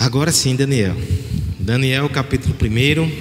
Agora 0.00 0.32
sim, 0.32 0.56
Daniel. 0.56 0.96
Daniel, 1.58 2.08
capítulo 2.08 2.56
1. 2.58 3.12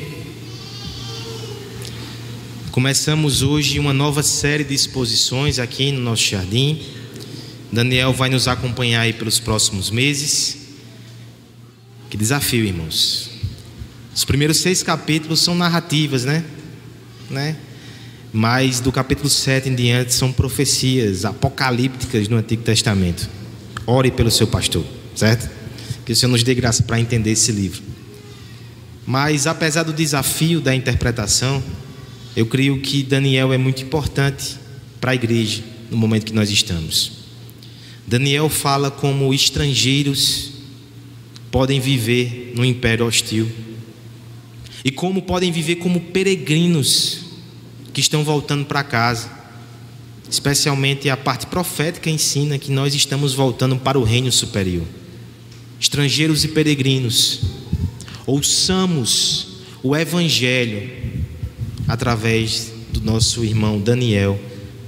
Começamos 2.71 3.43
hoje 3.43 3.77
uma 3.77 3.91
nova 3.91 4.23
série 4.23 4.63
de 4.63 4.75
exposições 4.75 5.59
aqui 5.59 5.91
no 5.91 5.99
nosso 5.99 6.23
jardim. 6.23 6.81
Daniel 7.69 8.13
vai 8.13 8.29
nos 8.29 8.47
acompanhar 8.47 9.01
aí 9.01 9.11
pelos 9.11 9.41
próximos 9.41 9.91
meses. 9.91 10.69
Que 12.09 12.15
desafio, 12.15 12.63
irmãos. 12.63 13.29
Os 14.15 14.23
primeiros 14.23 14.61
seis 14.61 14.81
capítulos 14.81 15.41
são 15.41 15.55
narrativas, 15.55 16.23
né? 16.23 16.45
né? 17.29 17.57
Mas 18.31 18.79
do 18.79 18.89
capítulo 18.89 19.29
7 19.29 19.67
em 19.67 19.75
diante 19.75 20.13
são 20.13 20.31
profecias 20.31 21.25
apocalípticas 21.25 22.29
no 22.29 22.37
Antigo 22.37 22.63
Testamento. 22.63 23.29
Ore 23.85 24.11
pelo 24.11 24.31
seu 24.31 24.47
pastor, 24.47 24.85
certo? 25.13 25.58
Que 26.09 26.13
o 26.13 26.15
Senhor 26.15 26.31
nos 26.31 26.41
dê 26.41 26.55
graça 26.55 26.81
para 26.81 26.99
entender 26.99 27.29
esse 27.29 27.51
livro. 27.51 27.83
Mas 29.05 29.45
apesar 29.45 29.83
do 29.83 29.93
desafio 29.93 30.59
da 30.59 30.73
interpretação, 30.73 31.63
eu 32.35 32.47
creio 32.47 32.81
que 32.81 33.03
Daniel 33.03 33.53
é 33.53 33.59
muito 33.59 33.83
importante 33.83 34.55
para 34.99 35.11
a 35.11 35.13
igreja 35.13 35.61
no 35.87 35.95
momento 35.95 36.25
que 36.25 36.33
nós 36.33 36.49
estamos. 36.49 37.11
Daniel 38.07 38.49
fala 38.49 38.89
como 38.89 39.31
estrangeiros 39.35 40.53
podem 41.51 41.79
viver 41.79 42.53
no 42.55 42.65
império 42.65 43.05
hostil 43.05 43.47
e 44.83 44.89
como 44.89 45.21
podem 45.21 45.51
viver 45.51 45.75
como 45.75 46.01
peregrinos 46.01 47.19
que 47.93 48.01
estão 48.01 48.23
voltando 48.23 48.65
para 48.65 48.83
casa. 48.83 49.29
Especialmente 50.27 51.07
a 51.07 51.15
parte 51.15 51.45
profética 51.45 52.09
ensina 52.09 52.57
que 52.57 52.71
nós 52.71 52.95
estamos 52.95 53.35
voltando 53.35 53.75
para 53.75 53.99
o 53.99 54.03
reino 54.03 54.31
superior. 54.31 54.87
Estrangeiros 55.79 56.43
e 56.43 56.49
peregrinos, 56.49 57.41
ouçamos 58.25 59.47
o 59.81 59.95
evangelho 59.95 60.91
através 61.87 62.71
do 62.91 63.01
nosso 63.01 63.43
irmão 63.43 63.79
Daniel, 63.79 64.39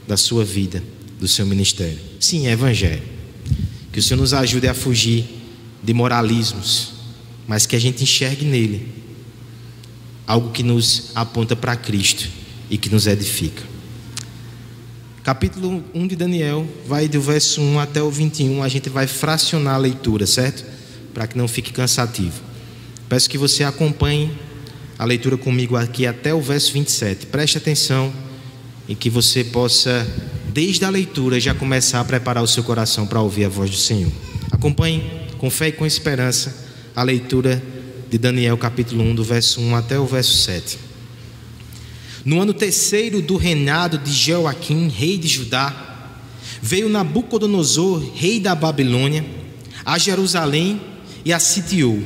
da 0.08 0.18
sua 0.18 0.44
vida, 0.44 0.84
do 1.20 1.28
seu 1.28 1.46
ministério. 1.46 1.98
Sim, 2.20 2.48
é 2.48 2.52
evangelho. 2.52 3.02
Que 3.92 4.00
o 4.00 4.04
Senhor 4.04 4.20
nos 4.20 4.34
ajude 4.34 4.68
a 4.68 4.74
fugir 4.74 5.26
de 5.82 5.94
moralismos, 5.94 6.94
mas 7.48 7.66
que 7.66 7.76
a 7.76 7.80
gente 7.80 8.04
enxergue 8.04 8.46
nele 8.46 8.88
algo 10.28 10.52
que 10.52 10.64
nos 10.64 11.12
aponta 11.16 11.56
para 11.56 11.76
Cristo 11.76 12.30
e 12.70 12.78
que 12.78 12.90
nos 12.90 13.08
edifica. 13.08 13.64
Capítulo 15.24 15.84
1 15.94 16.08
de 16.08 16.16
Daniel, 16.16 16.68
vai 16.88 17.08
do 17.08 17.22
verso 17.22 17.62
1 17.62 17.80
até 17.80 18.02
o 18.02 18.10
21, 18.10 18.64
a 18.64 18.68
gente 18.70 18.90
vai 18.90 19.08
fracionar 19.08 19.76
a 19.76 19.78
leitura, 19.78 20.26
certo? 20.26 20.64
Para 21.14 21.28
que 21.28 21.38
não 21.38 21.48
fique 21.48 21.72
cansativo. 21.72 22.42
Peço 23.10 23.30
que 23.30 23.38
você 23.38 23.64
acompanhe 23.64 24.32
a 24.98 25.04
leitura 25.04 25.36
comigo 25.36 25.76
aqui 25.76 26.06
até 26.06 26.34
o 26.34 26.40
verso 26.40 26.72
27. 26.74 27.26
Preste 27.26 27.58
atenção 27.58 28.14
e 28.88 28.96
que 28.96 29.10
você 29.10 29.44
possa, 29.44 30.08
desde 30.54 30.86
a 30.86 30.90
leitura, 30.90 31.40
já 31.40 31.54
começar 31.54 32.00
a 32.00 32.06
preparar 32.06 32.44
o 32.44 32.48
seu 32.48 32.64
coração 32.64 33.08
para 33.08 33.20
ouvir 33.20 33.46
a 33.46 33.50
voz 33.50 33.70
do 33.70 33.78
Senhor. 33.78 34.12
Acompanhe 34.52 35.10
com 35.38 35.50
fé 35.50 35.70
e 35.70 35.72
com 35.72 35.86
esperança 35.86 36.56
a 36.96 37.04
leitura 37.04 37.62
de 38.10 38.18
Daniel, 38.18 38.58
capítulo 38.58 39.04
1, 39.04 39.16
do 39.16 39.24
verso 39.24 39.60
1 39.60 39.76
até 39.76 39.98
o 39.98 40.06
verso 40.06 40.38
7. 40.38 40.78
No 42.24 42.40
ano 42.40 42.54
terceiro 42.54 43.22
do 43.22 43.38
reinado 43.38 43.98
de 43.98 44.12
Jeoaquim, 44.12 44.88
rei 44.88 45.18
de 45.18 45.28
Judá, 45.28 46.10
veio 46.62 46.88
Nabucodonosor, 46.90 48.04
rei 48.14 48.40
da 48.40 48.54
Babilônia, 48.54 49.26
a 49.84 49.98
Jerusalém 49.98 50.80
e 51.24 51.32
a 51.34 51.40
sitiou. 51.40 52.02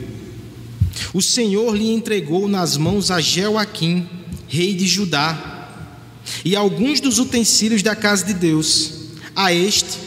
O 1.14 1.22
Senhor 1.22 1.76
lhe 1.76 1.92
entregou 1.92 2.48
nas 2.48 2.78
mãos 2.78 3.12
a 3.12 3.20
Jeoaquim, 3.20 4.08
rei 4.48 4.74
de 4.74 4.88
Judá, 4.88 5.70
e 6.44 6.56
alguns 6.56 7.00
dos 7.00 7.20
utensílios 7.20 7.84
da 7.84 7.96
casa 7.96 8.26
de 8.26 8.34
Deus. 8.34 8.92
A 9.36 9.54
este 9.54 10.00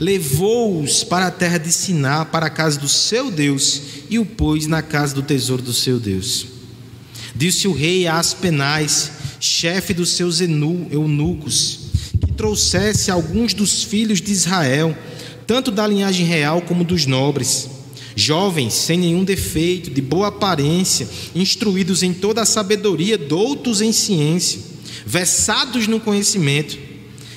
levou-os 0.00 1.04
para 1.04 1.28
a 1.28 1.30
terra 1.30 1.58
de 1.58 1.70
Siná, 1.70 2.24
para 2.24 2.46
a 2.46 2.50
casa 2.50 2.78
do 2.78 2.88
seu 2.88 3.30
Deus, 3.30 3.82
e 4.10 4.18
o 4.18 4.26
pôs 4.26 4.66
na 4.66 4.82
casa 4.82 5.14
do 5.14 5.22
tesouro 5.22 5.62
do 5.62 5.72
seu 5.72 5.98
Deus. 5.98 6.46
Disse 7.34 7.66
o 7.66 7.72
rei 7.72 8.06
a 8.06 8.18
Aspenais, 8.18 9.12
chefe 9.40 9.94
dos 9.94 10.10
seus 10.10 10.40
eunucos, 10.40 11.80
que 12.20 12.32
trouxesse 12.32 13.10
alguns 13.10 13.54
dos 13.54 13.82
filhos 13.82 14.20
de 14.20 14.32
Israel, 14.32 14.96
tanto 15.46 15.70
da 15.70 15.86
linhagem 15.86 16.26
real 16.26 16.62
como 16.62 16.84
dos 16.84 17.06
nobres, 17.06 17.68
jovens 18.14 18.74
sem 18.74 18.98
nenhum 18.98 19.24
defeito, 19.24 19.90
de 19.90 20.00
boa 20.00 20.28
aparência, 20.28 21.08
instruídos 21.34 22.02
em 22.02 22.12
toda 22.12 22.42
a 22.42 22.46
sabedoria, 22.46 23.16
doutos 23.16 23.80
em 23.80 23.92
ciência, 23.92 24.60
versados 25.06 25.86
no 25.86 26.00
conhecimento, 26.00 26.78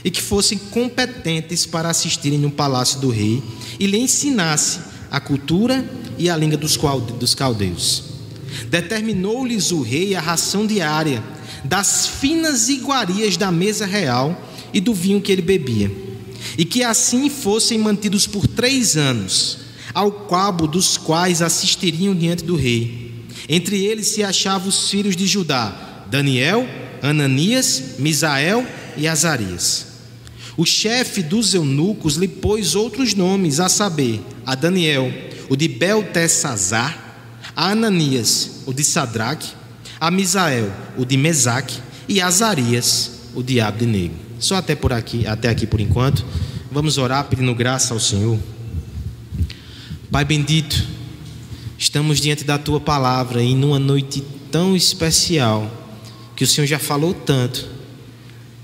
e 0.03 0.11
que 0.11 0.21
fossem 0.21 0.57
competentes 0.57 1.65
para 1.65 1.89
assistirem 1.89 2.37
no 2.37 2.51
palácio 2.51 2.99
do 2.99 3.09
rei 3.09 3.41
e 3.79 3.87
lhe 3.87 3.97
ensinasse 3.97 4.79
a 5.09 5.19
cultura 5.19 5.83
e 6.17 6.29
a 6.29 6.37
língua 6.37 6.57
dos 6.57 7.33
caldeus. 7.33 8.03
Determinou-lhes 8.69 9.71
o 9.71 9.81
rei 9.81 10.13
a 10.13 10.21
ração 10.21 10.67
diária 10.67 11.23
das 11.63 12.05
finas 12.05 12.69
iguarias 12.69 13.35
da 13.35 13.51
mesa 13.51 13.87
real 13.87 14.39
e 14.71 14.79
do 14.79 14.93
vinho 14.93 15.19
que 15.19 15.31
ele 15.31 15.41
bebia, 15.41 15.91
e 16.55 16.63
que 16.63 16.83
assim 16.83 17.27
fossem 17.27 17.79
mantidos 17.79 18.27
por 18.27 18.45
três 18.45 18.95
anos, 18.95 19.57
ao 19.95 20.11
cabo 20.11 20.67
dos 20.67 20.97
quais 20.97 21.41
assistiriam 21.41 22.13
diante 22.13 22.43
do 22.43 22.57
rei. 22.57 23.23
Entre 23.47 23.85
eles 23.85 24.07
se 24.07 24.21
achavam 24.21 24.67
os 24.67 24.89
filhos 24.89 25.15
de 25.15 25.25
Judá: 25.25 26.03
Daniel, 26.11 26.67
Ananias, 27.01 27.95
Misael 27.97 28.67
e 28.97 29.07
Azarias. 29.07 29.87
O 30.57 30.65
chefe 30.65 31.23
dos 31.23 31.53
eunucos 31.53 32.15
lhe 32.15 32.27
pôs 32.27 32.75
outros 32.75 33.13
nomes, 33.13 33.59
a 33.59 33.69
saber, 33.69 34.21
a 34.45 34.55
Daniel, 34.55 35.11
o 35.49 35.55
de 35.55 35.67
Beltesazar, 35.67 37.41
a 37.55 37.71
Ananias, 37.71 38.63
o 38.65 38.73
de 38.73 38.83
Sadraque, 38.83 39.49
a 39.99 40.11
Misael, 40.11 40.71
o 40.97 41.05
de 41.05 41.17
Mesaque, 41.17 41.79
e 42.07 42.21
Azarias, 42.21 43.11
o 43.33 43.41
de 43.41 43.59
Abdenego. 43.59 44.15
Só 44.39 44.55
até 44.55 44.75
por 44.75 44.93
aqui, 44.93 45.25
até 45.25 45.49
aqui 45.49 45.65
por 45.65 45.81
enquanto. 45.81 46.23
Vamos 46.71 46.97
orar 46.97 47.25
pedindo 47.25 47.53
graça 47.55 47.93
ao 47.93 47.99
Senhor. 47.99 48.37
Pai 50.11 50.23
bendito, 50.23 50.85
estamos 51.77 52.19
diante 52.19 52.43
da 52.43 52.57
tua 52.57 52.79
palavra 52.79 53.41
e 53.43 53.55
numa 53.55 53.79
noite 53.79 54.23
tão 54.51 54.75
especial 54.75 55.69
que 56.35 56.43
o 56.43 56.47
Senhor 56.47 56.67
já 56.67 56.79
falou 56.79 57.13
tanto. 57.13 57.67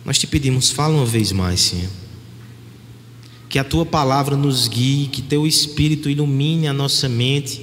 Nós 0.06 0.18
te 0.18 0.28
pedimos, 0.28 0.70
fala 0.70 0.96
uma 0.96 1.06
vez 1.06 1.32
mais, 1.32 1.60
Senhor 1.60 2.02
que 3.52 3.60
a 3.60 3.66
tua 3.66 3.86
palavra 3.86 4.38
nos 4.38 4.70
guie, 4.70 5.08
que 5.08 5.22
teu 5.22 5.46
espírito 5.46 6.10
ilumine 6.10 6.70
a 6.70 6.74
nossa 6.74 7.10
mente 7.10 7.62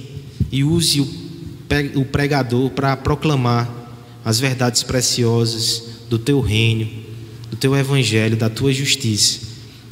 e 0.51 0.63
use 0.63 1.01
o 1.01 2.05
pregador 2.05 2.69
para 2.69 2.95
proclamar 2.95 3.67
as 4.23 4.39
verdades 4.39 4.83
preciosas 4.83 5.81
do 6.07 6.19
teu 6.19 6.41
reino, 6.41 6.87
do 7.49 7.57
teu 7.57 7.75
evangelho, 7.75 8.37
da 8.37 8.51
tua 8.51 8.71
justiça, 8.71 9.39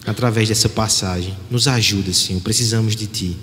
através 0.06 0.50
dessa 0.50 0.70
passagem. 0.70 1.36
Nos 1.50 1.68
ajuda, 1.68 2.14
Senhor, 2.14 2.42
precisamos 2.44 2.96
de 2.96 3.08
ti. 3.08 3.36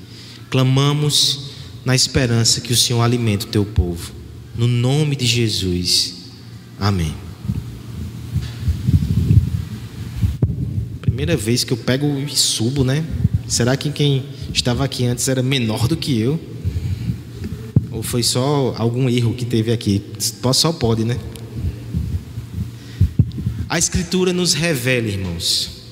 Clamamos 0.54 1.50
na 1.84 1.96
esperança 1.96 2.60
que 2.60 2.72
o 2.72 2.76
Senhor 2.76 3.02
alimente 3.02 3.44
o 3.44 3.48
teu 3.48 3.64
povo. 3.64 4.12
No 4.56 4.68
nome 4.68 5.16
de 5.16 5.26
Jesus. 5.26 6.14
Amém. 6.78 7.12
primeira 11.00 11.36
vez 11.36 11.64
que 11.64 11.72
eu 11.72 11.76
pego 11.76 12.06
e 12.20 12.28
subo, 12.36 12.84
né? 12.84 13.04
Será 13.48 13.76
que 13.76 13.90
quem 13.90 14.26
estava 14.52 14.84
aqui 14.84 15.04
antes 15.04 15.26
era 15.26 15.42
menor 15.42 15.88
do 15.88 15.96
que 15.96 16.20
eu? 16.20 16.38
Ou 17.90 18.00
foi 18.00 18.22
só 18.22 18.76
algum 18.78 19.08
erro 19.08 19.34
que 19.34 19.44
teve 19.44 19.72
aqui? 19.72 20.04
Só 20.52 20.72
pode, 20.72 21.04
né? 21.04 21.18
A 23.68 23.76
Escritura 23.76 24.32
nos 24.32 24.52
revela, 24.52 25.08
irmãos, 25.08 25.82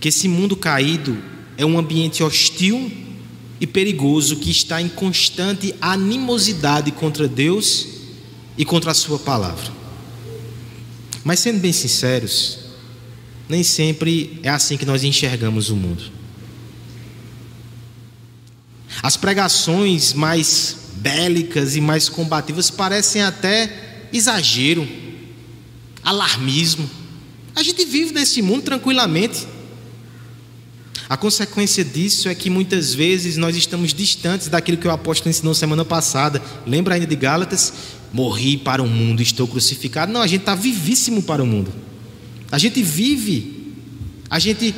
que 0.00 0.08
esse 0.08 0.26
mundo 0.26 0.56
caído 0.56 1.16
é 1.56 1.64
um 1.64 1.78
ambiente 1.78 2.24
hostil 2.24 3.08
e 3.60 3.66
perigoso 3.66 4.36
que 4.36 4.50
está 4.50 4.80
em 4.80 4.88
constante 4.88 5.74
animosidade 5.80 6.90
contra 6.90 7.28
Deus 7.28 7.86
e 8.56 8.64
contra 8.64 8.92
a 8.92 8.94
Sua 8.94 9.18
palavra. 9.18 9.70
Mas 11.22 11.40
sendo 11.40 11.60
bem 11.60 11.72
sinceros, 11.72 12.58
nem 13.48 13.62
sempre 13.62 14.40
é 14.42 14.48
assim 14.48 14.76
que 14.76 14.86
nós 14.86 15.04
enxergamos 15.04 15.68
o 15.68 15.76
mundo. 15.76 16.04
As 19.02 19.16
pregações 19.16 20.12
mais 20.12 20.76
bélicas 20.96 21.76
e 21.76 21.80
mais 21.80 22.08
combativas 22.08 22.70
parecem 22.70 23.22
até 23.22 24.08
exagero, 24.12 24.86
alarmismo. 26.02 26.88
A 27.54 27.62
gente 27.62 27.84
vive 27.84 28.12
nesse 28.12 28.40
mundo 28.42 28.62
tranquilamente. 28.62 29.46
A 31.10 31.16
consequência 31.16 31.84
disso 31.84 32.28
é 32.28 32.34
que 32.36 32.48
muitas 32.48 32.94
vezes 32.94 33.36
nós 33.36 33.56
estamos 33.56 33.92
distantes 33.92 34.46
daquilo 34.46 34.78
que 34.78 34.86
o 34.86 34.92
apóstolo 34.92 35.28
ensinou 35.28 35.52
semana 35.52 35.84
passada. 35.84 36.40
Lembra 36.64 36.94
ainda 36.94 37.06
de 37.08 37.16
Gálatas? 37.16 37.72
Morri 38.12 38.56
para 38.56 38.80
o 38.80 38.86
mundo, 38.86 39.20
estou 39.20 39.48
crucificado. 39.48 40.12
Não, 40.12 40.22
a 40.22 40.26
gente 40.28 40.42
está 40.42 40.54
vivíssimo 40.54 41.20
para 41.20 41.42
o 41.42 41.46
mundo. 41.46 41.72
A 42.52 42.58
gente 42.58 42.80
vive, 42.80 43.74
a 44.30 44.38
gente 44.38 44.72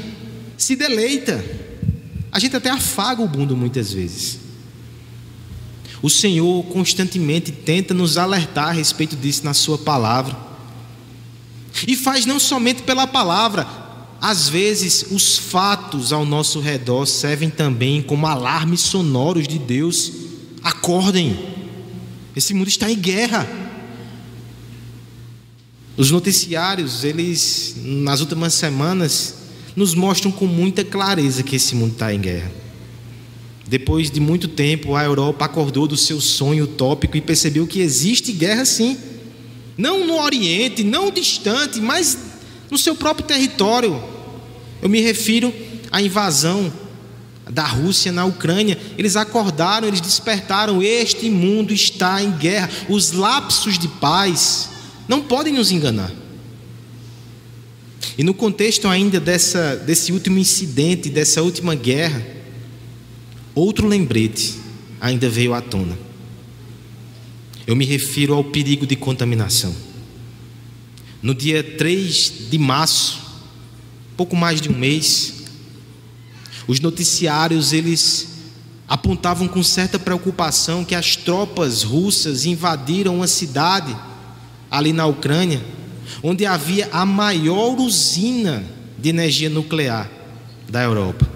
se 0.57 0.75
deleita, 0.75 1.45
a 2.33 2.39
gente 2.39 2.57
até 2.57 2.71
afaga 2.71 3.21
o 3.21 3.29
mundo 3.29 3.55
muitas 3.55 3.93
vezes. 3.93 4.39
O 6.01 6.09
Senhor 6.09 6.65
constantemente 6.65 7.53
tenta 7.53 7.93
nos 7.93 8.17
alertar 8.17 8.69
a 8.69 8.73
respeito 8.73 9.17
disso 9.17 9.45
na 9.45 9.53
Sua 9.53 9.77
palavra. 9.77 10.35
E 11.87 11.95
faz 11.95 12.25
não 12.25 12.41
somente 12.41 12.83
pela 12.85 13.07
palavra, 13.07 13.82
às 14.23 14.49
vezes 14.49 15.07
os 15.11 15.37
fatos 15.37 16.13
ao 16.13 16.25
nosso 16.25 16.61
redor 16.61 17.07
servem 17.07 17.51
também 17.51 18.01
como 18.01 18.25
alarmes 18.25 18.81
sonoros 18.83 19.49
de 19.49 19.59
Deus. 19.59 20.13
Acordem, 20.63 21.37
esse 22.37 22.55
mundo 22.55 22.69
está 22.69 22.89
em 22.89 22.97
guerra. 22.97 23.49
Os 25.97 26.13
noticiários, 26.13 27.03
eles, 27.03 27.75
nas 27.83 28.21
últimas 28.21 28.55
semanas, 28.55 29.35
nos 29.75 29.93
mostram 29.93 30.31
com 30.31 30.47
muita 30.47 30.85
clareza 30.85 31.43
que 31.43 31.57
esse 31.57 31.75
mundo 31.75 31.95
está 31.95 32.15
em 32.15 32.21
guerra. 32.21 32.53
Depois 33.67 34.09
de 34.09 34.21
muito 34.21 34.47
tempo, 34.47 34.95
a 34.95 35.03
Europa 35.03 35.47
acordou 35.47 35.89
do 35.89 35.97
seu 35.97 36.21
sonho 36.21 36.65
utópico 36.65 37.17
e 37.17 37.21
percebeu 37.21 37.67
que 37.67 37.81
existe 37.81 38.31
guerra 38.31 38.65
sim. 38.65 38.97
Não 39.77 40.07
no 40.07 40.21
Oriente, 40.21 40.85
não 40.85 41.11
distante, 41.11 41.81
mas 41.81 42.32
no 42.73 42.79
seu 42.79 42.97
próprio 42.97 43.25
território. 43.25 44.03
Eu 44.83 44.89
me 44.89 45.01
refiro 45.01 45.55
à 45.93 46.03
invasão 46.03 46.73
da 47.49 47.65
Rússia 47.65 48.11
na 48.11 48.25
Ucrânia. 48.25 48.77
Eles 48.99 49.15
acordaram, 49.15 49.87
eles 49.87 50.01
despertaram. 50.01 50.83
Este 50.83 51.31
mundo 51.31 51.73
está 51.73 52.21
em 52.21 52.33
guerra. 52.33 52.69
Os 52.89 53.13
lapsos 53.13 53.79
de 53.79 53.87
paz 53.87 54.71
não 55.07 55.23
podem 55.23 55.53
nos 55.53 55.71
enganar. 55.71 56.11
E 58.19 58.25
no 58.25 58.35
contexto 58.35 58.89
ainda 58.89 59.21
dessa, 59.21 59.77
desse 59.77 60.11
último 60.11 60.39
incidente, 60.39 61.09
dessa 61.09 61.43
última 61.43 61.77
guerra, 61.77 62.43
Outro 63.55 63.87
lembrete 63.87 64.55
ainda 65.01 65.29
veio 65.29 65.53
à 65.53 65.61
tona. 65.61 65.99
Eu 67.67 67.77
me 67.77 67.85
refiro 67.85 68.35
ao 68.35 68.43
perigo 68.43 68.87
de 68.87 68.97
contaminação. 68.97 69.75
No 71.23 71.35
dia 71.35 71.63
3 71.63 72.49
de 72.51 72.59
março, 72.59 73.21
pouco 74.17 74.35
mais 74.35 74.61
de 74.61 74.69
um 74.69 74.77
mês, 74.77 75.35
os 76.67 76.81
noticiários 76.81 77.73
eles 77.73 78.29
apontavam 78.89 79.47
com 79.47 79.63
certa 79.63 80.01
preocupação 80.01 80.85
que 80.85 80.97
as 80.97 81.15
tropas 81.15 81.85
russas 81.85 82.45
invadiram 82.45 83.17
uma 83.17 83.29
cidade 83.29 83.97
ali 84.69 84.93
na 84.93 85.07
Ucrânia, 85.07 85.63
onde 86.25 86.45
havia 86.45 86.89
a 86.93 87.07
maior 87.07 87.79
usina 87.79 88.65
de 88.99 89.09
energia 89.09 89.49
nuclear 89.49 90.11
da 90.69 90.83
Europa. 90.83 91.31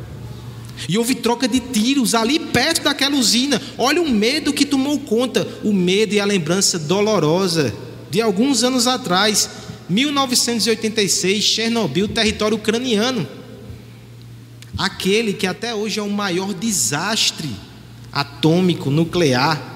E 0.89 0.99
houve 0.99 1.15
troca 1.15 1.47
de 1.47 1.61
tiros 1.61 2.13
ali 2.13 2.41
perto 2.41 2.83
daquela 2.83 3.17
usina. 3.17 3.63
Olha 3.79 4.03
o 4.03 4.11
medo 4.11 4.53
que 4.53 4.67
tomou 4.67 4.99
conta, 4.99 5.47
o 5.63 5.73
medo 5.73 6.13
e 6.13 6.21
a 6.21 6.25
lembrança 6.25 6.77
dolorosa 6.77 7.73
de 8.11 8.21
alguns 8.21 8.63
anos 8.63 8.87
atrás, 8.87 9.49
1986, 9.89 11.43
Chernobyl, 11.45 12.09
território 12.09 12.57
ucraniano. 12.57 13.27
Aquele 14.77 15.33
que 15.33 15.47
até 15.47 15.75
hoje 15.75 15.99
é 15.99 16.03
o 16.03 16.11
maior 16.11 16.53
desastre 16.53 17.51
atômico 18.13 18.91
nuclear. 18.91 19.75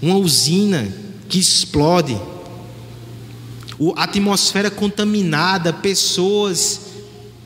Uma 0.00 0.16
usina 0.16 0.92
que 1.28 1.38
explode. 1.38 2.18
A 3.96 4.04
atmosfera 4.04 4.70
contaminada, 4.70 5.72
pessoas 5.72 6.80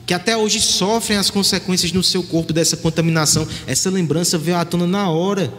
que 0.07 0.15
até 0.15 0.37
hoje 0.37 0.61
sofrem 0.61 1.17
as 1.17 1.31
consequências 1.31 1.93
no 1.93 2.03
seu 2.03 2.23
corpo 2.23 2.53
dessa 2.53 2.77
contaminação. 2.77 3.47
Essa 3.67 3.89
lembrança 3.91 4.37
veio 4.37 4.57
à 4.57 4.65
tona 4.65 4.87
na 4.87 5.09
hora. 5.09 5.53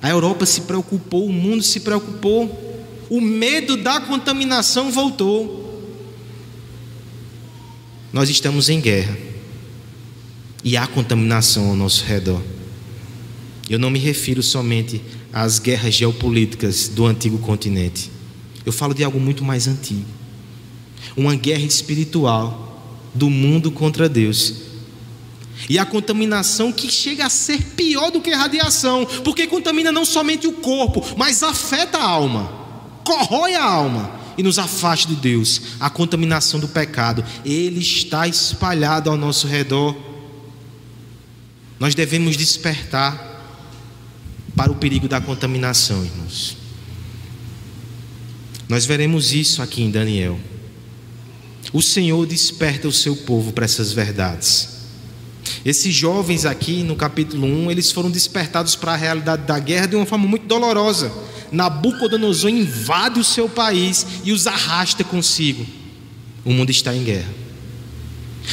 A 0.00 0.08
Europa 0.08 0.46
se 0.46 0.62
preocupou, 0.62 1.26
o 1.26 1.32
mundo 1.32 1.62
se 1.62 1.80
preocupou. 1.80 2.71
O 3.12 3.20
medo 3.20 3.76
da 3.76 4.00
contaminação 4.00 4.90
voltou. 4.90 5.84
Nós 8.10 8.30
estamos 8.30 8.70
em 8.70 8.80
guerra. 8.80 9.14
E 10.64 10.78
há 10.78 10.86
contaminação 10.86 11.68
ao 11.68 11.76
nosso 11.76 12.06
redor. 12.06 12.40
Eu 13.68 13.78
não 13.78 13.90
me 13.90 13.98
refiro 13.98 14.42
somente 14.42 15.02
às 15.30 15.58
guerras 15.58 15.92
geopolíticas 15.92 16.88
do 16.88 17.04
antigo 17.04 17.36
continente. 17.36 18.10
Eu 18.64 18.72
falo 18.72 18.94
de 18.94 19.04
algo 19.04 19.20
muito 19.20 19.44
mais 19.44 19.68
antigo. 19.68 20.06
Uma 21.14 21.34
guerra 21.34 21.66
espiritual 21.66 22.82
do 23.12 23.28
mundo 23.28 23.70
contra 23.70 24.08
Deus. 24.08 24.54
E 25.68 25.78
a 25.78 25.84
contaminação 25.84 26.72
que 26.72 26.90
chega 26.90 27.26
a 27.26 27.28
ser 27.28 27.62
pior 27.76 28.10
do 28.10 28.22
que 28.22 28.30
a 28.30 28.38
radiação, 28.38 29.04
porque 29.22 29.46
contamina 29.46 29.92
não 29.92 30.06
somente 30.06 30.46
o 30.46 30.52
corpo, 30.52 31.04
mas 31.18 31.42
afeta 31.42 31.98
a 31.98 32.08
alma, 32.08 32.61
corrói 33.04 33.54
a 33.54 33.64
alma 33.64 34.10
e 34.36 34.42
nos 34.42 34.58
afasta 34.58 35.08
de 35.08 35.16
Deus. 35.16 35.62
A 35.80 35.90
contaminação 35.90 36.58
do 36.58 36.68
pecado, 36.68 37.24
ele 37.44 37.80
está 37.80 38.26
espalhado 38.26 39.10
ao 39.10 39.16
nosso 39.16 39.46
redor. 39.46 39.96
Nós 41.78 41.94
devemos 41.94 42.36
despertar 42.36 43.30
para 44.54 44.70
o 44.70 44.76
perigo 44.76 45.08
da 45.08 45.20
contaminação, 45.20 46.04
irmãos. 46.04 46.56
Nós 48.68 48.86
veremos 48.86 49.32
isso 49.32 49.60
aqui 49.60 49.82
em 49.82 49.90
Daniel. 49.90 50.38
O 51.72 51.82
Senhor 51.82 52.26
desperta 52.26 52.86
o 52.86 52.92
seu 52.92 53.16
povo 53.16 53.52
para 53.52 53.64
essas 53.64 53.92
verdades. 53.92 54.68
Esses 55.64 55.94
jovens 55.94 56.44
aqui 56.44 56.82
no 56.82 56.96
capítulo 56.96 57.46
1, 57.46 57.70
eles 57.70 57.90
foram 57.90 58.10
despertados 58.10 58.74
para 58.76 58.92
a 58.92 58.96
realidade 58.96 59.42
da 59.44 59.58
guerra 59.58 59.86
de 59.86 59.96
uma 59.96 60.06
forma 60.06 60.26
muito 60.26 60.46
dolorosa. 60.46 61.12
Nabucodonosor 61.52 62.50
invade 62.50 63.20
o 63.20 63.24
seu 63.24 63.48
país 63.48 64.06
e 64.24 64.32
os 64.32 64.46
arrasta 64.46 65.04
consigo. 65.04 65.66
O 66.44 66.52
mundo 66.52 66.70
está 66.70 66.94
em 66.94 67.04
guerra. 67.04 67.32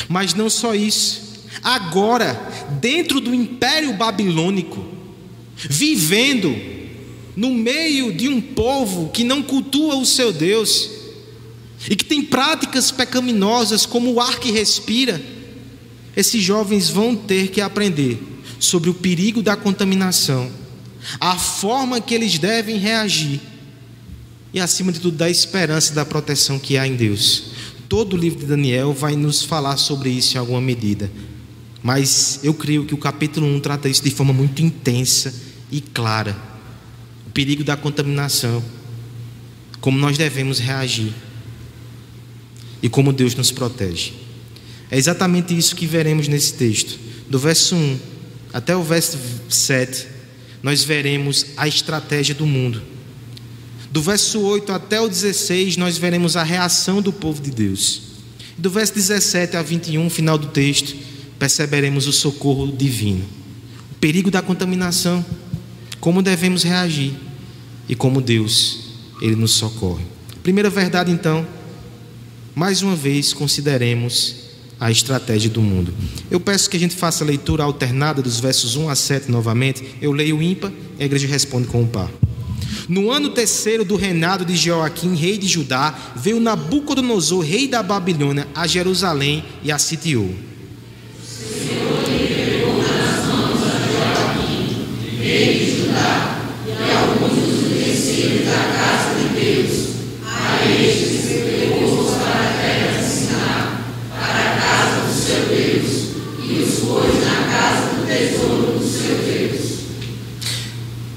Mas 0.07 0.33
não 0.33 0.49
só 0.49 0.75
isso. 0.75 1.47
Agora, 1.63 2.33
dentro 2.79 3.19
do 3.19 3.33
império 3.33 3.93
babilônico, 3.93 4.85
vivendo 5.55 6.55
no 7.35 7.53
meio 7.53 8.13
de 8.13 8.27
um 8.27 8.39
povo 8.39 9.09
que 9.09 9.23
não 9.23 9.41
cultua 9.41 9.95
o 9.95 10.05
seu 10.05 10.31
Deus, 10.31 10.89
e 11.87 11.95
que 11.95 12.03
tem 12.03 12.21
práticas 12.21 12.91
pecaminosas 12.91 13.85
como 13.85 14.11
o 14.11 14.19
ar 14.19 14.39
que 14.39 14.51
respira, 14.51 15.21
esses 16.15 16.43
jovens 16.43 16.89
vão 16.89 17.15
ter 17.15 17.49
que 17.49 17.61
aprender 17.61 18.21
sobre 18.59 18.89
o 18.89 18.93
perigo 18.93 19.41
da 19.41 19.55
contaminação, 19.55 20.51
a 21.19 21.37
forma 21.37 22.01
que 22.01 22.13
eles 22.13 22.37
devem 22.37 22.77
reagir 22.77 23.39
e, 24.53 24.59
acima 24.59 24.91
de 24.91 24.99
tudo, 24.99 25.17
da 25.17 25.29
esperança 25.29 25.91
e 25.91 25.95
da 25.95 26.05
proteção 26.05 26.59
que 26.59 26.77
há 26.77 26.87
em 26.87 26.95
Deus. 26.95 27.51
Todo 27.87 28.13
o 28.13 28.17
livro 28.17 28.39
de 28.39 28.45
Daniel 28.45 28.93
vai 28.93 29.15
nos 29.15 29.43
falar 29.43 29.77
sobre 29.77 30.09
isso 30.09 30.35
em 30.35 30.39
alguma 30.39 30.61
medida, 30.61 31.11
mas 31.81 32.39
eu 32.43 32.53
creio 32.53 32.85
que 32.85 32.93
o 32.93 32.97
capítulo 32.97 33.47
1 33.47 33.59
trata 33.61 33.89
isso 33.89 34.03
de 34.03 34.11
forma 34.11 34.33
muito 34.33 34.61
intensa 34.61 35.33
e 35.71 35.81
clara 35.81 36.35
o 37.25 37.31
perigo 37.31 37.63
da 37.63 37.77
contaminação, 37.77 38.63
como 39.79 39.97
nós 39.97 40.17
devemos 40.17 40.59
reagir 40.59 41.13
e 42.81 42.89
como 42.89 43.13
Deus 43.13 43.35
nos 43.35 43.51
protege. 43.51 44.13
É 44.91 44.97
exatamente 44.97 45.55
isso 45.55 45.75
que 45.75 45.85
veremos 45.85 46.27
nesse 46.27 46.53
texto. 46.53 46.99
Do 47.29 47.37
verso 47.37 47.75
1 47.75 47.99
até 48.51 48.75
o 48.75 48.81
verso 48.81 49.17
7, 49.47 50.07
nós 50.61 50.83
veremos 50.83 51.47
a 51.55 51.67
estratégia 51.67 52.35
do 52.35 52.45
mundo. 52.45 52.81
Do 53.91 54.01
verso 54.01 54.41
8 54.41 54.71
até 54.71 55.01
o 55.01 55.07
16, 55.07 55.77
nós 55.77 55.97
veremos 55.97 56.35
a 56.35 56.43
reação 56.43 57.01
do 57.01 57.11
povo 57.11 57.41
de 57.41 57.49
Deus. 57.49 58.01
Do 58.57 58.69
verso 58.69 58.93
17 58.93 59.57
a 59.57 59.61
21, 59.61 60.09
final 60.09 60.37
do 60.37 60.47
texto, 60.47 60.95
perceberemos 61.39 62.07
o 62.07 62.13
socorro 62.13 62.71
divino. 62.71 63.25
O 63.91 63.95
perigo 63.95 64.29
da 64.29 64.41
contaminação, 64.41 65.25
como 65.99 66.21
devemos 66.21 66.63
reagir 66.63 67.13
e 67.87 67.95
como 67.95 68.21
Deus, 68.21 68.79
ele 69.21 69.35
nos 69.35 69.51
socorre. 69.51 70.05
Primeira 70.43 70.69
verdade 70.69 71.11
então, 71.11 71.47
mais 72.53 72.81
uma 72.81 72.95
vez, 72.95 73.33
consideremos 73.33 74.48
a 74.79 74.89
estratégia 74.89 75.49
do 75.49 75.61
mundo. 75.61 75.93
Eu 76.31 76.39
peço 76.39 76.69
que 76.69 76.77
a 76.77 76.79
gente 76.79 76.95
faça 76.95 77.23
a 77.23 77.27
leitura 77.27 77.63
alternada 77.63 78.21
dos 78.21 78.39
versos 78.39 78.75
1 78.75 78.89
a 78.89 78.95
7 78.95 79.29
novamente. 79.29 79.83
Eu 80.01 80.11
leio 80.11 80.37
o 80.37 80.43
ímpar 80.43 80.71
e 80.97 81.03
a 81.03 81.05
igreja 81.05 81.27
responde 81.27 81.67
com 81.67 81.83
o 81.83 81.87
par. 81.87 82.09
No 82.87 83.11
ano 83.11 83.29
terceiro 83.29 83.83
do 83.83 83.95
reinado 83.95 84.45
de 84.45 84.55
Joaquim, 84.55 85.15
rei 85.15 85.37
de 85.37 85.47
Judá, 85.47 86.13
veio 86.15 86.39
Nabucodonosor, 86.39 87.43
rei 87.43 87.67
da 87.67 87.83
Babilônia, 87.83 88.47
a 88.55 88.65
Jerusalém 88.65 89.43
e 89.63 89.71
a 89.71 89.77
sitiou. 89.77 90.33
Rei 95.21 95.59
de 95.59 95.81
Judá, 95.81 96.41
e 96.65 96.91
alguns 96.91 97.37
dos 97.37 97.71
utensílios 97.71 98.45
da 98.45 98.53
casa 98.53 99.19
de 99.19 99.39
Deus, 99.39 99.89
a 100.25 100.65
este 100.81 101.08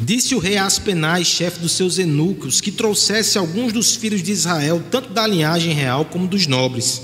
Disse 0.05 0.35
o 0.35 0.41
rei 0.41 0.57
Aspenais, 0.57 1.29
chefe 1.29 1.61
dos 1.61 1.73
seus 1.73 1.97
eunucos, 1.97 2.61
que 2.61 2.73
trouxesse 2.73 3.39
alguns 3.39 3.73
dos 3.73 3.95
filhos 3.95 4.21
de 4.21 4.33
Israel, 4.33 4.83
tanto 4.91 5.11
da 5.11 5.25
linhagem 5.25 5.73
real 5.73 6.05
como 6.05 6.27
dos 6.27 6.49
nobres. 6.49 7.01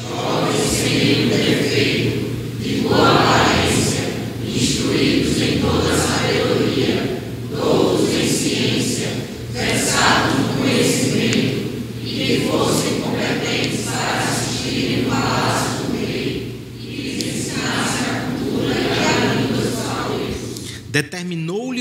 Jovens 0.00 0.70
sem 0.70 1.28
defeito, 1.28 2.62
de 2.62 2.80
boa 2.80 3.12
aparência, 3.12 4.04
instruídos 4.42 5.42
em 5.42 5.60
toda 5.60 5.92
a 5.92 5.98
sabedoria, 5.98 7.20
doutos 7.50 8.08
em 8.08 8.26
ciência, 8.26 9.08
versados 9.52 10.38
no 10.38 10.62
conhecimento, 10.62 11.68
e 12.02 12.08
que 12.08 12.48
fossem 12.48 13.00
competentes 13.02 13.84
para 13.84 14.22
assistirem 14.22 15.02
no 15.02 15.10
palácio 15.10 15.84
do 15.84 15.96
rei, 15.98 16.56
e 16.80 16.86
que 16.86 17.02
lhes 17.02 17.36
ensinassem 17.36 18.06
a 18.08 18.30
cultura 18.30 18.74
e 18.74 19.04
a 19.04 19.34
língua 19.34 19.62
dos 19.62 19.74
faleus. 19.74 20.36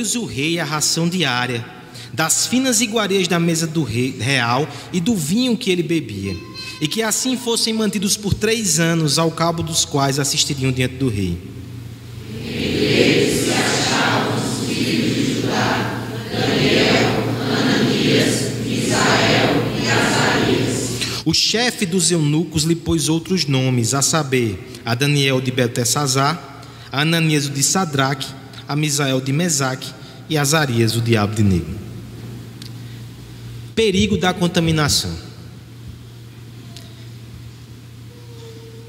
Determinou-lhes 0.06 0.16
o 0.16 0.26
rei 0.26 0.60
a 0.60 0.64
ração 0.64 1.10
diária, 1.10 1.66
das 2.14 2.46
finas 2.46 2.80
iguarias 2.80 3.28
da 3.28 3.40
mesa 3.40 3.66
do 3.66 3.84
rei 3.84 4.16
real 4.20 4.68
e 4.94 5.00
do 5.00 5.16
vinho 5.16 5.58
que 5.58 5.72
ele 5.72 5.82
bebia, 5.82 6.36
e 6.80 6.88
que 6.88 7.02
assim 7.02 7.36
fossem 7.36 7.74
mantidos 7.74 8.16
por 8.16 8.34
três 8.34 8.80
anos, 8.80 9.18
ao 9.18 9.32
cabo 9.32 9.64
dos 9.64 9.84
quais 9.84 10.20
assistiriam 10.20 10.72
diante 10.72 10.96
do 10.96 11.10
rei. 11.10 11.38
O 21.26 21.34
chefe 21.34 21.88
dos 21.88 22.12
eunucos 22.12 22.64
lhe 22.64 22.76
pôs 22.76 23.10
outros 23.10 23.48
nomes, 23.48 23.96
a 23.96 24.04
saber, 24.04 24.60
a 24.86 24.94
Daniel 24.94 25.42
de 25.42 25.50
Beltesazar, 25.50 26.62
a 26.92 27.02
Ananias 27.02 27.50
de 27.50 27.64
Sadraque, 27.64 28.45
a 28.68 28.76
Misael 28.76 29.22
de 29.22 29.32
Mesaque 29.32 29.92
e 30.30 30.38
Azarias 30.38 30.96
o 30.96 31.02
diabo 31.02 31.36
de 31.36 31.44
negro. 31.44 31.76
Perigo 33.76 34.18
da 34.18 34.34
contaminação. 34.34 35.12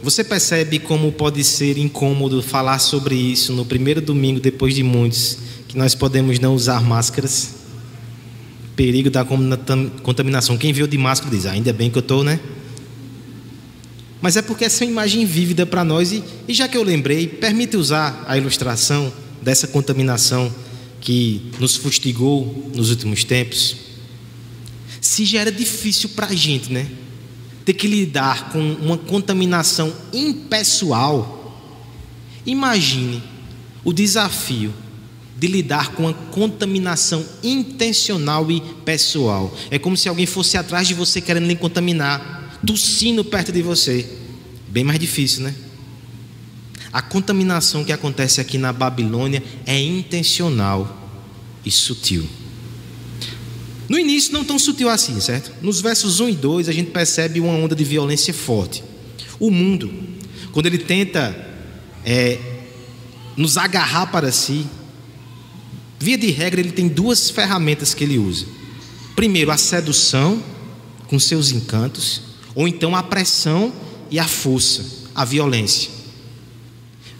Você 0.03 0.23
percebe 0.23 0.79
como 0.79 1.11
pode 1.11 1.43
ser 1.43 1.77
incômodo 1.79 2.41
falar 2.41 2.79
sobre 2.79 3.17
isso 3.17 3.53
no 3.53 3.65
primeiro 3.65 4.01
domingo, 4.01 4.39
depois 4.39 4.75
de 4.75 4.85
muitos, 4.85 5.39
que 5.67 5.77
nós 5.77 5.97
podemos 5.97 6.39
não 6.39 6.55
usar 6.55 6.81
máscaras? 6.81 7.57
Perigo 8.77 9.11
da 9.11 9.25
contaminação. 9.25 10.57
Quem 10.57 10.73
viu 10.73 10.87
de 10.87 10.97
máscara 10.97 11.35
diz: 11.35 11.45
ainda 11.45 11.73
bem 11.73 11.91
que 11.91 11.99
eu 11.99 12.01
estou, 12.01 12.23
né? 12.23 12.39
Mas 14.23 14.37
é 14.37 14.43
porque 14.43 14.65
essa 14.65 14.85
é 14.85 14.87
uma 14.87 14.93
imagem 14.93 15.27
vívida 15.27 15.67
para 15.67 15.83
nós, 15.83 16.13
e, 16.13 16.23
e 16.47 16.55
já 16.55 16.69
que 16.69 16.77
eu 16.77 16.85
lembrei, 16.85 17.27
permite 17.27 17.77
usar 17.77 18.25
a 18.29 18.37
ilustração 18.37 19.13
dessa 19.47 19.69
contaminação 19.69 20.53
que 21.01 21.53
nos 21.61 21.77
fustigou 21.77 22.69
nos 22.75 22.91
últimos 22.91 23.23
tempos. 23.23 23.77
Se 25.01 25.25
já 25.25 25.41
era 25.41 25.53
difícil 25.53 26.09
para 26.09 26.27
a 26.27 26.35
gente, 26.35 26.73
né? 26.73 26.91
Ter 27.65 27.75
que 27.75 27.87
lidar 27.87 28.51
com 28.51 28.59
uma 28.59 28.99
contaminação 28.99 29.95
impessoal, 30.13 31.63
imagine 32.45 33.23
o 33.85 33.93
desafio 33.93 34.75
de 35.39 35.47
lidar 35.47 35.93
com 35.93 36.09
a 36.09 36.15
contaminação 36.15 37.25
intencional 37.41 38.51
e 38.51 38.61
pessoal. 38.85 39.57
É 39.71 39.79
como 39.79 39.97
se 39.97 40.09
alguém 40.09 40.27
fosse 40.27 40.57
atrás 40.57 40.89
de 40.89 40.95
você 40.95 41.21
querendo 41.21 41.47
lhe 41.47 41.55
contaminar, 41.55 42.59
tossindo 42.67 43.25
perto 43.25 43.53
de 43.53 43.63
você. 43.63 44.11
Bem 44.67 44.83
mais 44.83 44.99
difícil, 44.99 45.45
né? 45.45 45.55
A 46.93 47.03
contaminação 47.03 47.85
que 47.85 47.93
acontece 47.93 48.41
aqui 48.41 48.59
na 48.59 48.73
Babilônia 48.73 49.43
é 49.67 49.79
intencional 49.79 51.11
e 51.65 51.71
sutil. 51.71 52.27
No 53.89 53.99
início, 53.99 54.33
não 54.33 54.45
tão 54.45 54.59
sutil 54.59 54.89
assim, 54.89 55.21
certo? 55.21 55.53
Nos 55.63 55.81
versos 55.81 56.21
1 56.21 56.29
e 56.31 56.33
2, 56.33 56.69
a 56.69 56.73
gente 56.73 56.91
percebe 56.91 57.41
uma 57.41 57.53
onda 57.53 57.75
de 57.75 57.85
violência 57.85 58.35
forte. 58.35 58.83
O 59.39 59.51
mundo, 59.51 59.93
quando 60.53 60.67
ele 60.67 60.79
tenta 60.79 61.37
é, 62.05 62.39
nos 63.37 63.57
agarrar 63.57 64.07
para 64.07 64.33
si, 64.33 64.67
Via 65.99 66.19
de 66.19 66.31
regra, 66.31 66.61
ele 66.61 66.73
tem 66.73 66.89
duas 66.89 67.31
ferramentas 67.31 67.95
que 67.95 68.05
ele 68.05 68.19
usa. 68.19 68.47
Primeiro, 69.15 69.51
a 69.51 69.57
sedução 69.57 70.43
com 71.09 71.19
seus 71.19 71.51
encantos, 71.53 72.23
ou 72.55 72.69
então 72.69 72.95
a 72.95 73.03
pressão 73.03 73.73
e 74.11 74.19
a 74.19 74.27
força, 74.27 74.85
a 75.15 75.25
violência. 75.25 75.91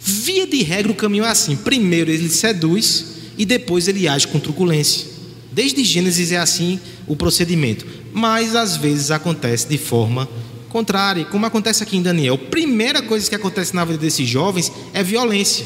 Via 0.09 0.47
de 0.47 0.63
regra, 0.63 0.89
o 0.89 0.95
caminho 0.95 1.25
é 1.25 1.29
assim: 1.29 1.57
primeiro 1.57 2.09
ele 2.09 2.29
seduz 2.29 3.07
e 3.37 3.45
depois 3.45 3.89
ele 3.89 4.07
age 4.07 4.25
com 4.25 4.39
truculência. 4.39 5.05
Desde 5.51 5.83
Gênesis 5.83 6.31
é 6.31 6.37
assim 6.37 6.79
o 7.05 7.13
procedimento, 7.13 7.85
mas 8.13 8.55
às 8.55 8.77
vezes 8.77 9.11
acontece 9.11 9.67
de 9.67 9.77
forma 9.77 10.29
contrária, 10.69 11.25
como 11.25 11.45
acontece 11.45 11.83
aqui 11.83 11.97
em 11.97 12.01
Daniel. 12.01 12.37
Primeira 12.37 13.01
coisa 13.01 13.27
que 13.27 13.35
acontece 13.35 13.75
na 13.75 13.83
vida 13.83 13.97
desses 13.97 14.25
jovens 14.25 14.71
é 14.93 15.03
violência. 15.03 15.65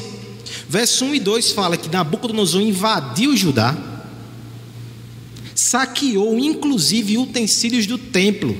Verso 0.68 1.04
1 1.04 1.14
e 1.14 1.20
2 1.20 1.52
fala 1.52 1.76
que 1.76 1.88
Nabucodonosor 1.88 2.62
invadiu 2.62 3.36
Judá, 3.36 3.76
saqueou 5.54 6.36
inclusive 6.36 7.16
utensílios 7.16 7.86
do 7.86 7.96
templo. 7.96 8.58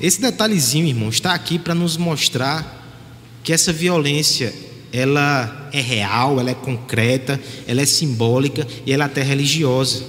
Esse 0.00 0.20
detalhezinho, 0.20 0.88
irmão, 0.88 1.10
está 1.10 1.32
aqui 1.32 1.60
para 1.60 1.76
nos 1.76 1.96
mostrar 1.96 2.82
que 3.44 3.52
essa 3.52 3.72
violência 3.72 4.63
ela 4.94 5.68
é 5.72 5.80
real, 5.80 6.38
ela 6.38 6.50
é 6.50 6.54
concreta, 6.54 7.40
ela 7.66 7.82
é 7.82 7.84
simbólica 7.84 8.64
e 8.86 8.92
ela 8.92 9.02
é 9.02 9.06
até 9.06 9.22
religiosa. 9.22 10.04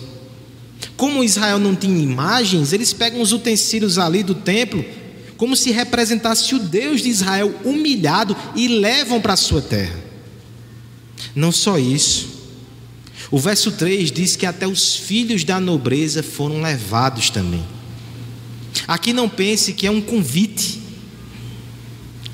Como 0.96 1.24
Israel 1.24 1.58
não 1.58 1.76
tinha 1.76 1.98
imagens, 1.98 2.72
eles 2.72 2.94
pegam 2.94 3.20
os 3.20 3.32
utensílios 3.32 3.98
ali 3.98 4.22
do 4.22 4.36
templo 4.36 4.86
como 5.38 5.56
se 5.56 5.72
representasse 5.72 6.54
o 6.56 6.60
Deus 6.60 7.02
de 7.02 7.10
Israel 7.10 7.54
humilhado 7.66 8.38
e 8.56 8.68
levam 8.68 9.20
para 9.20 9.34
a 9.34 9.38
sua 9.38 9.62
terra. 9.62 10.00
Não 11.36 11.52
só 11.52 11.78
isso. 11.78 12.36
O 13.32 13.40
verso 13.40 13.72
3 13.72 14.12
diz 14.12 14.36
que 14.36 14.46
até 14.46 14.68
os 14.68 14.96
filhos 14.96 15.44
da 15.44 15.60
nobreza 15.60 16.22
foram 16.24 16.62
levados 16.62 17.30
também. 17.30 17.66
Aqui 18.88 19.12
não 19.12 19.28
pense 19.28 19.74
que 19.74 19.88
é 19.88 19.92
um 19.92 20.00
convite. 20.00 20.80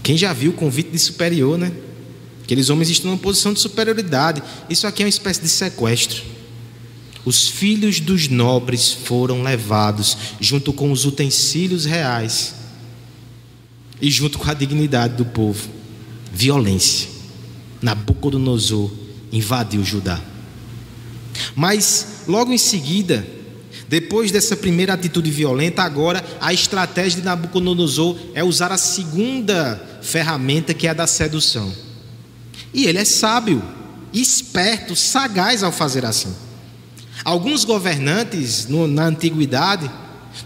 Quem 0.04 0.18
já 0.18 0.34
viu 0.34 0.52
o 0.52 0.56
convite 0.56 0.92
de 0.92 1.00
superior, 1.00 1.58
né? 1.58 1.72
Aqueles 2.52 2.70
homens 2.70 2.90
estão 2.90 3.12
numa 3.12 3.18
posição 3.18 3.54
de 3.54 3.62
superioridade. 3.62 4.44
Isso 4.70 4.86
aqui 4.86 5.02
é 5.02 5.06
uma 5.06 5.10
espécie 5.10 5.42
de 5.42 5.48
sequestro. 5.48 6.22
Os 7.24 7.48
filhos 7.48 8.02
dos 8.02 8.28
nobres 8.28 8.92
foram 8.92 9.42
levados 9.42 10.18
junto 10.38 10.74
com 10.74 10.92
os 10.92 11.06
utensílios 11.06 11.86
reais 11.86 12.56
e 14.02 14.12
junto 14.12 14.38
com 14.38 14.52
a 14.52 14.54
dignidade 14.54 15.16
do 15.16 15.24
povo. 15.24 15.70
Violência. 16.30 17.08
Nabucodonosor 17.82 18.92
invadiu 19.32 19.82
Judá. 19.86 20.20
Mas 21.56 22.26
logo 22.28 22.52
em 22.52 22.58
seguida, 22.58 23.26
depois 23.88 24.30
dessa 24.30 24.58
primeira 24.58 24.92
atitude 24.92 25.32
violenta, 25.32 25.84
agora 25.84 26.22
a 26.42 26.52
estratégia 26.52 27.22
de 27.22 27.26
Nabucodonosor 27.26 28.18
é 28.34 28.44
usar 28.44 28.74
a 28.74 28.78
segunda 28.78 29.82
ferramenta 30.02 30.74
que 30.74 30.86
é 30.86 30.90
a 30.90 30.94
da 30.94 31.08
sedução. 31.08 31.91
E 32.74 32.86
ele 32.86 32.98
é 32.98 33.06
sábio, 33.06 33.62
esperto, 34.14 34.96
sagaz 34.96 35.64
ao 35.64 35.72
fazer 35.72 36.06
assim. 36.06 36.34
Alguns 37.24 37.64
governantes 37.64 38.68
no, 38.68 38.88
na 38.88 39.06
antiguidade 39.06 39.90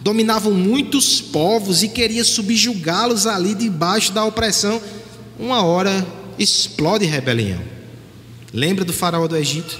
dominavam 0.02 0.52
muitos 0.52 1.22
povos 1.22 1.84
e 1.84 1.88
queriam 1.88 2.26
subjugá-los 2.26 3.28
ali 3.28 3.54
debaixo 3.54 4.12
da 4.12 4.26
opressão. 4.26 4.82
Uma 5.40 5.64
hora 5.64 6.06
explode 6.38 7.06
rebelião. 7.06 7.62
Lembra 8.54 8.84
do 8.84 8.94
faraó 8.94 9.28
do 9.28 9.38
Egito? 9.38 9.80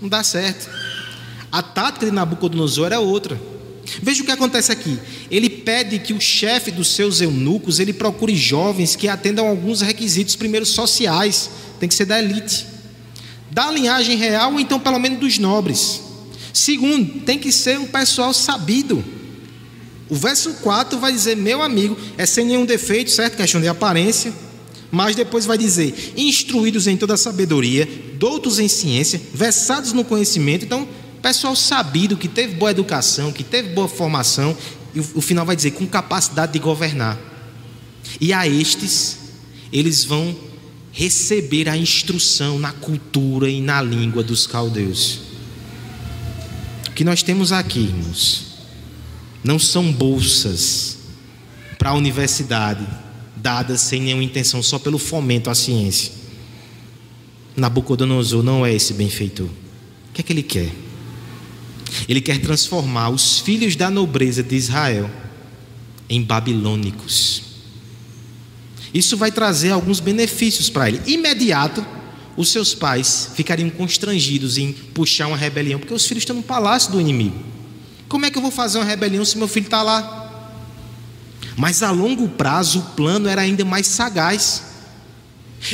Não 0.00 0.08
dá 0.08 0.22
certo. 0.22 0.68
A 1.50 1.62
tática 1.62 2.06
de 2.06 2.12
Nabucodonosor 2.12 2.86
era 2.86 3.00
outra. 3.00 3.40
Veja 4.02 4.22
o 4.22 4.26
que 4.26 4.32
acontece 4.32 4.70
aqui. 4.70 4.98
Ele 5.30 5.48
pede 5.48 5.98
que 5.98 6.12
o 6.12 6.20
chefe 6.20 6.70
dos 6.70 6.88
seus 6.88 7.20
eunucos 7.20 7.78
ele 7.78 7.92
procure 7.92 8.36
jovens 8.36 8.96
que 8.96 9.08
atendam 9.08 9.46
alguns 9.46 9.80
requisitos, 9.80 10.36
primeiro 10.36 10.66
sociais, 10.66 11.50
tem 11.80 11.88
que 11.88 11.94
ser 11.94 12.04
da 12.04 12.18
elite, 12.18 12.66
da 13.50 13.70
linhagem 13.70 14.16
real 14.16 14.52
ou 14.52 14.60
então 14.60 14.78
pelo 14.78 14.98
menos 14.98 15.18
dos 15.18 15.38
nobres. 15.38 16.00
Segundo, 16.52 17.20
tem 17.20 17.38
que 17.38 17.52
ser 17.52 17.78
um 17.78 17.86
pessoal 17.86 18.34
sabido. 18.34 19.04
O 20.08 20.14
verso 20.14 20.54
4 20.54 20.98
vai 20.98 21.12
dizer: 21.12 21.36
Meu 21.36 21.62
amigo, 21.62 21.96
é 22.16 22.26
sem 22.26 22.46
nenhum 22.46 22.64
defeito, 22.64 23.10
certo? 23.10 23.36
Questão 23.36 23.60
de 23.60 23.68
aparência 23.68 24.32
mas 24.90 25.14
depois 25.14 25.46
vai 25.46 25.58
dizer: 25.58 26.14
instruídos 26.16 26.86
em 26.86 26.96
toda 26.96 27.14
a 27.14 27.18
sabedoria, 27.18 27.88
doutos 28.14 28.58
em 28.58 28.68
ciência, 28.68 29.20
versados 29.34 29.92
no 29.92 30.04
conhecimento. 30.04 30.64
Então, 30.64 30.88
pessoal 31.28 31.54
sabido, 31.54 32.16
que 32.16 32.26
teve 32.26 32.54
boa 32.54 32.70
educação, 32.70 33.30
que 33.30 33.44
teve 33.44 33.68
boa 33.74 33.86
formação, 33.86 34.56
e 34.94 35.00
o 35.00 35.20
final 35.20 35.44
vai 35.44 35.54
dizer, 35.54 35.72
com 35.72 35.86
capacidade 35.86 36.54
de 36.54 36.58
governar. 36.58 37.18
E 38.18 38.32
a 38.32 38.48
estes, 38.48 39.18
eles 39.70 40.04
vão 40.04 40.34
receber 40.90 41.68
a 41.68 41.76
instrução 41.76 42.58
na 42.58 42.72
cultura 42.72 43.46
e 43.46 43.60
na 43.60 43.82
língua 43.82 44.22
dos 44.22 44.46
caldeus. 44.46 45.20
O 46.88 46.92
que 46.92 47.04
nós 47.04 47.22
temos 47.22 47.52
aqui, 47.52 47.80
irmãos, 47.80 48.54
não 49.44 49.58
são 49.58 49.92
bolsas 49.92 50.96
para 51.76 51.90
a 51.90 51.94
universidade 51.94 52.86
dadas 53.36 53.82
sem 53.82 54.00
nenhuma 54.00 54.24
intenção, 54.24 54.62
só 54.62 54.78
pelo 54.78 54.96
fomento 54.96 55.50
à 55.50 55.54
ciência. 55.54 56.10
Nabucodonosor 57.54 58.42
não 58.42 58.64
é 58.64 58.72
esse 58.72 58.94
benfeitor. 58.94 59.46
O 59.46 60.12
que 60.14 60.22
é 60.22 60.24
que 60.24 60.32
ele 60.32 60.42
quer? 60.42 60.87
Ele 62.08 62.20
quer 62.20 62.40
transformar 62.40 63.10
os 63.10 63.38
filhos 63.40 63.76
da 63.76 63.90
nobreza 63.90 64.42
de 64.42 64.56
Israel 64.56 65.10
em 66.08 66.22
babilônicos. 66.22 67.42
Isso 68.94 69.16
vai 69.16 69.30
trazer 69.30 69.70
alguns 69.70 70.00
benefícios 70.00 70.70
para 70.70 70.88
ele. 70.88 71.02
Imediato, 71.06 71.84
os 72.36 72.50
seus 72.50 72.74
pais 72.74 73.30
ficariam 73.34 73.68
constrangidos 73.68 74.56
em 74.56 74.72
puxar 74.72 75.26
uma 75.26 75.36
rebelião, 75.36 75.78
porque 75.78 75.92
os 75.92 76.06
filhos 76.06 76.22
estão 76.22 76.36
no 76.36 76.42
palácio 76.42 76.92
do 76.92 77.00
inimigo. 77.00 77.36
Como 78.08 78.24
é 78.24 78.30
que 78.30 78.38
eu 78.38 78.42
vou 78.42 78.50
fazer 78.50 78.78
uma 78.78 78.84
rebelião 78.84 79.24
se 79.24 79.36
meu 79.36 79.48
filho 79.48 79.66
está 79.66 79.82
lá? 79.82 80.54
Mas 81.56 81.82
a 81.82 81.90
longo 81.90 82.28
prazo 82.28 82.78
o 82.78 82.82
plano 82.94 83.28
era 83.28 83.42
ainda 83.42 83.64
mais 83.64 83.86
sagaz. 83.86 84.62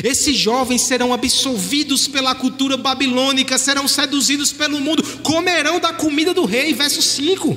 Esses 0.03 0.37
jovens 0.37 0.83
serão 0.83 1.13
absolvidos 1.13 2.09
pela 2.09 2.35
cultura 2.35 2.77
babilônica, 2.77 3.59
serão 3.59 3.87
seduzidos 3.87 4.53
pelo 4.53 4.81
mundo, 4.81 5.03
comerão 5.23 5.79
da 5.79 5.93
comida 5.93 6.33
do 6.33 6.45
rei, 6.45 6.73
verso 6.73 7.03
5. 7.03 7.57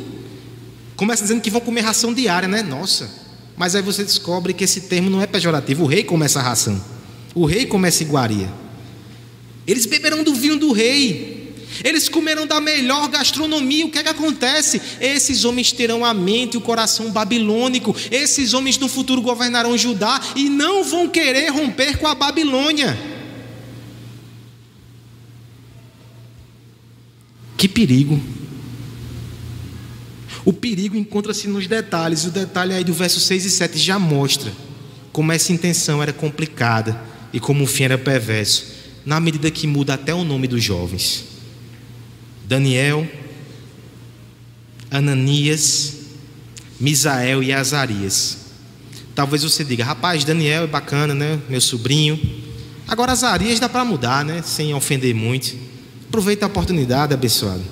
Começa 0.95 1.23
dizendo 1.23 1.41
que 1.41 1.49
vão 1.49 1.61
comer 1.61 1.81
ração 1.81 2.13
diária, 2.13 2.47
né? 2.47 2.61
Nossa. 2.61 3.09
Mas 3.55 3.75
aí 3.75 3.81
você 3.81 4.03
descobre 4.03 4.53
que 4.53 4.63
esse 4.63 4.81
termo 4.81 5.09
não 5.09 5.21
é 5.21 5.27
pejorativo. 5.27 5.83
O 5.83 5.87
rei 5.87 6.03
começa 6.03 6.39
a 6.39 6.43
ração. 6.43 6.83
O 7.33 7.45
rei 7.45 7.65
começa 7.65 8.03
iguaria. 8.03 8.51
Eles 9.65 9.85
beberão 9.85 10.23
do 10.23 10.33
vinho 10.33 10.57
do 10.57 10.71
rei. 10.71 11.36
Eles 11.83 12.09
comerão 12.09 12.47
da 12.47 12.59
melhor 12.59 13.07
gastronomia. 13.07 13.85
O 13.85 13.91
que 13.91 13.99
é 13.99 14.03
que 14.03 14.09
acontece? 14.09 14.81
Esses 14.99 15.45
homens 15.45 15.71
terão 15.71 16.03
a 16.03 16.13
mente 16.13 16.55
e 16.55 16.57
o 16.57 16.61
coração 16.61 17.11
babilônico. 17.11 17.95
Esses 18.11 18.53
homens 18.53 18.77
no 18.77 18.87
futuro 18.87 19.21
governarão 19.21 19.77
Judá 19.77 20.19
e 20.35 20.49
não 20.49 20.83
vão 20.83 21.07
querer 21.07 21.49
romper 21.49 21.97
com 21.97 22.07
a 22.07 22.15
Babilônia. 22.15 22.97
Que 27.57 27.67
perigo! 27.67 28.21
O 30.45 30.53
perigo 30.53 30.95
encontra-se 30.95 31.47
nos 31.47 31.67
detalhes. 31.67 32.25
O 32.25 32.31
detalhe 32.31 32.73
aí 32.73 32.83
do 32.83 32.93
verso 32.93 33.19
6 33.19 33.45
e 33.45 33.49
7 33.49 33.77
já 33.77 33.99
mostra 33.99 34.51
como 35.11 35.31
essa 35.31 35.51
intenção 35.51 36.01
era 36.01 36.13
complicada 36.13 37.01
e 37.33 37.39
como 37.39 37.63
o 37.63 37.67
fim 37.67 37.85
era 37.85 37.97
perverso, 37.97 38.67
na 39.03 39.19
medida 39.19 39.49
que 39.49 39.65
muda 39.65 39.95
até 39.95 40.13
o 40.13 40.23
nome 40.23 40.47
dos 40.47 40.63
jovens. 40.63 41.36
Daniel, 42.47 43.05
Ananias, 44.89 45.95
Misael 46.79 47.43
e 47.43 47.51
Azarias. 47.51 48.37
Talvez 49.13 49.43
você 49.43 49.65
diga, 49.65 49.83
rapaz, 49.83 50.23
Daniel 50.23 50.63
é 50.63 50.67
bacana, 50.67 51.13
né? 51.13 51.39
Meu 51.49 51.59
sobrinho. 51.59 52.17
Agora 52.87 53.11
Azarias 53.11 53.59
dá 53.59 53.67
para 53.67 53.83
mudar, 53.83 54.23
né? 54.23 54.41
Sem 54.43 54.73
ofender 54.73 55.13
muito. 55.13 55.57
Aproveita 56.07 56.45
a 56.45 56.47
oportunidade, 56.47 57.13
abençoado. 57.13 57.63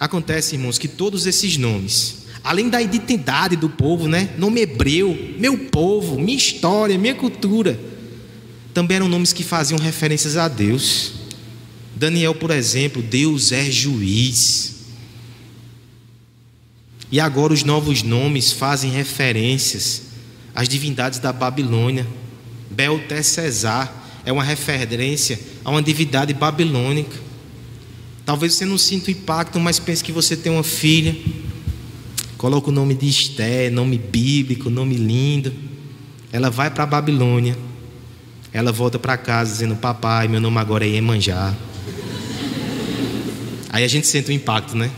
Acontece, 0.00 0.54
irmãos, 0.54 0.78
que 0.78 0.88
todos 0.88 1.26
esses 1.26 1.58
nomes, 1.58 2.24
além 2.42 2.70
da 2.70 2.80
identidade 2.80 3.54
do 3.54 3.68
povo, 3.68 4.08
né? 4.08 4.30
Nome 4.38 4.62
hebreu, 4.62 5.34
meu 5.38 5.58
povo, 5.58 6.18
minha 6.18 6.38
história, 6.38 6.96
minha 6.96 7.14
cultura, 7.14 7.78
também 8.72 8.96
eram 8.96 9.08
nomes 9.08 9.34
que 9.34 9.44
faziam 9.44 9.78
referências 9.78 10.38
a 10.38 10.48
Deus. 10.48 11.25
Daniel, 11.96 12.34
por 12.34 12.50
exemplo, 12.50 13.00
Deus 13.00 13.52
é 13.52 13.64
juiz. 13.70 14.74
E 17.10 17.18
agora 17.18 17.54
os 17.54 17.64
novos 17.64 18.02
nomes 18.02 18.52
fazem 18.52 18.90
referências 18.90 20.02
às 20.54 20.68
divindades 20.68 21.18
da 21.18 21.32
Babilônia. 21.32 22.06
Beltesezar 22.70 23.90
é 24.26 24.30
uma 24.30 24.44
referência 24.44 25.40
a 25.64 25.70
uma 25.70 25.80
divindade 25.82 26.34
babilônica. 26.34 27.16
Talvez 28.26 28.54
você 28.54 28.66
não 28.66 28.76
sinta 28.76 29.08
o 29.08 29.12
impacto, 29.12 29.58
mas 29.58 29.78
pense 29.78 30.04
que 30.04 30.12
você 30.12 30.36
tem 30.36 30.52
uma 30.52 30.64
filha. 30.64 31.16
Coloca 32.36 32.68
o 32.68 32.72
nome 32.72 32.94
de 32.94 33.08
Esté, 33.08 33.70
nome 33.70 33.96
bíblico, 33.96 34.68
nome 34.68 34.96
lindo. 34.96 35.54
Ela 36.30 36.50
vai 36.50 36.70
para 36.70 36.82
a 36.82 36.86
Babilônia. 36.86 37.56
Ela 38.52 38.70
volta 38.70 38.98
para 38.98 39.16
casa 39.16 39.52
dizendo: 39.52 39.76
Papai, 39.76 40.28
meu 40.28 40.40
nome 40.40 40.58
agora 40.58 40.84
é 40.84 40.88
Iemanjá. 40.88 41.54
Aí 43.70 43.84
a 43.84 43.88
gente 43.88 44.06
sente 44.06 44.30
o 44.30 44.32
impacto, 44.32 44.76
né? 44.76 44.90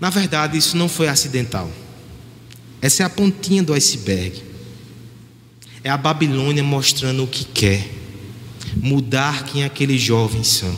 Na 0.00 0.10
verdade, 0.10 0.58
isso 0.58 0.76
não 0.76 0.88
foi 0.88 1.08
acidental. 1.08 1.70
Essa 2.80 3.04
é 3.04 3.06
a 3.06 3.10
pontinha 3.10 3.62
do 3.62 3.72
iceberg. 3.72 4.42
É 5.84 5.90
a 5.90 5.96
Babilônia 5.96 6.62
mostrando 6.62 7.24
o 7.24 7.28
que 7.28 7.44
quer 7.44 7.88
mudar 8.76 9.44
quem 9.44 9.64
aqueles 9.64 10.00
jovens 10.00 10.48
são. 10.48 10.76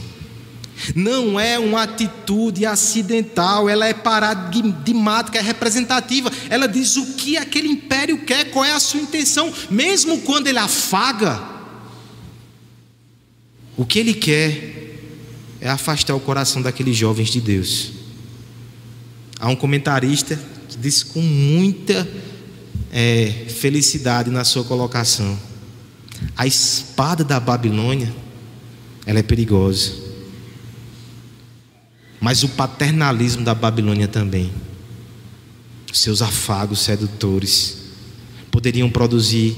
Não 0.95 1.39
é 1.39 1.59
uma 1.59 1.85
atitude 1.85 2.67
acidental, 2.67 3.69
ela 3.69 3.87
é 3.87 3.95
paradigmática, 3.95 5.39
é 5.39 5.43
representativa. 5.43 6.31
Ela 6.51 6.67
diz 6.67 6.97
o 6.97 7.15
que 7.15 7.37
aquele 7.37 7.69
império 7.69 8.19
quer, 8.25 8.51
qual 8.51 8.65
é 8.65 8.73
a 8.73 8.81
sua 8.81 9.01
intenção, 9.01 9.53
mesmo 9.71 10.21
quando 10.23 10.49
ele 10.49 10.59
afaga. 10.59 11.43
O 13.77 13.87
que 13.87 13.99
ele 13.99 14.15
quer 14.15 14.94
é 15.65 15.71
afastar 15.71 16.15
o 16.15 16.21
coração 16.21 16.61
daqueles 16.61 16.95
jovens 16.95 17.31
de 17.31 17.41
Deus. 17.41 17.93
Há 19.41 19.49
um 19.49 19.57
comentarista 19.57 20.39
que 20.69 20.77
diz 20.77 21.03
com 21.03 21.23
muita 21.23 22.07
é, 22.93 23.47
felicidade 23.49 24.31
na 24.31 24.45
sua 24.45 24.63
colocação: 24.63 25.39
a 26.37 26.47
espada 26.47 27.25
da 27.25 27.41
Babilônia, 27.41 28.15
ela 29.07 29.21
é 29.21 29.23
perigosa, 29.23 29.95
mas 32.21 32.43
o 32.43 32.49
paternalismo 32.51 33.43
da 33.43 33.55
Babilônia 33.55 34.07
também, 34.07 34.53
seus 35.95 36.21
afagos 36.21 36.81
sedutores, 36.81 37.79
poderiam 38.51 38.91
produzir 38.91 39.57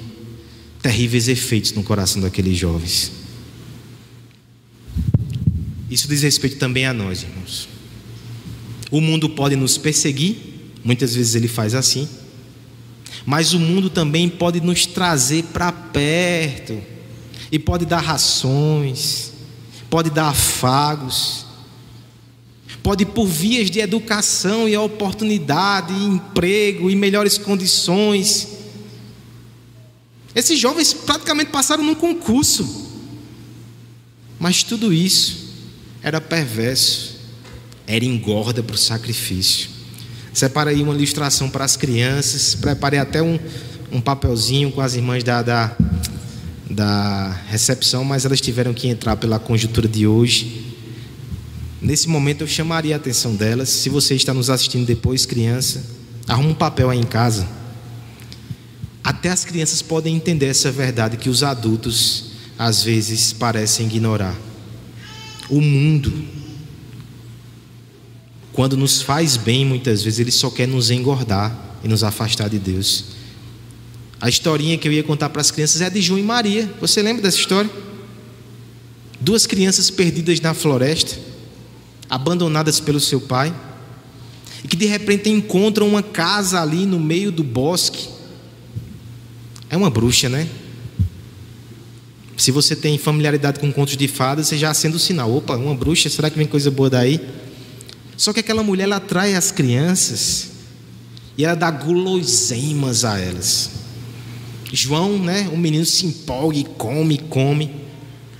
terríveis 0.80 1.26
efeitos 1.26 1.72
no 1.72 1.82
coração 1.82 2.22
daqueles 2.22 2.56
jovens. 2.56 3.25
Isso 5.90 6.08
diz 6.08 6.22
respeito 6.22 6.58
também 6.58 6.84
a 6.84 6.92
nós, 6.92 7.22
irmãos. 7.22 7.68
O 8.90 9.00
mundo 9.00 9.28
pode 9.28 9.56
nos 9.56 9.78
perseguir, 9.78 10.36
muitas 10.84 11.14
vezes 11.14 11.34
ele 11.34 11.48
faz 11.48 11.74
assim, 11.74 12.08
mas 13.24 13.52
o 13.52 13.58
mundo 13.58 13.90
também 13.90 14.28
pode 14.28 14.60
nos 14.60 14.86
trazer 14.86 15.44
para 15.44 15.72
perto, 15.72 16.80
e 17.50 17.58
pode 17.58 17.86
dar 17.86 18.00
rações, 18.00 19.32
pode 19.88 20.10
dar 20.10 20.28
afagos, 20.28 21.46
pode 22.82 23.04
por 23.06 23.26
vias 23.26 23.70
de 23.70 23.78
educação 23.78 24.68
e 24.68 24.76
oportunidade, 24.76 25.92
e 25.92 26.04
emprego 26.04 26.90
e 26.90 26.96
melhores 26.96 27.38
condições. 27.38 28.48
Esses 30.34 30.58
jovens 30.58 30.92
praticamente 30.92 31.50
passaram 31.50 31.84
num 31.84 31.94
concurso, 31.94 32.90
mas 34.38 34.62
tudo 34.62 34.92
isso 34.92 35.45
era 36.06 36.20
perverso, 36.20 37.16
era 37.84 38.04
engorda 38.04 38.62
para 38.62 38.76
o 38.76 38.78
sacrifício. 38.78 39.68
Separa 40.32 40.70
aí 40.70 40.80
uma 40.80 40.94
ilustração 40.94 41.50
para 41.50 41.64
as 41.64 41.76
crianças, 41.76 42.54
preparei 42.54 43.00
até 43.00 43.20
um, 43.20 43.36
um 43.90 44.00
papelzinho 44.00 44.70
com 44.70 44.80
as 44.80 44.94
irmãs 44.94 45.24
da, 45.24 45.42
da, 45.42 45.76
da 46.70 47.36
recepção, 47.48 48.04
mas 48.04 48.24
elas 48.24 48.40
tiveram 48.40 48.72
que 48.72 48.86
entrar 48.86 49.16
pela 49.16 49.40
conjuntura 49.40 49.88
de 49.88 50.06
hoje. 50.06 50.76
Nesse 51.82 52.08
momento 52.08 52.42
eu 52.42 52.46
chamaria 52.46 52.94
a 52.94 52.98
atenção 52.98 53.34
delas. 53.34 53.68
Se 53.68 53.88
você 53.88 54.14
está 54.14 54.32
nos 54.32 54.48
assistindo 54.48 54.86
depois, 54.86 55.26
criança, 55.26 55.84
arruma 56.28 56.50
um 56.50 56.54
papel 56.54 56.88
aí 56.88 57.00
em 57.00 57.02
casa. 57.02 57.48
Até 59.02 59.30
as 59.30 59.44
crianças 59.44 59.82
podem 59.82 60.14
entender 60.14 60.46
essa 60.46 60.70
verdade 60.70 61.16
que 61.16 61.28
os 61.28 61.42
adultos 61.42 62.26
às 62.56 62.80
vezes 62.84 63.32
parecem 63.32 63.86
ignorar. 63.86 64.36
O 65.48 65.60
mundo, 65.60 66.12
quando 68.52 68.76
nos 68.76 69.02
faz 69.02 69.36
bem, 69.36 69.64
muitas 69.64 70.02
vezes 70.02 70.18
ele 70.18 70.32
só 70.32 70.50
quer 70.50 70.66
nos 70.66 70.90
engordar 70.90 71.78
e 71.84 71.88
nos 71.88 72.02
afastar 72.02 72.48
de 72.48 72.58
Deus. 72.58 73.04
A 74.20 74.28
historinha 74.28 74.78
que 74.78 74.88
eu 74.88 74.92
ia 74.92 75.02
contar 75.02 75.28
para 75.28 75.40
as 75.40 75.50
crianças 75.50 75.82
é 75.82 75.90
de 75.90 76.00
João 76.00 76.18
e 76.18 76.22
Maria. 76.22 76.72
Você 76.80 77.02
lembra 77.02 77.22
dessa 77.22 77.38
história? 77.38 77.70
Duas 79.20 79.46
crianças 79.46 79.90
perdidas 79.90 80.40
na 80.40 80.54
floresta, 80.54 81.18
abandonadas 82.08 82.80
pelo 82.80 82.98
seu 82.98 83.20
pai, 83.20 83.54
e 84.64 84.68
que 84.68 84.76
de 84.76 84.86
repente 84.86 85.28
encontram 85.28 85.86
uma 85.88 86.02
casa 86.02 86.60
ali 86.60 86.86
no 86.86 86.98
meio 86.98 87.30
do 87.30 87.44
bosque. 87.44 88.08
É 89.68 89.76
uma 89.76 89.90
bruxa, 89.90 90.28
né? 90.28 90.48
Se 92.36 92.50
você 92.50 92.76
tem 92.76 92.98
familiaridade 92.98 93.58
com 93.58 93.72
contos 93.72 93.96
de 93.96 94.06
fadas, 94.06 94.48
você 94.48 94.58
já 94.58 94.70
acende 94.70 94.96
o 94.96 95.00
sinal. 95.00 95.34
Opa, 95.34 95.56
uma 95.56 95.74
bruxa, 95.74 96.10
será 96.10 96.28
que 96.28 96.36
vem 96.36 96.46
coisa 96.46 96.70
boa 96.70 96.90
daí? 96.90 97.20
Só 98.16 98.32
que 98.32 98.40
aquela 98.40 98.62
mulher 98.62 98.84
ela 98.84 98.96
atrai 98.96 99.34
as 99.34 99.50
crianças 99.50 100.50
e 101.36 101.44
ela 101.44 101.54
dá 101.54 101.70
guloseimas 101.70 103.04
a 103.04 103.18
elas. 103.18 103.70
João, 104.72 105.18
né, 105.18 105.48
o 105.52 105.56
menino 105.56 105.86
se 105.86 106.06
empolga 106.06 106.58
e 106.58 106.64
come, 106.64 107.18
come, 107.18 107.70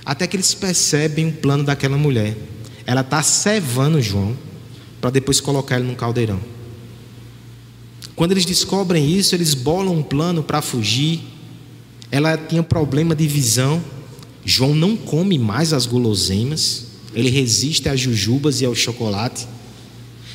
até 0.05 0.27
que 0.27 0.35
eles 0.35 0.53
percebem 0.53 1.29
o 1.29 1.33
plano 1.33 1.63
daquela 1.63 1.97
mulher. 1.97 2.35
Ela 2.85 3.01
está 3.01 3.21
cevando 3.23 4.01
João 4.01 4.37
para 5.01 5.09
depois 5.09 5.39
colocar 5.39 5.75
ele 5.75 5.87
num 5.87 5.95
caldeirão. 5.95 6.39
Quando 8.15 8.31
eles 8.31 8.45
descobrem 8.45 9.09
isso, 9.09 9.35
eles 9.35 9.53
bolam 9.53 9.95
um 9.95 10.03
plano 10.03 10.41
para 10.41 10.61
fugir. 10.61 11.21
Ela 12.11 12.37
tinha 12.37 12.63
problema 12.63 13.15
de 13.15 13.27
visão. 13.27 13.83
João 14.45 14.73
não 14.73 14.95
come 14.95 15.37
mais 15.37 15.73
as 15.73 15.85
guloseimas. 15.85 16.85
Ele 17.13 17.29
resiste 17.29 17.89
às 17.89 17.99
jujubas 17.99 18.61
e 18.61 18.65
ao 18.65 18.75
chocolate. 18.75 19.47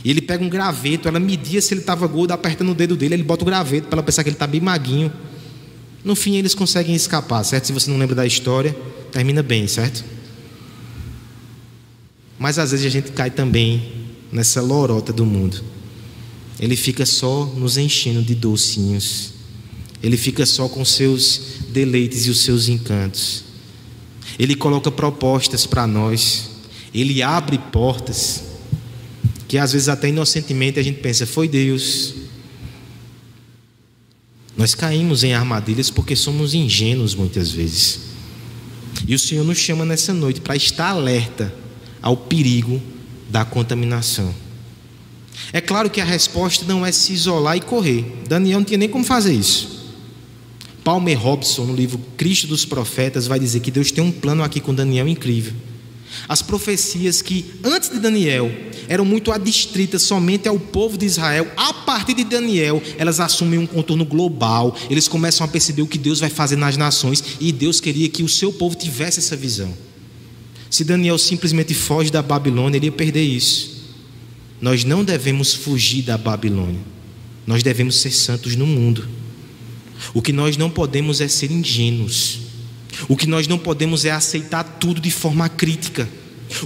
E 0.05 0.11
ele 0.11 0.21
pega 0.21 0.45
um 0.45 0.49
graveto, 0.49 1.07
ela 1.07 1.21
media 1.21 1.63
se 1.63 1.73
ele 1.73 1.81
estava 1.81 2.07
gordo, 2.07 2.33
apertando 2.33 2.71
o 2.73 2.75
dedo 2.75 2.97
dele, 2.97 3.15
ele 3.15 3.23
bota 3.23 3.45
o 3.45 3.47
graveto 3.47 3.87
para 3.87 3.99
ela 3.99 4.03
pensar 4.03 4.25
que 4.25 4.29
ele 4.29 4.35
está 4.35 4.47
bem 4.47 4.61
maguinho. 4.61 5.13
No 6.05 6.17
fim, 6.17 6.37
eles 6.37 6.55
conseguem 6.55 6.95
escapar, 6.95 7.45
certo? 7.45 7.67
Se 7.67 7.73
você 7.73 7.89
não 7.89 7.99
lembra 7.99 8.17
da 8.17 8.27
história, 8.27 8.77
termina 9.13 9.43
bem, 9.43 9.69
certo? 9.69 10.05
Mas 12.37 12.59
às 12.59 12.73
vezes 12.73 12.85
a 12.85 12.89
gente 12.89 13.13
cai 13.13 13.31
também 13.31 13.93
nessa 14.33 14.61
lorota 14.61 15.13
do 15.13 15.25
mundo. 15.25 15.63
Ele 16.59 16.75
fica 16.75 17.07
só 17.07 17.45
nos 17.45 17.77
enchendo 17.77 18.23
de 18.23 18.35
docinhos. 18.35 19.35
Ele 20.03 20.17
fica 20.17 20.45
só 20.45 20.69
com 20.69 20.85
seus 20.85 21.41
deleites 21.69 22.27
e 22.27 22.31
os 22.31 22.41
seus 22.41 22.69
encantos. 22.69 23.45
Ele 24.39 24.55
coloca 24.55 24.91
propostas 24.91 25.67
para 25.67 25.87
nós. 25.87 26.51
Ele 26.93 27.23
abre 27.23 27.59
portas 27.59 28.45
que 29.53 29.59
às 29.59 29.73
vezes 29.75 29.91
até 29.91 30.09
inocentemente 30.09 30.81
a 30.81 30.83
gente 30.83 31.01
pensa, 31.01 31.27
foi 31.27 31.47
Deus. 31.47 32.15
Nós 34.57 34.75
caímos 34.75 35.23
em 35.25 35.35
armadilhas 35.35 35.91
porque 35.91 36.17
somos 36.17 36.55
ingênuos 36.55 37.15
muitas 37.15 37.51
vezes. 37.51 38.01
E 39.07 39.15
o 39.15 39.19
Senhor 39.19 39.45
nos 39.45 39.59
chama 39.59 39.85
nessa 39.85 40.15
noite 40.15 40.41
para 40.41 40.57
estar 40.57 40.89
alerta 40.89 41.55
ao 42.01 42.17
perigo 42.17 42.81
da 43.29 43.45
contaminação. 43.45 44.35
É 45.53 45.61
claro 45.61 45.91
que 45.91 46.01
a 46.01 46.05
resposta 46.05 46.65
não 46.67 46.85
é 46.85 46.91
se 46.91 47.13
isolar 47.13 47.57
e 47.57 47.61
correr. 47.61 48.05
Daniel 48.27 48.61
não 48.61 48.65
tinha 48.65 48.79
nem 48.79 48.89
como 48.89 49.05
fazer 49.05 49.35
isso. 49.35 49.72
Palmer 50.85 51.19
Robson, 51.19 51.65
no 51.65 51.75
livro 51.75 52.01
Cristo 52.17 52.47
dos 52.47 52.65
Profetas, 52.65 53.27
vai 53.27 53.39
dizer 53.39 53.61
que 53.61 53.71
Deus 53.71 53.91
tem 53.91 54.03
um 54.03 54.11
plano 54.11 54.43
aqui 54.43 54.61
com 54.61 54.75
Daniel 54.75 55.07
incrível. 55.07 55.55
As 56.29 56.43
profecias 56.43 57.23
que 57.23 57.47
antes 57.65 57.89
de 57.89 57.99
Daniel 57.99 58.51
eram 58.89 59.05
muito 59.05 59.33
adstritas 59.33 60.03
somente 60.03 60.49
ao 60.49 60.59
povo 60.59 60.99
de 60.99 61.07
Israel, 61.07 61.51
a 61.57 61.73
partir 61.73 62.15
de 62.15 62.25
Daniel, 62.25 62.83
elas 62.99 63.21
assumem 63.21 63.59
um 63.59 63.67
contorno 63.67 64.05
global. 64.05 64.77
Eles 64.91 65.09
começam 65.09 65.45
a 65.45 65.49
perceber 65.49 65.83
o 65.83 65.87
que 65.87 65.99
Deus 65.99 66.21
vai 66.21 66.29
fazer 66.29 66.57
nas 66.57 66.77
nações 66.77 67.23
e 67.41 67.53
Deus 67.53 67.81
queria 67.81 68.09
que 68.09 68.23
o 68.23 68.29
seu 68.29 68.53
povo 68.53 68.77
tivesse 68.77 69.21
essa 69.21 69.37
visão. 69.37 69.73
Se 70.69 70.85
Daniel 70.85 71.19
simplesmente 71.19 71.75
foge 71.75 72.11
da 72.11 72.23
Babilônia, 72.23 72.79
ele 72.79 72.87
ia 72.87 72.93
perder 72.93 73.23
isso. 73.23 73.83
Nós 74.61 74.85
não 74.85 75.05
devemos 75.05 75.55
fugir 75.55 76.03
da 76.03 76.17
Babilônia. 76.17 76.81
Nós 77.47 77.63
devemos 77.63 78.01
ser 78.01 78.13
santos 78.13 78.57
no 78.57 78.67
mundo. 78.67 79.09
O 80.15 80.23
que 80.23 80.33
nós 80.33 80.57
não 80.57 80.71
podemos 80.71 81.21
é 81.21 81.29
ser 81.29 81.51
ingênuos. 81.51 82.41
O 83.09 83.17
que 83.17 83.27
nós 83.27 83.47
não 83.47 83.59
podemos 83.59 84.05
é 84.05 84.11
aceitar 84.11 84.63
tudo 84.65 85.01
de 85.01 85.11
forma 85.11 85.49
crítica. 85.49 86.09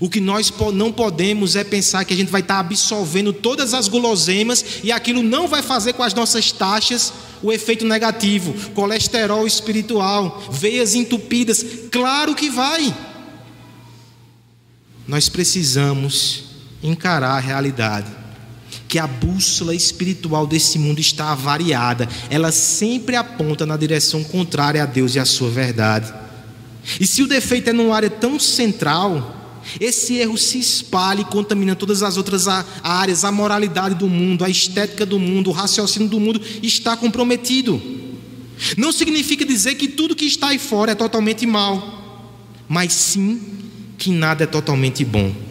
O 0.01 0.11
que 0.11 0.21
nós 0.21 0.53
não 0.75 0.91
podemos 0.91 1.55
é 1.55 1.63
pensar 1.63 2.05
que 2.05 2.13
a 2.13 2.17
gente 2.17 2.31
vai 2.31 2.41
estar 2.41 2.59
absolvendo 2.59 3.33
todas 3.33 3.73
as 3.73 3.87
guloseimas 3.87 4.65
e 4.83 4.91
aquilo 4.91 5.23
não 5.23 5.47
vai 5.47 5.63
fazer 5.63 5.93
com 5.93 6.03
as 6.03 6.13
nossas 6.13 6.51
taxas 6.51 7.13
o 7.43 7.53
efeito 7.53 7.85
negativo, 7.85 8.53
colesterol 8.73 9.47
espiritual, 9.47 10.43
veias 10.51 10.95
entupidas. 10.95 11.65
Claro 11.93 12.35
que 12.35 12.51
vai. 12.51 12.95
Nós 15.07 15.29
precisamos 15.29 16.45
encarar 16.83 17.37
a 17.37 17.41
realidade 17.41 18.26
a 18.99 19.07
bússola 19.07 19.75
espiritual 19.75 20.47
desse 20.47 20.79
mundo 20.79 21.01
está 21.01 21.33
avariada, 21.33 22.09
ela 22.31 22.53
sempre 22.53 23.17
aponta 23.17 23.67
na 23.67 23.77
direção 23.77 24.23
contrária 24.25 24.83
a 24.83 24.87
Deus 24.87 25.15
e 25.15 25.19
à 25.19 25.25
sua 25.25 25.51
verdade. 25.51 26.13
E 27.01 27.07
se 27.07 27.23
o 27.23 27.27
defeito 27.27 27.71
é 27.71 27.73
numa 27.73 27.97
área 27.97 28.11
tão 28.11 28.39
central, 28.39 29.35
esse 29.81 30.15
erro 30.15 30.39
se 30.39 30.59
espalha 30.59 31.23
e 31.23 31.25
contamina 31.25 31.75
todas 31.75 32.03
as 32.03 32.17
outras 32.17 32.47
áreas, 32.83 33.25
a 33.25 33.33
moralidade 33.33 33.97
do 33.97 34.09
mundo, 34.09 34.45
a 34.45 34.51
estética 34.51 35.05
do 35.05 35.19
mundo, 35.19 35.51
o 35.51 35.53
raciocínio 35.53 36.09
do 36.09 36.21
mundo 36.21 36.41
está 36.63 36.97
comprometido. 36.97 37.81
Não 38.77 38.93
significa 38.93 39.45
dizer 39.45 39.75
que 39.75 39.89
tudo 39.89 40.17
que 40.17 40.25
está 40.25 40.49
aí 40.49 40.59
fora 40.59 40.93
é 40.93 40.95
totalmente 40.95 41.45
mal, 41.47 42.33
mas 42.69 42.93
sim 42.93 43.41
que 43.99 44.11
nada 44.11 44.45
é 44.45 44.47
totalmente 44.47 45.05
bom. 45.05 45.46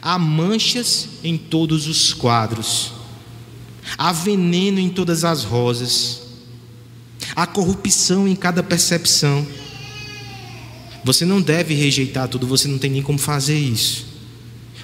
Há 0.00 0.18
manchas 0.18 1.08
em 1.22 1.36
todos 1.36 1.86
os 1.86 2.14
quadros, 2.14 2.92
há 3.98 4.12
veneno 4.12 4.78
em 4.78 4.88
todas 4.88 5.24
as 5.24 5.44
rosas, 5.44 6.22
há 7.36 7.46
corrupção 7.46 8.26
em 8.26 8.34
cada 8.34 8.62
percepção. 8.62 9.46
Você 11.04 11.24
não 11.24 11.40
deve 11.40 11.74
rejeitar 11.74 12.28
tudo, 12.28 12.46
você 12.46 12.68
não 12.68 12.78
tem 12.78 12.90
nem 12.90 13.02
como 13.02 13.18
fazer 13.18 13.58
isso. 13.58 14.06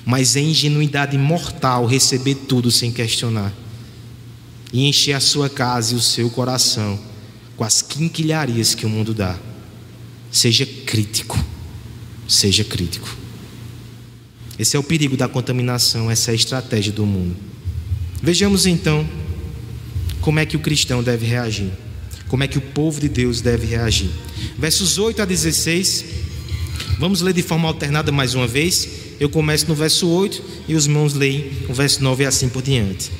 Mas 0.04 0.36
é 0.36 0.40
ingenuidade 0.40 1.16
mortal 1.16 1.86
receber 1.86 2.34
tudo 2.34 2.70
sem 2.70 2.90
questionar 2.90 3.52
e 4.72 4.86
encher 4.86 5.14
a 5.14 5.20
sua 5.20 5.48
casa 5.48 5.94
e 5.94 5.96
o 5.96 6.00
seu 6.00 6.28
coração 6.30 6.98
com 7.56 7.64
as 7.64 7.82
quinquilharias 7.82 8.74
que 8.74 8.86
o 8.86 8.88
mundo 8.88 9.12
dá. 9.12 9.38
Seja 10.30 10.64
crítico, 10.64 11.38
seja 12.28 12.62
crítico. 12.62 13.17
Esse 14.58 14.76
é 14.76 14.78
o 14.78 14.82
perigo 14.82 15.16
da 15.16 15.28
contaminação, 15.28 16.10
essa 16.10 16.30
é 16.30 16.32
a 16.32 16.34
estratégia 16.34 16.92
do 16.92 17.06
mundo. 17.06 17.36
Vejamos 18.20 18.66
então 18.66 19.08
como 20.20 20.40
é 20.40 20.46
que 20.46 20.56
o 20.56 20.60
cristão 20.60 21.02
deve 21.02 21.24
reagir, 21.24 21.70
como 22.26 22.42
é 22.42 22.48
que 22.48 22.58
o 22.58 22.60
povo 22.60 23.00
de 23.00 23.08
Deus 23.08 23.40
deve 23.40 23.66
reagir. 23.66 24.10
Versos 24.58 24.98
8 24.98 25.22
a 25.22 25.24
16, 25.24 26.04
vamos 26.98 27.20
ler 27.20 27.32
de 27.32 27.42
forma 27.42 27.68
alternada 27.68 28.10
mais 28.10 28.34
uma 28.34 28.46
vez. 28.46 28.88
Eu 29.20 29.28
começo 29.28 29.66
no 29.68 29.74
verso 29.74 30.08
8 30.08 30.42
e 30.68 30.74
os 30.74 30.86
irmãos 30.86 31.14
leem 31.14 31.50
o 31.68 31.74
verso 31.74 32.02
9 32.02 32.24
e 32.24 32.26
assim 32.26 32.48
por 32.48 32.62
diante. 32.62 33.10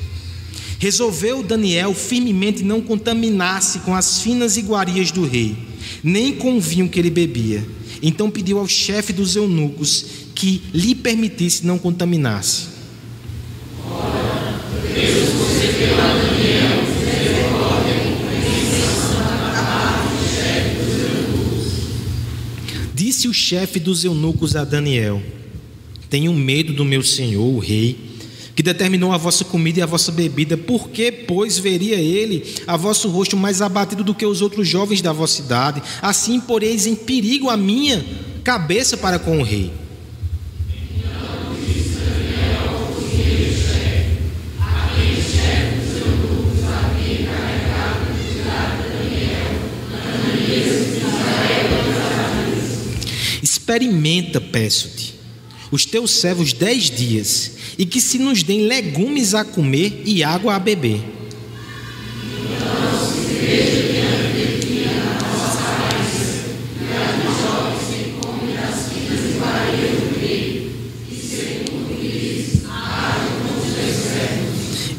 Resolveu 0.77 1.43
Daniel 1.43 1.93
firmemente 1.93 2.63
não 2.63 2.81
contaminar-se 2.81 3.79
com 3.79 3.95
as 3.95 4.21
finas 4.21 4.55
iguarias 4.55 5.11
do 5.11 5.25
rei, 5.25 5.57
nem 6.03 6.35
com 6.35 6.57
o 6.57 6.61
vinho 6.61 6.87
que 6.87 6.99
ele 6.99 7.09
bebia. 7.09 7.65
Então 8.01 8.31
pediu 8.31 8.59
ao 8.59 8.67
chefe 8.67 9.11
dos 9.11 9.35
eunucos 9.35 10.05
que 10.39 10.61
lhe 10.73 10.95
permitisse 10.95 11.67
não 11.67 11.77
contaminar-se. 11.77 12.67
Disse 22.93 23.27
o 23.27 23.33
chefe 23.33 23.81
dos 23.81 24.05
eunucos 24.05 24.55
a 24.55 24.63
Daniel: 24.63 25.21
Tenho 26.09 26.31
medo 26.31 26.71
do 26.71 26.85
meu 26.85 27.03
senhor, 27.03 27.43
o 27.43 27.59
rei, 27.59 27.99
que 28.55 28.63
determinou 28.63 29.11
a 29.11 29.17
vossa 29.17 29.43
comida 29.43 29.79
e 29.79 29.81
a 29.81 29.85
vossa 29.85 30.09
bebida, 30.09 30.55
porque, 30.55 31.11
pois, 31.11 31.59
veria 31.59 31.97
ele 31.97 32.45
a 32.65 32.77
vosso 32.77 33.09
rosto 33.09 33.35
mais 33.35 33.61
abatido 33.61 34.05
do 34.05 34.15
que 34.15 34.25
os 34.25 34.41
outros 34.41 34.65
jovens 34.65 35.01
da 35.01 35.11
vossa 35.11 35.41
idade, 35.41 35.83
assim 36.01 36.39
poreis 36.39 36.87
em 36.87 36.95
perigo 36.95 37.49
a 37.49 37.57
minha 37.57 38.05
cabeça 38.41 38.95
para 38.95 39.19
com 39.19 39.39
o 39.39 39.43
rei. 39.43 39.88
experimenta, 53.69 54.41
peço-te, 54.41 55.13
os 55.71 55.85
teus 55.85 56.19
servos 56.19 56.53
dez 56.53 56.89
dias, 56.89 57.51
e 57.77 57.85
que 57.85 58.01
se 58.01 58.17
nos 58.17 58.41
deem 58.41 58.65
legumes 58.65 59.35
a 59.35 59.45
comer 59.45 60.01
e 60.05 60.23
água 60.23 60.55
a 60.55 60.59
beber. 60.59 60.99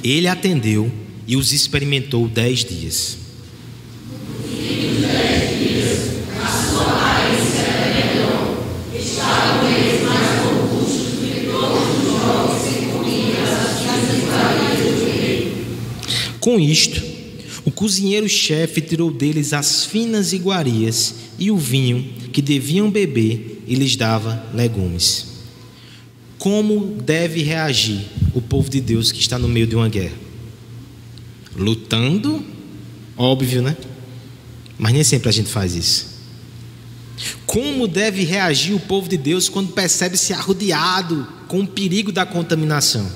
Ele 0.03 0.29
atendeu 0.29 0.91
e 1.27 1.37
os 1.37 1.53
experimentou 1.53 2.27
dez 2.29 2.65
dias. 2.65 3.20
Com 16.41 16.59
isto, 16.59 17.03
o 17.65 17.71
cozinheiro-chefe 17.71 18.81
tirou 18.81 19.11
deles 19.11 19.53
as 19.53 19.85
finas 19.85 20.33
iguarias 20.33 21.15
e 21.39 21.51
o 21.51 21.57
vinho 21.57 22.03
que 22.33 22.41
deviam 22.41 22.91
beber 22.91 23.63
e 23.67 23.75
lhes 23.75 23.95
dava 23.95 24.43
legumes. 24.55 25.27
Como 26.39 26.97
deve 27.03 27.43
reagir 27.43 28.01
o 28.35 28.41
povo 28.41 28.71
de 28.71 28.81
Deus 28.81 29.13
que 29.13 29.21
está 29.21 29.39
no 29.39 29.47
meio 29.47 29.67
de 29.67 29.77
uma 29.77 29.89
guerra? 29.91 30.17
Lutando, 31.55 32.43
óbvio, 33.17 33.61
né? 33.61 33.77
Mas 34.79 34.95
nem 34.95 35.05
sempre 35.05 35.29
a 35.29 35.33
gente 35.33 35.51
faz 35.51 35.75
isso. 35.75 36.09
Como 37.45 37.87
deve 37.87 38.25
reagir 38.25 38.73
o 38.75 38.81
povo 38.81 39.07
de 39.07 39.19
Deus 39.19 39.49
quando 39.49 39.73
percebe-se 39.73 40.33
arrodeado 40.33 41.29
com 41.47 41.61
o 41.61 41.67
perigo 41.67 42.11
da 42.11 42.25
contaminação? 42.25 43.07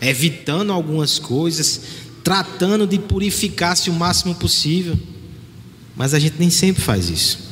Evitando 0.00 0.72
algumas 0.72 1.18
coisas, 1.18 1.80
tratando 2.22 2.86
de 2.86 2.98
purificar-se 2.98 3.90
o 3.90 3.92
máximo 3.92 4.34
possível. 4.34 4.98
Mas 5.96 6.14
a 6.14 6.18
gente 6.18 6.36
nem 6.38 6.50
sempre 6.50 6.82
faz 6.82 7.08
isso. 7.10 7.50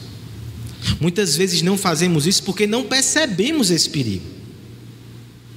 Muitas 1.01 1.37
vezes 1.37 1.63
não 1.63 1.77
fazemos 1.77 2.27
isso 2.27 2.43
porque 2.43 2.67
não 2.67 2.85
percebemos 2.85 3.71
esse 3.71 3.89
perigo. 3.91 4.25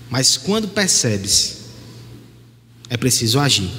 Mas 0.09 0.35
quando 0.35 0.67
percebe-se, 0.67 1.57
é 2.89 2.97
preciso 2.97 3.39
agir. 3.39 3.69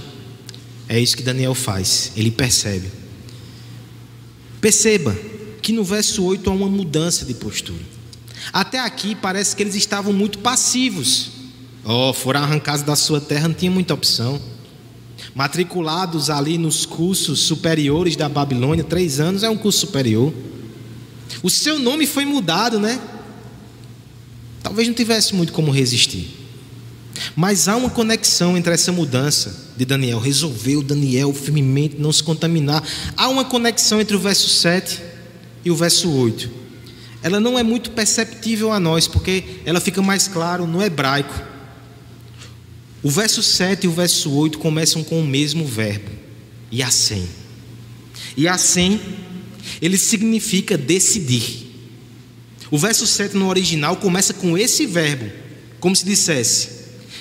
É 0.88 0.98
isso 0.98 1.16
que 1.16 1.22
Daniel 1.22 1.54
faz, 1.54 2.12
ele 2.16 2.30
percebe. 2.30 2.90
Perceba 4.60 5.16
que 5.60 5.72
no 5.72 5.84
verso 5.84 6.22
8 6.24 6.48
há 6.48 6.52
uma 6.52 6.68
mudança 6.68 7.24
de 7.24 7.34
postura. 7.34 7.82
Até 8.52 8.78
aqui 8.78 9.14
parece 9.14 9.54
que 9.54 9.62
eles 9.62 9.74
estavam 9.74 10.12
muito 10.12 10.38
passivos. 10.38 11.30
Oh, 11.84 12.12
foram 12.12 12.40
arrancados 12.40 12.82
da 12.82 12.96
sua 12.96 13.20
terra, 13.20 13.48
não 13.48 13.54
tinha 13.54 13.70
muita 13.70 13.92
opção 13.92 14.40
matriculados 15.34 16.30
ali 16.30 16.58
nos 16.58 16.84
cursos 16.84 17.40
superiores 17.40 18.16
da 18.16 18.28
Babilônia, 18.28 18.84
três 18.84 19.20
anos 19.20 19.42
é 19.42 19.50
um 19.50 19.56
curso 19.56 19.80
superior. 19.80 20.32
O 21.42 21.50
seu 21.50 21.78
nome 21.78 22.06
foi 22.06 22.24
mudado, 22.24 22.78
né? 22.78 23.00
Talvez 24.62 24.86
não 24.86 24.94
tivesse 24.94 25.34
muito 25.34 25.52
como 25.52 25.70
resistir. 25.70 26.42
Mas 27.34 27.68
há 27.68 27.76
uma 27.76 27.90
conexão 27.90 28.56
entre 28.56 28.72
essa 28.72 28.92
mudança 28.92 29.72
de 29.76 29.84
Daniel. 29.84 30.18
Resolveu 30.18 30.82
Daniel 30.82 31.32
firmemente 31.32 31.96
não 31.98 32.12
se 32.12 32.22
contaminar. 32.22 32.82
Há 33.16 33.28
uma 33.28 33.44
conexão 33.44 34.00
entre 34.00 34.16
o 34.16 34.20
verso 34.20 34.48
7 34.48 35.00
e 35.64 35.70
o 35.70 35.76
verso 35.76 36.10
8. 36.10 36.50
Ela 37.22 37.38
não 37.38 37.58
é 37.58 37.62
muito 37.62 37.90
perceptível 37.92 38.72
a 38.72 38.80
nós, 38.80 39.06
porque 39.06 39.44
ela 39.64 39.80
fica 39.80 40.02
mais 40.02 40.26
claro 40.26 40.66
no 40.66 40.82
hebraico. 40.82 41.51
O 43.02 43.10
verso 43.10 43.42
7 43.42 43.84
e 43.84 43.88
o 43.88 43.92
verso 43.92 44.30
8 44.30 44.58
começam 44.58 45.02
com 45.02 45.20
o 45.20 45.26
mesmo 45.26 45.66
verbo, 45.66 46.10
Yassem. 46.72 47.28
Yassem, 48.38 49.00
ele 49.80 49.98
significa 49.98 50.78
decidir. 50.78 51.66
O 52.70 52.78
verso 52.78 53.06
7 53.06 53.36
no 53.36 53.48
original 53.48 53.96
começa 53.96 54.32
com 54.32 54.56
esse 54.56 54.86
verbo, 54.86 55.30
como 55.80 55.96
se 55.96 56.04
dissesse: 56.04 56.68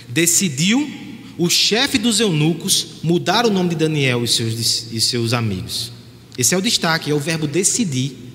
decidiu 0.07 0.89
o 1.37 1.49
chefe 1.49 1.97
dos 1.97 2.19
eunucos 2.19 2.99
mudar 3.01 3.45
o 3.45 3.49
nome 3.49 3.69
de 3.69 3.75
Daniel 3.75 4.23
e 4.23 4.27
seus, 4.27 4.91
e 4.91 5.01
seus 5.01 5.33
amigos. 5.33 5.91
Esse 6.37 6.53
é 6.53 6.57
o 6.57 6.61
destaque, 6.61 7.09
é 7.09 7.13
o 7.13 7.19
verbo 7.19 7.47
decidir. 7.47 8.30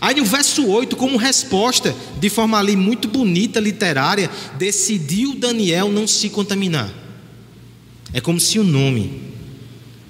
Aí 0.00 0.14
no 0.16 0.24
verso 0.24 0.66
8, 0.66 0.96
como 0.96 1.16
resposta, 1.16 1.94
de 2.18 2.28
forma 2.28 2.58
ali 2.58 2.76
muito 2.76 3.08
bonita, 3.08 3.60
literária, 3.60 4.30
decidiu 4.58 5.34
Daniel 5.34 5.90
não 5.90 6.06
se 6.06 6.28
contaminar. 6.28 6.92
É 8.12 8.20
como 8.20 8.40
se 8.40 8.58
o 8.58 8.64
nome 8.64 9.22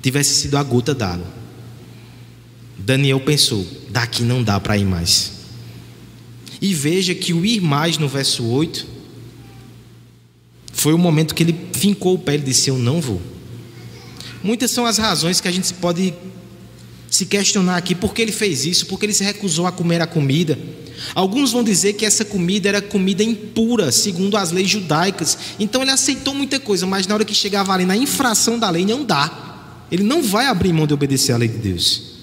tivesse 0.03 0.35
sido 0.35 0.57
a 0.57 0.63
gota 0.63 0.95
d'água. 0.95 1.27
Daniel 2.79 3.21
pensou: 3.21 3.67
daqui 3.91 4.23
não 4.23 4.43
dá 4.43 4.59
para 4.61 4.79
ir 4.79 4.85
mais. 4.85 5.33
E 6.61 6.73
veja 6.73 7.15
que 7.15 7.33
o 7.33 7.45
ir 7.45 7.61
mais 7.61 7.99
no 7.99 8.09
verso 8.09 8.45
8 8.45 8.87
foi 10.73 10.95
o 10.95 10.99
momento 10.99 11.35
que 11.35 11.43
ele 11.43 11.57
fincou 11.73 12.15
o 12.15 12.19
pé 12.19 12.37
e 12.37 12.39
disse: 12.39 12.71
Eu 12.71 12.79
não 12.79 13.01
vou. 13.01 13.21
Muitas 14.43 14.71
são 14.71 14.87
as 14.87 14.99
razões 14.99 15.41
que 15.41 15.49
a 15.49 15.53
gente 15.53 15.73
pode 15.75 16.15
se 17.11 17.27
questionar 17.27 17.77
aqui 17.77 17.95
por 17.95 18.13
que 18.13 18.23
ele 18.23 18.33
fez 18.33 18.65
isso, 18.65 18.87
por 18.87 18.99
que 18.99 19.07
ele 19.07 19.13
se 19.13 19.25
recusou 19.25 19.67
a 19.67 19.73
comer 19.73 20.01
a 20.01 20.07
comida. 20.07 20.59
Alguns 21.15 21.53
vão 21.53 21.63
dizer 21.63 21.93
que 21.93 22.05
essa 22.05 22.25
comida 22.25 22.69
era 22.69 22.83
comida 22.83 23.23
impura, 23.23 23.93
segundo 23.93 24.37
as 24.37 24.51
leis 24.51 24.69
judaicas. 24.69 25.39
Então 25.59 25.83
ele 25.83 25.91
aceitou 25.91 26.35
muita 26.35 26.59
coisa, 26.59 26.87
mas 26.87 27.07
na 27.07 27.15
hora 27.15 27.25
que 27.25 27.35
chegava 27.35 27.73
ali 27.73 27.85
na 27.85 27.97
infração 27.97 28.59
da 28.59 28.69
lei, 28.71 28.85
não 28.85 29.05
dá. 29.05 29.85
Ele 29.91 30.03
não 30.03 30.23
vai 30.23 30.47
abrir 30.47 30.73
mão 30.73 30.87
de 30.87 30.95
obedecer 30.95 31.33
à 31.33 31.37
lei 31.37 31.49
de 31.49 31.59
Deus. 31.59 32.17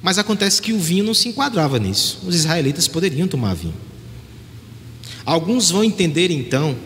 Mas 0.00 0.18
acontece 0.18 0.60
que 0.60 0.72
o 0.72 0.78
vinho 0.78 1.04
não 1.04 1.14
se 1.14 1.28
enquadrava 1.28 1.78
nisso. 1.78 2.20
Os 2.26 2.34
israelitas 2.34 2.86
poderiam 2.86 3.26
tomar 3.26 3.54
vinho. 3.54 3.74
Alguns 5.24 5.70
vão 5.70 5.82
entender 5.82 6.30
então 6.30 6.76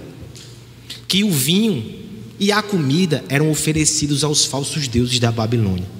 que 1.08 1.24
o 1.24 1.30
vinho 1.30 2.06
e 2.38 2.52
a 2.52 2.62
comida 2.62 3.24
eram 3.28 3.50
oferecidos 3.50 4.22
aos 4.22 4.44
falsos 4.44 4.86
deuses 4.86 5.18
da 5.18 5.32
Babilônia 5.32 5.95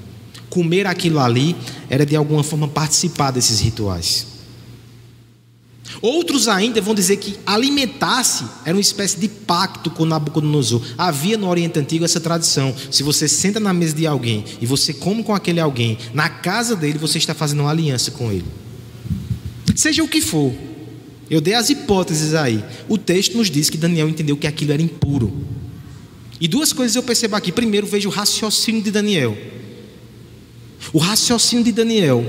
comer 0.56 0.86
aquilo 0.86 1.20
ali 1.20 1.54
era 1.90 2.06
de 2.06 2.16
alguma 2.16 2.42
forma 2.42 2.66
participar 2.66 3.30
desses 3.30 3.60
rituais. 3.60 4.26
Outros 6.00 6.48
ainda 6.48 6.80
vão 6.80 6.94
dizer 6.94 7.18
que 7.18 7.36
alimentar-se 7.44 8.44
era 8.64 8.74
uma 8.74 8.80
espécie 8.80 9.20
de 9.20 9.28
pacto 9.28 9.90
com 9.90 10.06
Nabucodonosor. 10.06 10.82
Havia 10.96 11.36
no 11.36 11.46
Oriente 11.46 11.78
Antigo 11.78 12.06
essa 12.06 12.18
tradição. 12.18 12.74
Se 12.90 13.02
você 13.02 13.28
senta 13.28 13.60
na 13.60 13.74
mesa 13.74 13.94
de 13.94 14.06
alguém 14.06 14.46
e 14.58 14.64
você 14.64 14.94
come 14.94 15.22
com 15.22 15.34
aquele 15.34 15.60
alguém, 15.60 15.98
na 16.14 16.30
casa 16.30 16.74
dele 16.74 16.98
você 16.98 17.18
está 17.18 17.34
fazendo 17.34 17.60
uma 17.60 17.70
aliança 17.70 18.10
com 18.10 18.32
ele. 18.32 18.46
Seja 19.74 20.02
o 20.02 20.08
que 20.08 20.22
for, 20.22 20.54
eu 21.28 21.42
dei 21.42 21.52
as 21.52 21.68
hipóteses 21.68 22.32
aí. 22.32 22.64
O 22.88 22.96
texto 22.96 23.36
nos 23.36 23.50
diz 23.50 23.68
que 23.68 23.76
Daniel 23.76 24.08
entendeu 24.08 24.38
que 24.38 24.46
aquilo 24.46 24.72
era 24.72 24.80
impuro. 24.80 25.36
E 26.40 26.48
duas 26.48 26.72
coisas 26.72 26.96
eu 26.96 27.02
percebo 27.02 27.36
aqui. 27.36 27.52
Primeiro, 27.52 27.86
vejo 27.86 28.08
o 28.08 28.12
raciocínio 28.12 28.82
de 28.82 28.90
Daniel. 28.90 29.36
O 30.92 30.98
raciocínio 30.98 31.64
de 31.64 31.72
Daniel, 31.72 32.24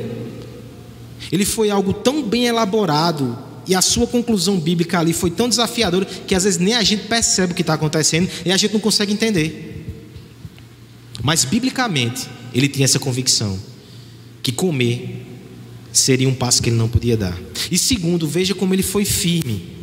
ele 1.32 1.46
foi 1.46 1.70
algo 1.70 1.94
tão 1.94 2.24
bem 2.24 2.46
elaborado 2.46 3.38
e 3.68 3.76
a 3.76 3.82
sua 3.82 4.08
conclusão 4.08 4.60
bíblica 4.60 5.00
ali 5.00 5.14
foi 5.14 5.30
tão 5.30 5.50
desafiadora 5.50 6.06
que 6.06 6.34
às 6.34 6.44
vezes 6.46 6.60
nem 6.60 6.74
a 6.74 6.84
gente 6.84 7.04
percebe 7.08 7.52
o 7.52 7.56
que 7.56 7.62
está 7.62 7.74
acontecendo 7.74 8.30
e 8.46 8.52
a 8.52 8.58
gente 8.58 8.74
não 8.74 8.80
consegue 8.80 9.12
entender. 9.12 9.86
Mas 11.22 11.44
biblicamente 11.44 12.28
ele 12.54 12.68
tinha 12.70 12.86
essa 12.86 13.00
convicção 13.00 13.60
que 14.42 14.52
comer 14.52 15.26
seria 15.92 16.30
um 16.30 16.34
passo 16.34 16.62
que 16.62 16.70
ele 16.70 16.78
não 16.78 16.88
podia 16.88 17.18
dar. 17.18 17.38
E 17.70 17.78
segundo, 17.78 18.28
veja 18.28 18.56
como 18.56 18.74
ele 18.74 18.84
foi 18.84 19.04
firme. 19.04 19.76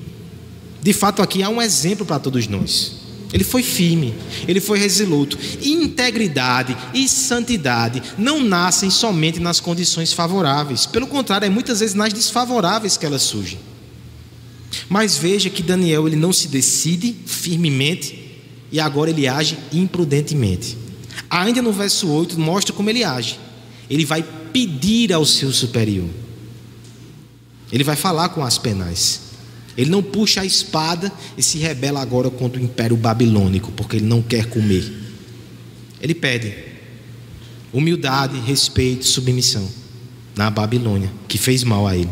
De 0.82 0.92
fato, 0.92 1.20
aqui 1.20 1.42
há 1.42 1.48
um 1.48 1.60
exemplo 1.60 2.06
para 2.06 2.18
todos 2.18 2.46
nós. 2.46 3.03
Ele 3.34 3.42
foi 3.42 3.64
firme, 3.64 4.14
ele 4.46 4.60
foi 4.60 4.78
resoluto. 4.78 5.36
Integridade 5.60 6.76
e 6.94 7.08
santidade 7.08 8.00
não 8.16 8.40
nascem 8.40 8.88
somente 8.90 9.40
nas 9.40 9.58
condições 9.58 10.12
favoráveis, 10.12 10.86
pelo 10.86 11.08
contrário, 11.08 11.44
é 11.44 11.50
muitas 11.50 11.80
vezes 11.80 11.96
nas 11.96 12.12
desfavoráveis 12.12 12.96
que 12.96 13.04
elas 13.04 13.22
surgem. 13.22 13.58
Mas 14.88 15.16
veja 15.16 15.50
que 15.50 15.64
Daniel 15.64 16.06
ele 16.06 16.14
não 16.14 16.32
se 16.32 16.46
decide 16.46 17.12
firmemente 17.26 18.38
e 18.70 18.78
agora 18.78 19.10
ele 19.10 19.26
age 19.26 19.58
imprudentemente. 19.72 20.78
Ainda 21.28 21.60
no 21.60 21.72
verso 21.72 22.08
8 22.08 22.38
mostra 22.38 22.72
como 22.72 22.88
ele 22.88 23.02
age. 23.02 23.40
Ele 23.90 24.04
vai 24.04 24.22
pedir 24.52 25.12
ao 25.12 25.26
seu 25.26 25.52
superior. 25.52 26.08
Ele 27.72 27.82
vai 27.82 27.96
falar 27.96 28.28
com 28.28 28.44
as 28.44 28.58
penais. 28.58 29.23
Ele 29.76 29.90
não 29.90 30.02
puxa 30.02 30.42
a 30.42 30.46
espada 30.46 31.12
e 31.36 31.42
se 31.42 31.58
rebela 31.58 32.00
agora 32.00 32.30
contra 32.30 32.60
o 32.60 32.64
império 32.64 32.96
babilônico, 32.96 33.72
porque 33.72 33.96
ele 33.96 34.06
não 34.06 34.22
quer 34.22 34.46
comer. 34.46 34.92
Ele 36.00 36.14
pede 36.14 36.54
humildade, 37.72 38.38
respeito, 38.38 39.04
submissão 39.04 39.68
na 40.36 40.48
Babilônia, 40.48 41.10
que 41.26 41.36
fez 41.36 41.64
mal 41.64 41.86
a 41.86 41.96
ele. 41.96 42.10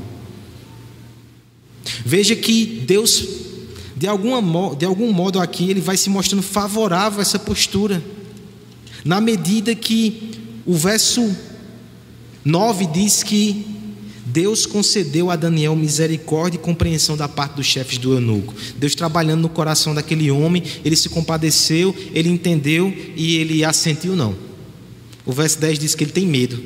Veja 2.05 2.35
que 2.35 2.83
Deus, 2.87 3.25
de, 3.97 4.07
alguma, 4.07 4.75
de 4.75 4.85
algum 4.85 5.13
modo 5.13 5.41
aqui, 5.41 5.71
ele 5.71 5.81
vai 5.81 5.97
se 5.97 6.11
mostrando 6.11 6.43
favorável 6.43 7.21
a 7.21 7.23
essa 7.23 7.39
postura, 7.39 8.03
na 9.05 9.21
medida 9.21 9.75
que 9.75 10.31
o 10.67 10.75
verso 10.75 11.35
9 12.45 12.87
diz 12.87 13.23
que 13.23 13.72
Deus 14.33 14.65
concedeu 14.65 15.31
a 15.31 15.37
Daniel 15.37 15.77
misericórdia 15.77 16.57
e 16.57 16.61
compreensão 16.61 17.19
da 17.19 17.29
parte 17.29 17.57
dos 17.57 17.67
chefes 17.67 17.99
do 17.99 18.15
eunuco. 18.15 18.55
Deus 18.77 18.95
trabalhando 18.95 19.43
no 19.43 19.49
coração 19.49 19.95
daquele 19.95 20.31
homem, 20.31 20.63
ele 20.83 20.97
se 20.97 21.11
compadeceu, 21.11 21.95
ele 22.15 22.31
entendeu 22.31 22.93
e 23.15 23.37
ele 23.37 23.63
assentiu 23.63 24.17
não. 24.17 24.35
O 25.27 25.33
verso 25.33 25.59
10 25.61 25.79
diz 25.79 25.95
que 25.95 26.05
ele 26.05 26.13
tem 26.13 26.27
medo. 26.27 26.63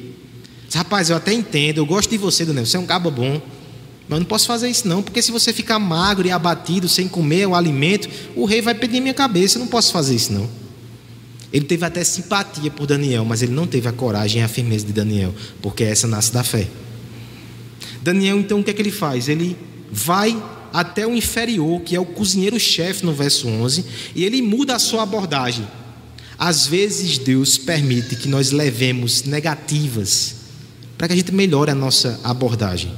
Rapaz, 0.73 1.11
eu 1.11 1.17
até 1.17 1.33
entendo, 1.33 1.79
eu 1.79 1.87
gosto 1.87 2.09
de 2.09 2.17
você, 2.17 2.45
Daniel, 2.45 2.65
você 2.65 2.77
é 2.77 2.81
um 2.81 2.87
cabo 2.87 3.11
bom. 3.11 3.43
Mas 4.09 4.17
eu 4.17 4.21
não 4.21 4.27
posso 4.27 4.47
fazer 4.47 4.69
isso 4.69 4.87
não, 4.87 5.03
porque 5.03 5.21
se 5.21 5.33
você 5.33 5.53
ficar 5.53 5.81
magro 5.81 6.29
e 6.29 6.31
abatido, 6.31 6.89
sem 6.89 7.09
comer 7.09 7.49
o 7.49 7.55
alimento, 7.57 8.09
o 8.37 8.45
rei 8.45 8.63
vai 8.63 8.75
pedir 8.75 9.01
minha 9.01 9.15
cabeça, 9.15 9.59
eu 9.59 9.61
não 9.61 9.67
posso 9.67 9.91
fazer 9.91 10.15
isso 10.15 10.33
não. 10.33 10.49
Ele 11.53 11.65
teve 11.65 11.85
até 11.85 12.05
simpatia 12.05 12.71
por 12.71 12.87
Daniel, 12.87 13.25
mas 13.25 13.43
ele 13.43 13.53
não 13.53 13.67
teve 13.67 13.89
a 13.89 13.93
coragem 13.93 14.41
e 14.41 14.45
a 14.45 14.49
firmeza 14.49 14.87
de 14.87 14.93
Daniel, 14.93 15.35
porque 15.61 15.83
essa 15.83 16.07
nasce 16.07 16.33
da 16.33 16.45
fé. 16.45 16.69
Daniel, 18.07 18.39
então, 18.39 18.61
o 18.61 18.63
que 18.63 18.71
é 18.71 18.73
que 18.73 18.81
ele 18.81 18.93
faz? 18.93 19.29
Ele 19.29 19.57
vai 19.91 20.41
até 20.73 21.05
o 21.05 21.17
inferior, 21.17 21.81
que 21.81 21.97
é 21.97 21.99
o 21.99 22.07
cozinheiro-chefe, 22.07 23.05
no 23.05 23.13
verso 23.13 23.49
11, 23.49 23.85
e 24.15 24.23
ele 24.23 24.41
muda 24.41 24.77
a 24.77 24.79
sua 24.79 25.03
abordagem. 25.03 25.67
Às 26.39 26.69
vezes, 26.69 27.19
Deus 27.19 27.59
permite 27.59 28.15
que 28.15 28.29
nós 28.29 28.53
levemos 28.53 29.25
negativas 29.25 30.37
para 30.97 31.09
que 31.09 31.15
a 31.15 31.17
gente 31.17 31.35
melhore 31.35 31.73
a 31.73 31.75
nossa 31.75 32.21
abordagem. 32.23 32.93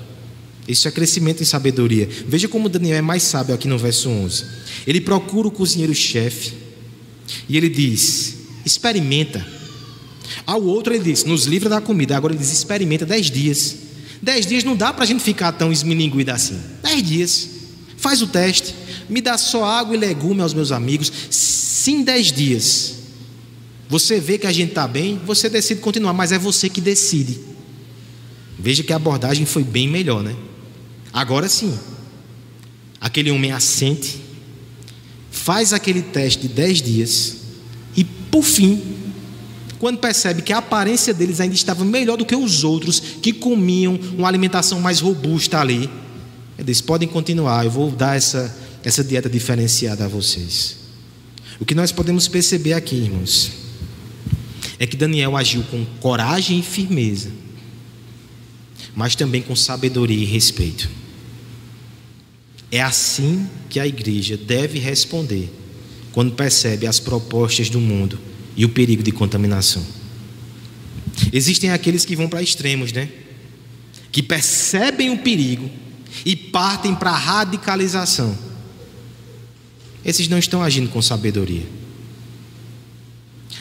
Isso 0.69 0.87
é 0.87 0.91
crescimento 0.91 1.43
em 1.43 1.47
sabedoria. 1.47 2.07
Veja 2.27 2.47
como 2.47 2.69
Daniel 2.69 2.99
é 2.99 3.01
mais 3.01 3.23
sábio 3.23 3.55
aqui 3.55 3.67
no 3.67 3.79
verso 3.79 4.11
11. 4.11 4.45
Ele 4.87 5.01
procura 5.01 5.49
o 5.49 5.51
cozinheiro-chefe 5.51 6.53
e 7.49 7.57
ele 7.57 7.71
diz: 7.71 8.37
experimenta. 8.63 9.47
Ao 10.45 10.63
outro 10.63 10.93
ele 10.93 11.03
diz: 11.03 11.25
nos 11.25 11.47
livra 11.47 11.71
da 11.71 11.81
comida. 11.81 12.15
Agora 12.15 12.35
ele 12.35 12.41
diz: 12.43 12.53
experimenta 12.53 13.07
dez 13.07 13.31
dias. 13.31 13.88
Dez 14.21 14.47
dias 14.47 14.65
não 14.65 14.77
dá 14.77 14.93
para 14.93 15.05
a 15.05 15.07
gente 15.07 15.23
ficar 15.23 15.53
tão 15.53 15.73
esmilinguido 15.73 16.31
assim. 16.31 16.61
Dez 16.83 17.03
dias. 17.03 17.49
Faz 17.97 18.23
o 18.23 18.27
teste. 18.27 18.75
Me 19.09 19.21
dá 19.21 19.39
só 19.39 19.65
água 19.65 19.95
e 19.95 19.99
legume 19.99 20.43
aos 20.43 20.55
meus 20.55 20.73
amigos. 20.73 21.13
Sim, 21.31 22.03
dez 22.03 22.33
dias. 22.33 22.95
Você 23.89 24.21
vê 24.21 24.37
que 24.37 24.47
a 24.47 24.53
gente 24.53 24.71
está 24.71 24.87
bem, 24.87 25.19
você 25.25 25.49
decide 25.49 25.81
continuar, 25.81 26.13
mas 26.13 26.31
é 26.31 26.39
você 26.39 26.69
que 26.69 26.81
decide. 26.81 27.41
Veja 28.59 28.83
que 28.83 28.93
a 28.93 28.97
abordagem 28.97 29.47
foi 29.47 29.65
bem 29.65 29.89
melhor, 29.89 30.23
né? 30.23 30.37
Agora 31.13 31.49
sim, 31.49 31.77
aquele 33.01 33.31
homem 33.31 33.51
assente, 33.51 34.21
faz 35.31 35.73
aquele 35.73 36.03
teste 36.03 36.43
de 36.43 36.49
dez 36.49 36.83
dias 36.83 37.37
e, 37.97 38.05
por 38.05 38.43
fim, 38.43 38.98
quando 39.79 39.99
percebe 39.99 40.43
que 40.43 40.53
a 40.53 40.59
aparência 40.59 41.15
deles 41.15 41.41
ainda 41.41 41.55
estava 41.55 41.85
melhor 41.85 42.17
do 42.17 42.27
que 42.27 42.35
os 42.35 42.65
outros 42.65 42.99
que 43.01 43.33
comiam 43.33 43.99
uma 44.17 44.27
alimentação 44.27 44.81
mais 44.81 45.01
robusta 45.01 45.61
ali. 45.61 45.89
Ele 46.59 46.75
podem 46.83 47.09
continuar, 47.09 47.65
eu 47.65 47.71
vou 47.71 47.91
dar 47.91 48.17
essa, 48.17 48.55
essa 48.83 49.05
dieta 49.05 49.29
diferenciada 49.31 50.05
a 50.05 50.09
vocês. 50.09 50.77
O 51.61 51.65
que 51.65 51.75
nós 51.75 51.93
podemos 51.93 52.27
perceber 52.27 52.73
aqui, 52.73 52.97
irmãos, 52.97 53.53
é 54.79 54.87
que 54.87 54.97
Daniel 54.97 55.37
agiu 55.37 55.63
com 55.71 55.85
coragem 56.01 56.59
e 56.59 56.63
firmeza, 56.63 57.31
mas 58.97 59.15
também 59.15 59.43
com 59.43 59.55
sabedoria 59.55 60.19
e 60.19 60.25
respeito. 60.25 60.91
É 62.71 62.83
assim 62.83 63.49
que 63.71 63.79
a 63.79 63.87
igreja 63.87 64.37
deve 64.37 64.79
responder 64.79 65.51
quando 66.13 66.33
percebe 66.33 66.87
as 66.87 66.99
propostas 66.99 67.71
do 67.71 67.81
mundo 67.81 68.28
e 68.59 68.65
o 68.65 68.69
perigo 68.69 69.05
de 69.05 69.13
contaminação. 69.13 69.87
Existem 71.33 71.71
aqueles 71.71 72.05
que 72.05 72.17
vão 72.17 72.29
para 72.29 72.43
extremos, 72.43 72.93
né? 72.93 73.09
Que 74.11 74.21
percebem 74.21 75.11
o 75.11 75.19
perigo 75.19 75.71
e 76.27 76.35
partem 76.35 76.93
para 76.93 77.11
a 77.11 77.17
radicalização. 77.17 78.37
Esses 80.05 80.27
não 80.27 80.39
estão 80.39 80.61
agindo 80.61 80.91
com 80.91 81.01
sabedoria. 81.01 81.65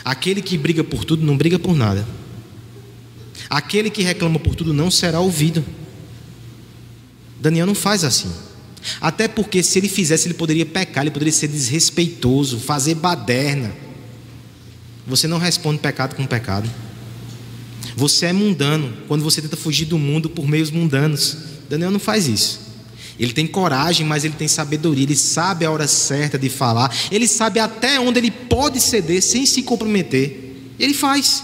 Aquele 0.04 0.42
que 0.42 0.58
briga 0.58 0.84
por 0.84 1.06
tudo 1.06 1.24
não 1.24 1.38
briga 1.38 1.60
por 1.60 1.76
nada. 1.76 2.08
Aquele 3.48 3.92
que 3.92 4.02
reclama 4.02 4.40
por 4.40 4.56
tudo 4.56 4.74
não 4.74 4.90
será 4.90 5.20
ouvido. 5.20 5.64
Daniel 7.40 7.68
não 7.68 7.76
faz 7.76 8.04
assim. 8.04 8.32
Até 9.00 9.28
porque 9.28 9.62
se 9.62 9.78
ele 9.78 9.90
fizesse, 9.90 10.28
ele 10.28 10.34
poderia 10.34 10.66
pecar, 10.66 11.04
ele 11.04 11.12
poderia 11.12 11.34
ser 11.34 11.50
desrespeitoso, 11.50 12.60
fazer 12.60 12.96
baderna 12.96 13.86
você 15.08 15.28
não 15.28 15.38
responde 15.38 15.80
pecado 15.80 16.16
com 16.16 16.26
pecado. 16.26 16.70
Você 17.96 18.28
é 18.28 18.34
mundano 18.34 18.94
quando 19.08 19.24
você 19.24 19.42
tenta 19.42 19.56
fugir 19.56 19.86
do 19.86 19.98
mundo 19.98 20.30
por 20.30 20.48
meios 20.48 20.70
mundanos. 20.70 21.38
Daniel 21.70 21.90
não 21.90 22.00
faz 22.00 22.28
isso. 22.28 22.68
Ele 23.20 23.34
tem 23.34 23.48
coragem, 23.48 24.06
mas 24.06 24.24
ele 24.24 24.36
tem 24.36 24.48
sabedoria. 24.48 25.04
Ele 25.04 25.16
sabe 25.16 25.66
a 25.66 25.72
hora 25.72 25.88
certa 25.88 26.38
de 26.38 26.50
falar. 26.50 26.94
Ele 27.10 27.28
sabe 27.28 27.60
até 27.60 28.00
onde 28.00 28.20
ele 28.20 28.30
pode 28.30 28.80
ceder 28.80 29.24
sem 29.24 29.46
se 29.46 29.64
comprometer. 29.64 30.56
Ele 30.78 30.94
faz. 30.94 31.44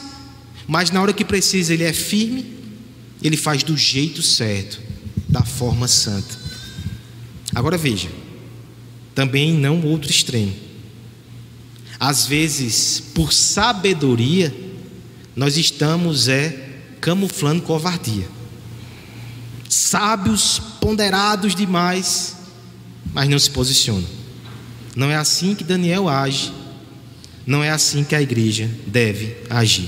Mas 0.67 0.91
na 0.91 1.01
hora 1.01 1.13
que 1.13 1.25
precisa, 1.25 1.73
ele 1.73 1.83
é 1.83 1.93
firme. 1.93 2.53
Ele 3.23 3.37
faz 3.37 3.63
do 3.63 3.75
jeito 3.77 4.21
certo, 4.21 4.81
da 5.27 5.41
forma 5.41 5.87
santa. 5.87 6.37
Agora 7.55 7.77
veja. 7.77 8.09
Também 9.15 9.53
não 9.53 9.81
outro 9.85 10.11
extremo. 10.11 10.53
Às 12.05 12.25
vezes, 12.25 12.99
por 12.99 13.31
sabedoria, 13.31 14.53
nós 15.33 15.55
estamos 15.55 16.27
é 16.27 16.81
camuflando 16.99 17.61
covardia. 17.61 18.27
Sábios, 19.69 20.61
ponderados 20.81 21.55
demais, 21.55 22.35
mas 23.13 23.29
não 23.29 23.39
se 23.39 23.49
posicionam. 23.49 24.03
Não 24.97 25.09
é 25.09 25.15
assim 25.15 25.55
que 25.55 25.63
Daniel 25.63 26.09
age. 26.09 26.51
Não 27.47 27.63
é 27.63 27.69
assim 27.69 28.03
que 28.03 28.15
a 28.15 28.21
igreja 28.21 28.69
deve 28.85 29.37
agir. 29.49 29.87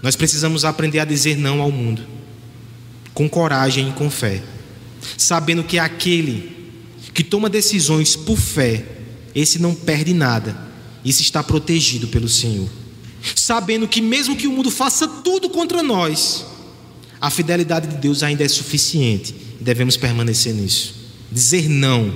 Nós 0.00 0.14
precisamos 0.14 0.64
aprender 0.64 1.00
a 1.00 1.04
dizer 1.04 1.36
não 1.36 1.60
ao 1.60 1.72
mundo, 1.72 2.06
com 3.12 3.28
coragem 3.28 3.88
e 3.88 3.92
com 3.92 4.08
fé, 4.08 4.40
sabendo 5.16 5.64
que 5.64 5.80
aquele 5.80 6.72
que 7.12 7.24
toma 7.24 7.50
decisões 7.50 8.14
por 8.14 8.38
fé, 8.38 8.84
esse 9.34 9.58
não 9.58 9.74
perde 9.74 10.14
nada, 10.14 10.67
isso 11.08 11.22
está 11.22 11.42
protegido 11.42 12.08
pelo 12.08 12.28
Senhor. 12.28 12.68
Sabendo 13.34 13.88
que, 13.88 14.00
mesmo 14.00 14.36
que 14.36 14.46
o 14.46 14.52
mundo 14.52 14.70
faça 14.70 15.06
tudo 15.06 15.48
contra 15.48 15.82
nós, 15.82 16.44
a 17.20 17.30
fidelidade 17.30 17.88
de 17.88 17.96
Deus 17.96 18.22
ainda 18.22 18.44
é 18.44 18.48
suficiente 18.48 19.34
e 19.60 19.64
devemos 19.64 19.96
permanecer 19.96 20.54
nisso. 20.54 20.94
Dizer 21.30 21.68
não 21.68 22.14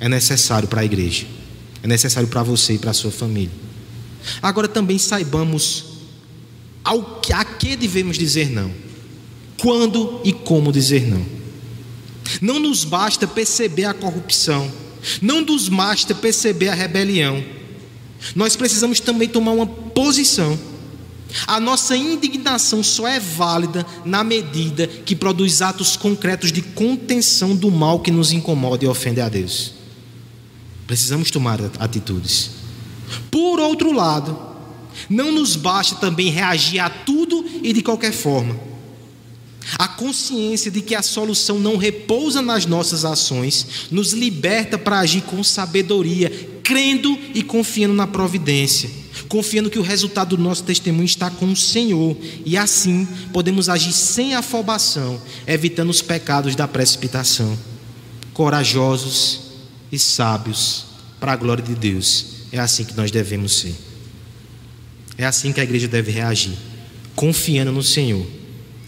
é 0.00 0.08
necessário 0.08 0.68
para 0.68 0.80
a 0.80 0.84
igreja, 0.84 1.26
é 1.82 1.86
necessário 1.86 2.28
para 2.28 2.42
você 2.42 2.74
e 2.74 2.78
para 2.78 2.90
a 2.90 2.94
sua 2.94 3.10
família. 3.10 3.52
Agora 4.40 4.68
também 4.68 4.98
saibamos 4.98 5.84
ao 6.84 7.20
que, 7.20 7.32
a 7.32 7.44
que 7.44 7.76
devemos 7.76 8.18
dizer 8.18 8.50
não, 8.50 8.72
quando 9.60 10.20
e 10.24 10.32
como 10.32 10.72
dizer 10.72 11.06
não. 11.06 11.24
Não 12.40 12.58
nos 12.58 12.84
basta 12.84 13.26
perceber 13.26 13.84
a 13.84 13.94
corrupção, 13.94 14.70
não 15.20 15.42
nos 15.42 15.68
basta 15.68 16.14
perceber 16.14 16.68
a 16.68 16.74
rebelião 16.74 17.44
nós 18.34 18.56
precisamos 18.56 19.00
também 19.00 19.28
tomar 19.28 19.52
uma 19.52 19.66
posição. 19.66 20.58
A 21.46 21.58
nossa 21.58 21.96
indignação 21.96 22.82
só 22.82 23.08
é 23.08 23.18
válida 23.18 23.86
na 24.04 24.22
medida 24.22 24.86
que 24.86 25.16
produz 25.16 25.62
atos 25.62 25.96
concretos 25.96 26.52
de 26.52 26.60
contenção 26.60 27.56
do 27.56 27.70
mal 27.70 28.00
que 28.00 28.10
nos 28.10 28.32
incomoda 28.32 28.84
e 28.84 28.88
ofende 28.88 29.20
a 29.20 29.28
Deus. 29.28 29.72
Precisamos 30.86 31.30
tomar 31.30 31.58
atitudes. 31.78 32.50
Por 33.30 33.58
outro 33.58 33.92
lado, 33.92 34.38
não 35.08 35.32
nos 35.32 35.56
basta 35.56 35.96
também 35.96 36.30
reagir 36.30 36.80
a 36.80 36.90
tudo 36.90 37.44
e 37.62 37.72
de 37.72 37.82
qualquer 37.82 38.12
forma. 38.12 38.58
A 39.78 39.88
consciência 39.88 40.70
de 40.70 40.82
que 40.82 40.94
a 40.94 41.02
solução 41.02 41.58
não 41.58 41.76
repousa 41.76 42.42
nas 42.42 42.66
nossas 42.66 43.04
ações 43.04 43.86
nos 43.90 44.12
liberta 44.12 44.76
para 44.76 44.98
agir 44.98 45.22
com 45.22 45.42
sabedoria 45.42 46.51
crendo 46.62 47.18
e 47.34 47.42
confiando 47.42 47.94
na 47.94 48.06
providência, 48.06 48.88
confiando 49.28 49.70
que 49.70 49.78
o 49.78 49.82
resultado 49.82 50.36
do 50.36 50.42
nosso 50.42 50.64
testemunho 50.64 51.04
está 51.04 51.30
com 51.30 51.46
o 51.46 51.56
Senhor, 51.56 52.16
e 52.44 52.56
assim 52.56 53.06
podemos 53.32 53.68
agir 53.68 53.92
sem 53.92 54.34
afobação, 54.34 55.20
evitando 55.46 55.90
os 55.90 56.02
pecados 56.02 56.54
da 56.54 56.68
precipitação. 56.68 57.58
Corajosos 58.32 59.40
e 59.90 59.98
sábios 59.98 60.86
para 61.20 61.32
a 61.32 61.36
glória 61.36 61.62
de 61.62 61.74
Deus. 61.74 62.26
É 62.50 62.58
assim 62.58 62.84
que 62.84 62.96
nós 62.96 63.10
devemos 63.10 63.58
ser. 63.58 63.74
É 65.18 65.26
assim 65.26 65.52
que 65.52 65.60
a 65.60 65.64
igreja 65.64 65.86
deve 65.86 66.10
reagir, 66.10 66.56
confiando 67.14 67.72
no 67.72 67.82
Senhor. 67.82 68.26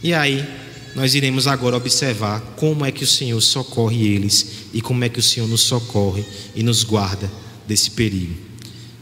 E 0.02 0.14
aí, 0.14 0.46
nós 0.94 1.14
iremos 1.14 1.46
agora 1.46 1.76
observar 1.76 2.40
como 2.56 2.84
é 2.84 2.90
que 2.90 3.04
o 3.04 3.06
Senhor 3.06 3.40
socorre 3.40 4.06
eles 4.06 4.46
e 4.72 4.80
como 4.80 5.04
é 5.04 5.08
que 5.08 5.18
o 5.18 5.22
Senhor 5.22 5.48
nos 5.48 5.60
socorre 5.60 6.24
e 6.54 6.62
nos 6.62 6.82
guarda 6.82 7.30
desse 7.66 7.90
perigo. 7.90 8.34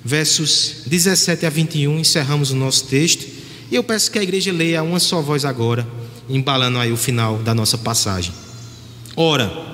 Versos 0.05 0.83
17 0.87 1.47
a 1.47 1.51
21, 1.51 1.99
encerramos 1.99 2.51
o 2.51 2.57
nosso 2.57 2.85
texto. 2.85 3.27
E 3.71 3.75
eu 3.75 3.85
peço 3.85 4.11
que 4.11 4.19
a 4.19 4.23
igreja 4.23 4.53
leia 4.53 4.83
uma 4.83 4.99
só 4.99 5.21
voz 5.21 5.45
agora 5.45 5.87
embalando 6.29 6.79
aí 6.79 6.93
o 6.93 6.97
final 6.97 7.39
da 7.39 7.55
nossa 7.55 7.77
passagem. 7.77 8.33
Ora, 9.17 9.72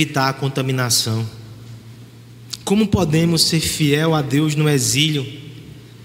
evitar 0.00 0.30
a 0.30 0.32
contaminação? 0.32 1.28
Como 2.64 2.86
podemos 2.86 3.42
ser 3.42 3.60
fiel 3.60 4.14
a 4.14 4.22
Deus 4.22 4.54
no 4.54 4.66
exílio? 4.66 5.26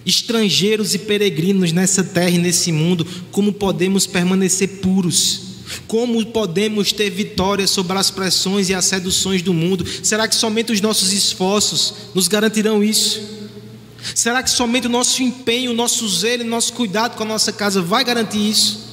Estrangeiros 0.05 0.93
e 0.93 0.99
peregrinos 0.99 1.71
nessa 1.71 2.03
terra 2.03 2.31
e 2.31 2.37
nesse 2.37 2.73
mundo, 2.73 3.07
como 3.31 3.53
podemos 3.53 4.05
permanecer 4.05 4.81
puros? 4.81 5.43
Como 5.87 6.23
podemos 6.25 6.91
ter 6.91 7.09
vitória 7.09 7.65
sobre 7.67 7.97
as 7.97 8.11
pressões 8.11 8.69
e 8.69 8.73
as 8.73 8.83
seduções 8.83 9.41
do 9.41 9.53
mundo? 9.53 9.85
Será 10.03 10.27
que 10.27 10.35
somente 10.35 10.73
os 10.73 10.81
nossos 10.81 11.13
esforços 11.13 11.93
nos 12.13 12.27
garantirão 12.27 12.83
isso? 12.83 13.21
Será 14.13 14.43
que 14.43 14.49
somente 14.49 14.87
o 14.87 14.89
nosso 14.89 15.23
empenho, 15.23 15.71
o 15.71 15.73
nosso 15.73 16.07
zelo, 16.09 16.43
o 16.43 16.47
nosso 16.47 16.73
cuidado 16.73 17.15
com 17.15 17.23
a 17.23 17.27
nossa 17.27 17.51
casa 17.51 17.81
vai 17.81 18.03
garantir 18.03 18.49
isso? 18.49 18.85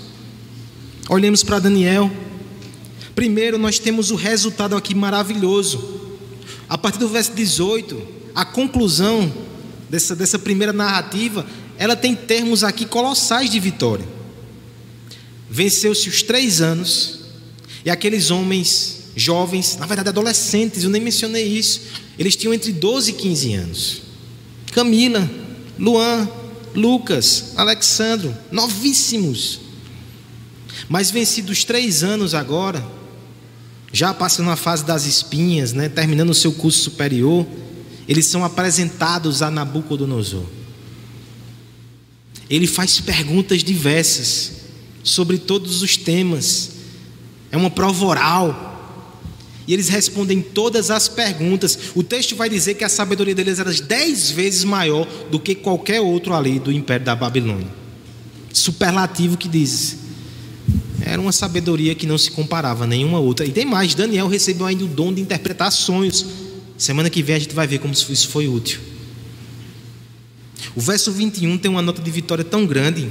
Olhemos 1.09 1.42
para 1.42 1.59
Daniel. 1.59 2.11
Primeiro, 3.14 3.58
nós 3.58 3.78
temos 3.78 4.10
o 4.10 4.16
resultado 4.16 4.76
aqui 4.76 4.94
maravilhoso. 4.94 6.00
A 6.68 6.78
partir 6.78 6.98
do 6.98 7.08
verso 7.08 7.32
18, 7.32 8.00
a 8.34 8.44
conclusão 8.44 9.32
dessa, 9.90 10.16
dessa 10.16 10.38
primeira 10.38 10.72
narrativa, 10.72 11.46
ela 11.76 11.94
tem 11.94 12.14
termos 12.14 12.64
aqui 12.64 12.86
colossais 12.86 13.50
de 13.50 13.60
vitória. 13.60 14.06
Venceu-se 15.50 16.08
os 16.08 16.22
três 16.22 16.60
anos, 16.62 17.20
e 17.84 17.90
aqueles 17.90 18.30
homens 18.30 19.02
jovens, 19.14 19.76
na 19.76 19.86
verdade 19.86 20.08
adolescentes, 20.08 20.84
eu 20.84 20.90
nem 20.90 21.02
mencionei 21.02 21.46
isso, 21.46 21.82
eles 22.18 22.36
tinham 22.36 22.54
entre 22.54 22.72
12 22.72 23.10
e 23.10 23.14
15 23.14 23.54
anos. 23.54 24.02
Camila, 24.72 25.28
Luan, 25.78 26.28
Lucas, 26.74 27.52
Alexandro, 27.56 28.34
novíssimos. 28.50 29.60
Mas 30.88 31.10
vencidos 31.10 31.64
três 31.64 32.02
anos 32.02 32.34
agora, 32.34 32.82
já 33.93 34.14
passando 34.14 34.51
a 34.51 34.57
fase 34.57 34.84
das 34.84 35.05
espinhas, 35.05 35.72
né, 35.72 35.88
terminando 35.88 36.30
o 36.30 36.34
seu 36.34 36.53
curso 36.53 36.80
superior, 36.80 37.47
eles 38.09 38.26
são 38.26 38.45
apresentados 38.45 39.43
a 39.43 39.51
Nabucodonosor. 39.51 40.45
Ele 42.49 42.66
faz 42.66 43.01
perguntas 43.01 43.62
diversas 43.62 44.53
sobre 45.03 45.38
todos 45.38 45.82
os 45.82 45.97
temas. 45.97 46.70
É 47.51 47.57
uma 47.57 47.70
prova 47.70 48.05
oral. 48.05 48.68
E 49.66 49.72
eles 49.72 49.88
respondem 49.88 50.43
todas 50.43 50.90
as 50.90 51.09
perguntas. 51.09 51.78
O 51.95 52.03
texto 52.03 52.34
vai 52.34 52.49
dizer 52.49 52.74
que 52.74 52.84
a 52.84 52.88
sabedoria 52.88 53.34
deles 53.34 53.59
era 53.59 53.72
dez 53.72 54.30
vezes 54.30 54.64
maior 54.64 55.07
do 55.30 55.38
que 55.38 55.55
qualquer 55.55 56.01
outro 56.01 56.34
ali 56.34 56.59
do 56.59 56.72
império 56.72 57.07
da 57.07 57.14
Babilônia. 57.14 57.68
Superlativo 58.53 59.36
que 59.36 59.49
diz. 59.49 60.01
Era 61.00 61.20
uma 61.20 61.32
sabedoria 61.32 61.94
que 61.94 62.06
não 62.06 62.16
se 62.16 62.30
comparava 62.30 62.84
a 62.84 62.86
nenhuma 62.86 63.18
outra. 63.18 63.44
E 63.44 63.50
tem 63.50 63.66
mais, 63.66 63.94
Daniel 63.94 64.28
recebeu 64.28 64.66
ainda 64.66 64.84
o 64.84 64.88
dom 64.88 65.12
de 65.12 65.20
interpretar 65.20 65.70
sonhos. 65.72 66.24
Semana 66.78 67.10
que 67.10 67.22
vem 67.22 67.36
a 67.36 67.38
gente 67.38 67.54
vai 67.54 67.66
ver 67.66 67.78
como 67.78 67.92
isso 67.92 68.28
foi 68.28 68.48
útil. 68.48 68.80
O 70.74 70.80
verso 70.80 71.12
21 71.12 71.58
tem 71.58 71.70
uma 71.70 71.82
nota 71.82 72.00
de 72.00 72.10
vitória 72.10 72.44
tão 72.44 72.64
grande 72.64 73.10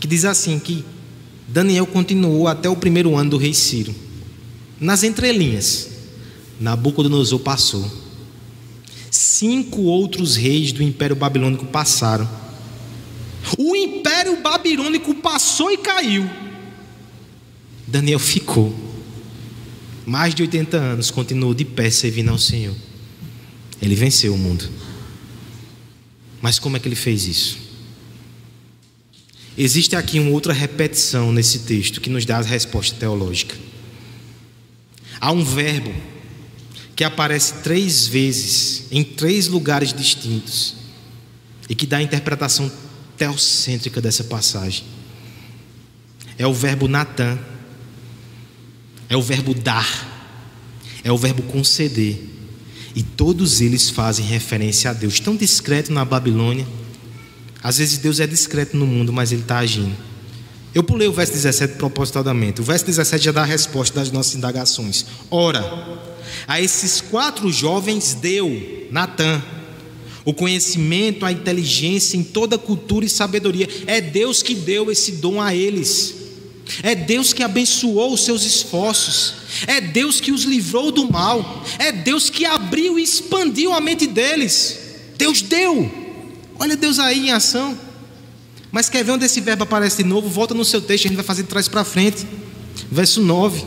que 0.00 0.06
diz 0.06 0.24
assim 0.24 0.58
que 0.58 0.84
Daniel 1.46 1.86
continuou 1.86 2.48
até 2.48 2.68
o 2.68 2.76
primeiro 2.76 3.16
ano 3.16 3.30
do 3.30 3.36
rei 3.36 3.54
Ciro. 3.54 3.94
Nas 4.80 5.02
entrelinhas, 5.02 5.88
Nabucodonosor 6.60 7.40
passou. 7.40 7.90
Cinco 9.10 9.82
outros 9.82 10.36
reis 10.36 10.72
do 10.72 10.82
Império 10.82 11.16
Babilônico 11.16 11.66
passaram. 11.66 12.28
O 13.56 13.74
Império 13.74 14.40
Babilônico 14.42 15.14
passou 15.14 15.70
e 15.70 15.78
caiu. 15.78 16.28
Daniel 17.88 18.18
ficou. 18.18 18.74
Mais 20.06 20.34
de 20.34 20.42
80 20.42 20.76
anos, 20.76 21.10
continuou 21.10 21.54
de 21.54 21.64
pé 21.64 21.90
servindo 21.90 22.30
ao 22.30 22.38
Senhor. 22.38 22.74
Ele 23.80 23.94
venceu 23.94 24.34
o 24.34 24.38
mundo. 24.38 24.68
Mas 26.40 26.58
como 26.58 26.76
é 26.76 26.80
que 26.80 26.88
ele 26.88 26.96
fez 26.96 27.26
isso? 27.26 27.58
Existe 29.56 29.96
aqui 29.96 30.20
uma 30.20 30.30
outra 30.30 30.52
repetição 30.52 31.32
nesse 31.32 31.60
texto 31.60 32.00
que 32.00 32.08
nos 32.08 32.24
dá 32.24 32.38
a 32.38 32.42
resposta 32.42 32.96
teológica. 32.96 33.56
Há 35.20 35.32
um 35.32 35.44
verbo 35.44 35.92
que 36.94 37.04
aparece 37.04 37.54
três 37.54 38.06
vezes 38.06 38.84
em 38.90 39.02
três 39.02 39.48
lugares 39.48 39.92
distintos 39.92 40.74
e 41.68 41.74
que 41.74 41.86
dá 41.86 41.98
a 41.98 42.02
interpretação 42.02 42.70
teocêntrica 43.16 44.00
dessa 44.00 44.24
passagem. 44.24 44.84
É 46.38 46.46
o 46.46 46.54
verbo 46.54 46.86
Natan 46.86 47.38
é 49.08 49.16
o 49.16 49.22
verbo 49.22 49.54
dar, 49.54 49.86
é 51.02 51.10
o 51.10 51.16
verbo 51.16 51.42
conceder. 51.44 52.18
E 52.94 53.02
todos 53.02 53.60
eles 53.60 53.90
fazem 53.90 54.24
referência 54.24 54.90
a 54.90 54.92
Deus, 54.92 55.20
tão 55.20 55.36
discreto 55.36 55.92
na 55.92 56.04
Babilônia. 56.04 56.66
Às 57.62 57.78
vezes 57.78 57.98
Deus 57.98 58.20
é 58.20 58.26
discreto 58.26 58.76
no 58.76 58.86
mundo, 58.86 59.12
mas 59.12 59.30
Ele 59.32 59.42
está 59.42 59.58
agindo. 59.58 59.96
Eu 60.74 60.82
pulei 60.82 61.08
o 61.08 61.12
verso 61.12 61.32
17 61.32 61.74
propositadamente. 61.74 62.60
O 62.60 62.64
verso 62.64 62.86
17 62.86 63.24
já 63.24 63.32
dá 63.32 63.42
a 63.42 63.46
resposta 63.46 64.00
das 64.00 64.10
nossas 64.10 64.34
indagações. 64.34 65.06
Ora, 65.30 65.62
a 66.46 66.60
esses 66.60 67.00
quatro 67.00 67.50
jovens 67.50 68.14
deu 68.14 68.88
Natan 68.90 69.42
o 70.28 70.34
conhecimento, 70.34 71.24
a 71.24 71.32
inteligência 71.32 72.14
em 72.14 72.22
toda 72.22 72.58
cultura 72.58 73.06
e 73.06 73.08
sabedoria. 73.08 73.66
É 73.86 73.98
Deus 73.98 74.42
que 74.42 74.54
deu 74.54 74.90
esse 74.90 75.12
dom 75.12 75.40
a 75.40 75.54
eles. 75.54 76.16
É 76.82 76.94
Deus 76.94 77.32
que 77.32 77.42
abençoou 77.42 78.12
os 78.12 78.24
seus 78.24 78.44
esforços. 78.44 79.34
É 79.66 79.80
Deus 79.80 80.20
que 80.20 80.30
os 80.30 80.42
livrou 80.42 80.92
do 80.92 81.10
mal. 81.10 81.64
É 81.78 81.90
Deus 81.90 82.28
que 82.28 82.44
abriu 82.44 82.98
e 82.98 83.02
expandiu 83.02 83.72
a 83.72 83.80
mente 83.80 84.06
deles. 84.06 84.78
Deus 85.16 85.42
deu. 85.42 85.90
Olha 86.58 86.76
Deus 86.76 86.98
aí 86.98 87.28
em 87.28 87.32
ação. 87.32 87.78
Mas 88.70 88.88
quer 88.88 89.02
ver 89.02 89.12
onde 89.12 89.24
esse 89.24 89.40
verbo 89.40 89.62
aparece 89.62 90.02
de 90.02 90.08
novo? 90.08 90.28
Volta 90.28 90.54
no 90.54 90.64
seu 90.64 90.80
texto, 90.80 91.06
a 91.06 91.08
gente 91.08 91.16
vai 91.16 91.24
fazer 91.24 91.42
de 91.42 91.48
trás 91.48 91.68
para 91.68 91.84
frente. 91.84 92.26
Verso 92.90 93.22
9. 93.22 93.64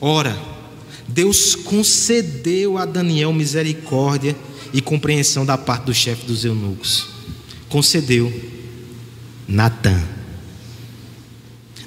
Ora, 0.00 0.38
Deus 1.08 1.54
concedeu 1.56 2.78
a 2.78 2.84
Daniel 2.84 3.32
misericórdia 3.32 4.36
e 4.72 4.80
compreensão 4.80 5.44
da 5.44 5.58
parte 5.58 5.84
do 5.84 5.94
chefe 5.94 6.24
dos 6.24 6.44
eunucos. 6.44 7.08
Concedeu 7.68 8.32
Natan 9.48 10.19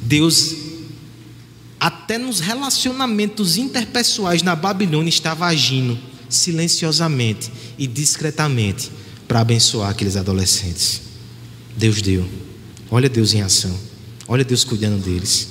Deus, 0.06 0.56
até 1.80 2.18
nos 2.18 2.40
relacionamentos 2.40 3.58
interpessoais 3.58 4.42
na 4.42 4.56
Babilônia, 4.56 5.10
estava 5.10 5.46
agindo 5.46 5.98
silenciosamente 6.30 7.52
e 7.78 7.88
discretamente 7.88 8.92
para 9.28 9.40
abençoar 9.40 9.90
aqueles 9.90 10.16
adolescentes. 10.16 11.02
Deus 11.78 12.02
deu. 12.02 12.28
Olha 12.92 13.10
Deus 13.10 13.34
em 13.34 13.42
ação. 13.42 13.76
Olha 14.28 14.44
Deus 14.44 14.64
cuidando 14.64 15.04
deles. 15.04 15.50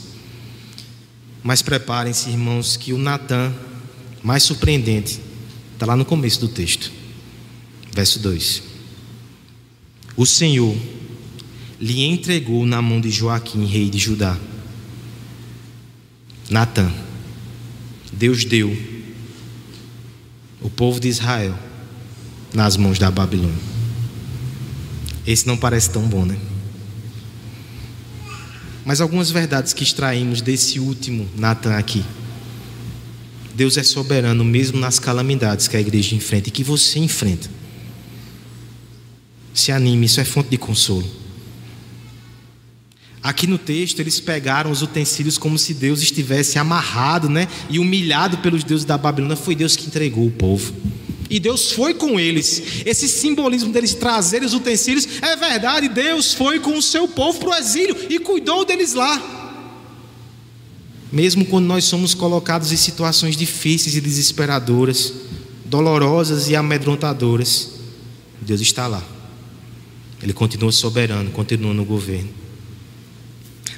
Mas 1.42 1.62
preparem-se, 1.62 2.30
irmãos, 2.30 2.76
que 2.76 2.92
o 2.92 2.98
Natan, 2.98 3.52
mais 4.22 4.42
surpreendente, 4.42 5.20
está 5.74 5.86
lá 5.86 5.96
no 5.96 6.04
começo 6.04 6.40
do 6.40 6.48
texto. 6.48 6.92
Verso 7.92 8.18
2. 8.20 8.62
o 10.16 10.24
Senhor 10.24 10.76
lhe 11.82 12.04
entregou 12.04 12.64
na 12.64 12.80
mão 12.80 13.00
de 13.00 13.10
Joaquim, 13.10 13.66
rei 13.66 13.90
de 13.90 13.98
Judá. 13.98 14.38
Natã, 16.48 16.88
Deus 18.12 18.44
deu 18.44 18.70
o 20.60 20.70
povo 20.70 21.00
de 21.00 21.08
Israel 21.08 21.58
nas 22.54 22.76
mãos 22.76 23.00
da 23.00 23.10
Babilônia. 23.10 23.58
Esse 25.26 25.44
não 25.44 25.56
parece 25.56 25.90
tão 25.90 26.02
bom, 26.02 26.24
né? 26.24 26.38
Mas 28.84 29.00
algumas 29.00 29.32
verdades 29.32 29.72
que 29.72 29.82
extraímos 29.82 30.40
desse 30.40 30.78
último 30.78 31.28
Natan 31.36 31.76
aqui. 31.76 32.04
Deus 33.56 33.76
é 33.76 33.82
soberano 33.82 34.44
mesmo 34.44 34.78
nas 34.78 35.00
calamidades 35.00 35.66
que 35.66 35.76
a 35.76 35.80
igreja 35.80 36.14
enfrenta 36.14 36.48
e 36.48 36.52
que 36.52 36.62
você 36.62 37.00
enfrenta. 37.00 37.50
Se 39.52 39.72
anime, 39.72 40.06
isso 40.06 40.20
é 40.20 40.24
fonte 40.24 40.48
de 40.48 40.58
consolo. 40.58 41.21
Aqui 43.22 43.46
no 43.46 43.56
texto, 43.56 44.00
eles 44.00 44.18
pegaram 44.18 44.70
os 44.70 44.82
utensílios 44.82 45.38
como 45.38 45.56
se 45.58 45.72
Deus 45.72 46.02
estivesse 46.02 46.58
amarrado 46.58 47.28
né, 47.28 47.46
e 47.70 47.78
humilhado 47.78 48.38
pelos 48.38 48.64
deuses 48.64 48.84
da 48.84 48.98
Babilônia. 48.98 49.36
Foi 49.36 49.54
Deus 49.54 49.76
que 49.76 49.86
entregou 49.86 50.26
o 50.26 50.30
povo 50.30 50.74
e 51.32 51.40
Deus 51.40 51.72
foi 51.72 51.94
com 51.94 52.20
eles. 52.20 52.62
Esse 52.84 53.08
simbolismo 53.08 53.72
deles 53.72 53.94
trazerem 53.94 54.46
os 54.46 54.52
utensílios 54.52 55.08
é 55.22 55.34
verdade. 55.34 55.88
Deus 55.88 56.34
foi 56.34 56.60
com 56.60 56.76
o 56.76 56.82
seu 56.82 57.08
povo 57.08 57.38
para 57.38 57.48
o 57.48 57.54
exílio 57.54 57.96
e 58.10 58.18
cuidou 58.18 58.66
deles 58.66 58.92
lá. 58.92 59.40
Mesmo 61.10 61.46
quando 61.46 61.64
nós 61.64 61.84
somos 61.84 62.12
colocados 62.12 62.70
em 62.70 62.76
situações 62.76 63.34
difíceis 63.34 63.96
e 63.96 64.00
desesperadoras, 64.02 65.10
dolorosas 65.64 66.50
e 66.50 66.54
amedrontadoras, 66.54 67.70
Deus 68.38 68.60
está 68.60 68.86
lá. 68.86 69.02
Ele 70.22 70.34
continua 70.34 70.70
soberano, 70.70 71.30
continua 71.30 71.72
no 71.72 71.86
governo. 71.86 72.28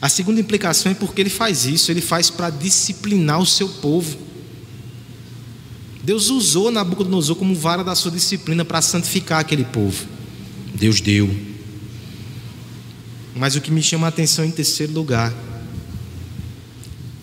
A 0.04 0.08
segunda 0.10 0.38
implicação 0.38 0.92
é 0.92 0.94
porque 0.94 1.22
ele 1.22 1.30
faz 1.30 1.64
isso, 1.64 1.90
ele 1.90 2.02
faz 2.02 2.28
para 2.28 2.50
disciplinar 2.50 3.40
o 3.40 3.46
seu 3.46 3.66
povo. 3.66 4.18
Deus 6.02 6.28
usou 6.28 6.70
Nabucodonosor 6.70 7.34
como 7.36 7.54
vara 7.54 7.82
da 7.82 7.94
sua 7.94 8.10
disciplina 8.10 8.66
para 8.66 8.82
santificar 8.82 9.40
aquele 9.40 9.64
povo. 9.64 10.04
Deus 10.74 11.00
deu. 11.00 11.34
Mas 13.34 13.56
o 13.56 13.62
que 13.62 13.70
me 13.70 13.82
chama 13.82 14.06
a 14.06 14.10
atenção 14.10 14.44
em 14.44 14.50
terceiro 14.50 14.92
lugar 14.92 15.32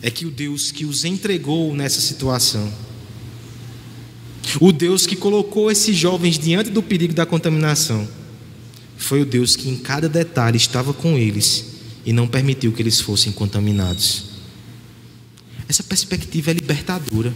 é 0.02 0.10
que 0.10 0.26
o 0.26 0.32
Deus 0.32 0.72
que 0.72 0.84
os 0.84 1.06
entregou 1.06 1.76
nessa 1.76 2.02
situação, 2.02 2.74
o 4.60 4.72
Deus 4.72 5.06
que 5.06 5.16
colocou 5.16 5.70
esses 5.70 5.96
jovens 5.96 6.40
diante 6.40 6.72
do 6.72 6.82
perigo 6.82 7.14
da 7.14 7.28
contaminação, 7.28 8.08
foi 8.98 9.22
o 9.22 9.26
Deus 9.26 9.56
que 9.56 9.70
em 9.70 9.78
cada 9.78 10.10
detalhe 10.10 10.58
estava 10.58 10.96
com 10.96 11.16
eles 11.16 11.71
e 12.06 12.14
não 12.14 12.28
permitiu 12.28 12.72
que 12.72 12.82
eles 12.82 13.00
fossem 13.00 13.32
contaminados. 13.32 14.26
Essa 15.68 15.84
perspectiva 15.84 16.52
é 16.52 16.54
libertadora. 16.54 17.34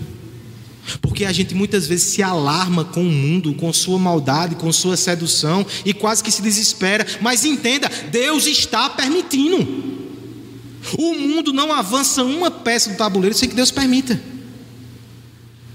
Porque 1.02 1.26
a 1.26 1.32
gente 1.32 1.56
muitas 1.56 1.88
vezes 1.88 2.08
se 2.08 2.22
alarma 2.22 2.86
com 2.86 3.02
o 3.02 3.12
mundo, 3.12 3.54
com 3.56 3.72
sua 3.74 3.98
maldade, 3.98 4.56
com 4.56 4.72
sua 4.72 4.96
sedução 4.96 5.66
e 5.84 5.94
quase 5.94 6.24
que 6.24 6.32
se 6.32 6.42
desespera. 6.42 7.06
Mas 7.22 7.44
entenda, 7.44 7.90
Deus 8.12 8.46
está 8.46 8.90
permitindo. 8.90 9.96
O 10.98 11.16
mundo 11.16 11.52
não 11.52 11.74
avança 11.74 12.24
uma 12.24 12.52
peça 12.52 12.92
do 12.92 12.98
tabuleiro 12.98 13.36
sem 13.36 13.50
que 13.50 13.56
Deus 13.56 13.72
permita. 13.72 14.22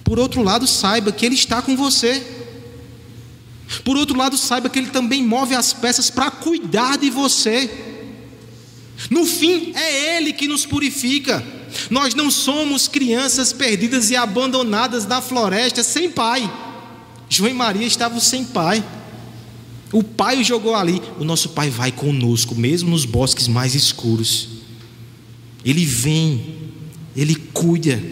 Por 0.04 0.18
outro 0.18 0.42
lado, 0.42 0.66
saiba 0.66 1.10
que 1.10 1.26
Ele 1.26 1.34
está 1.34 1.60
com 1.60 1.76
você. 1.76 2.24
Por 3.84 3.96
outro 3.96 4.16
lado, 4.16 4.36
saiba 4.36 4.68
que 4.68 4.78
Ele 4.78 4.90
também 4.90 5.24
move 5.24 5.54
as 5.54 5.72
peças 5.72 6.10
para 6.10 6.30
cuidar 6.30 6.98
de 6.98 7.10
você. 7.10 7.89
No 9.08 9.24
fim, 9.24 9.72
é 9.74 10.16
Ele 10.16 10.32
que 10.32 10.46
nos 10.46 10.66
purifica. 10.66 11.42
Nós 11.88 12.14
não 12.14 12.30
somos 12.30 12.88
crianças 12.88 13.52
perdidas 13.52 14.10
e 14.10 14.16
abandonadas 14.16 15.06
na 15.06 15.22
floresta 15.22 15.82
sem 15.82 16.10
pai. 16.10 16.50
João 17.28 17.50
e 17.50 17.54
Maria 17.54 17.86
estavam 17.86 18.20
sem 18.20 18.44
pai. 18.44 18.84
O 19.92 20.02
pai 20.02 20.40
o 20.40 20.44
jogou 20.44 20.74
ali. 20.74 21.00
O 21.18 21.24
nosso 21.24 21.50
pai 21.50 21.70
vai 21.70 21.90
conosco, 21.90 22.54
mesmo 22.54 22.90
nos 22.90 23.04
bosques 23.04 23.48
mais 23.48 23.74
escuros. 23.74 24.48
Ele 25.64 25.84
vem, 25.84 26.56
ele 27.16 27.34
cuida. 27.34 28.02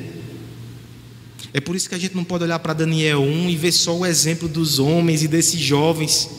É 1.53 1.61
por 1.61 1.75
isso 1.75 1.89
que 1.89 1.95
a 1.95 1.99
gente 1.99 2.15
não 2.15 2.25
pode 2.25 2.45
olhar 2.45 2.59
para 2.59 2.73
Daniel 2.73 3.21
1 3.21 3.51
e 3.51 3.57
ver 3.57 3.73
só 3.73 3.97
o 3.97 4.07
exemplo 4.07 4.49
dos 4.49 4.79
homens 4.79 5.23
e 5.23 5.29
desses 5.29 5.61
jovens. 5.61 6.31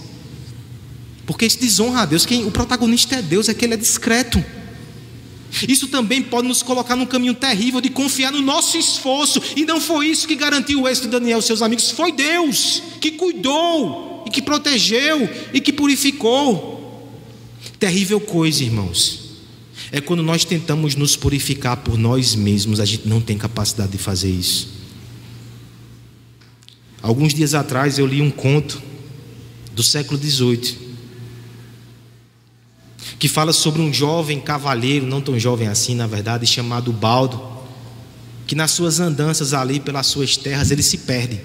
Porque 1.30 1.46
isso 1.46 1.60
desonra 1.60 2.02
a 2.02 2.06
Deus. 2.08 2.26
Quem, 2.26 2.44
o 2.44 2.50
protagonista 2.50 3.18
é 3.18 3.22
Deus, 3.22 3.48
é 3.48 3.54
que 3.54 3.64
ele 3.64 3.76
é 3.76 3.78
discreto. 3.78 4.44
Isso 5.68 5.88
também 5.88 6.24
pode 6.24 6.48
nos 6.48 6.64
colocar 6.64 6.96
num 6.96 7.06
caminho 7.06 7.36
terrível 7.36 7.80
de 7.80 7.88
confiar 7.88 8.32
no 8.32 8.42
nosso 8.42 8.76
esforço, 8.80 9.40
e 9.56 9.64
não 9.64 9.80
foi 9.80 10.08
isso 10.08 10.28
que 10.28 10.34
garantiu 10.34 10.82
o 10.82 10.88
êxito 10.88 11.06
de 11.06 11.12
Daniel 11.12 11.38
e 11.38 11.44
seus 11.44 11.62
amigos, 11.62 11.92
foi 11.92 12.12
Deus 12.12 12.82
que 13.00 13.12
cuidou, 13.12 14.24
e 14.26 14.32
que 14.32 14.42
protegeu, 14.42 15.30
e 15.54 15.62
que 15.62 15.72
purificou. 15.72 17.08
Terrível 17.78 18.20
coisa, 18.20 18.64
irmãos, 18.64 19.20
é 19.92 20.02
quando 20.02 20.24
nós 20.24 20.44
tentamos 20.44 20.96
nos 20.96 21.16
purificar 21.16 21.78
por 21.78 21.96
nós 21.96 22.34
mesmos, 22.34 22.80
a 22.80 22.86
gente 22.86 23.08
não 23.08 23.22
tem 23.22 23.38
capacidade 23.38 23.92
de 23.92 24.00
fazer 24.00 24.32
isso. 24.32 24.68
Alguns 27.04 27.36
dias 27.36 27.54
atrás 27.54 28.00
eu 28.00 28.08
li 28.08 28.20
um 28.20 28.32
conto 28.32 28.82
do 29.76 29.84
século 29.84 30.20
XVIII 30.20 30.89
que 33.20 33.28
fala 33.28 33.52
sobre 33.52 33.82
um 33.82 33.94
jovem 33.94 34.40
cavalheiro, 34.40 35.06
não 35.06 35.20
tão 35.20 35.38
jovem 35.38 35.68
assim, 35.68 35.94
na 35.94 36.08
verdade, 36.08 36.48
chamado 36.48 36.94
Baldo, 36.94 37.42
que 38.48 38.56
nas 38.56 38.72
suas 38.72 39.02
andanças 39.02 39.54
ali 39.54 39.78
pelas 39.78 40.08
suas 40.08 40.38
terras 40.38 40.72
ele 40.72 40.82
se 40.82 41.00
perde. 41.00 41.42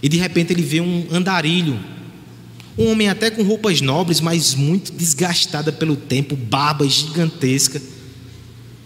E 0.00 0.08
de 0.08 0.16
repente 0.16 0.52
ele 0.52 0.62
vê 0.62 0.80
um 0.80 1.08
andarilho, 1.10 1.78
um 2.78 2.92
homem 2.92 3.08
até 3.08 3.32
com 3.32 3.42
roupas 3.42 3.80
nobres, 3.80 4.20
mas 4.20 4.54
muito 4.54 4.92
desgastada 4.92 5.72
pelo 5.72 5.96
tempo, 5.96 6.36
barba 6.36 6.88
gigantesca. 6.88 7.82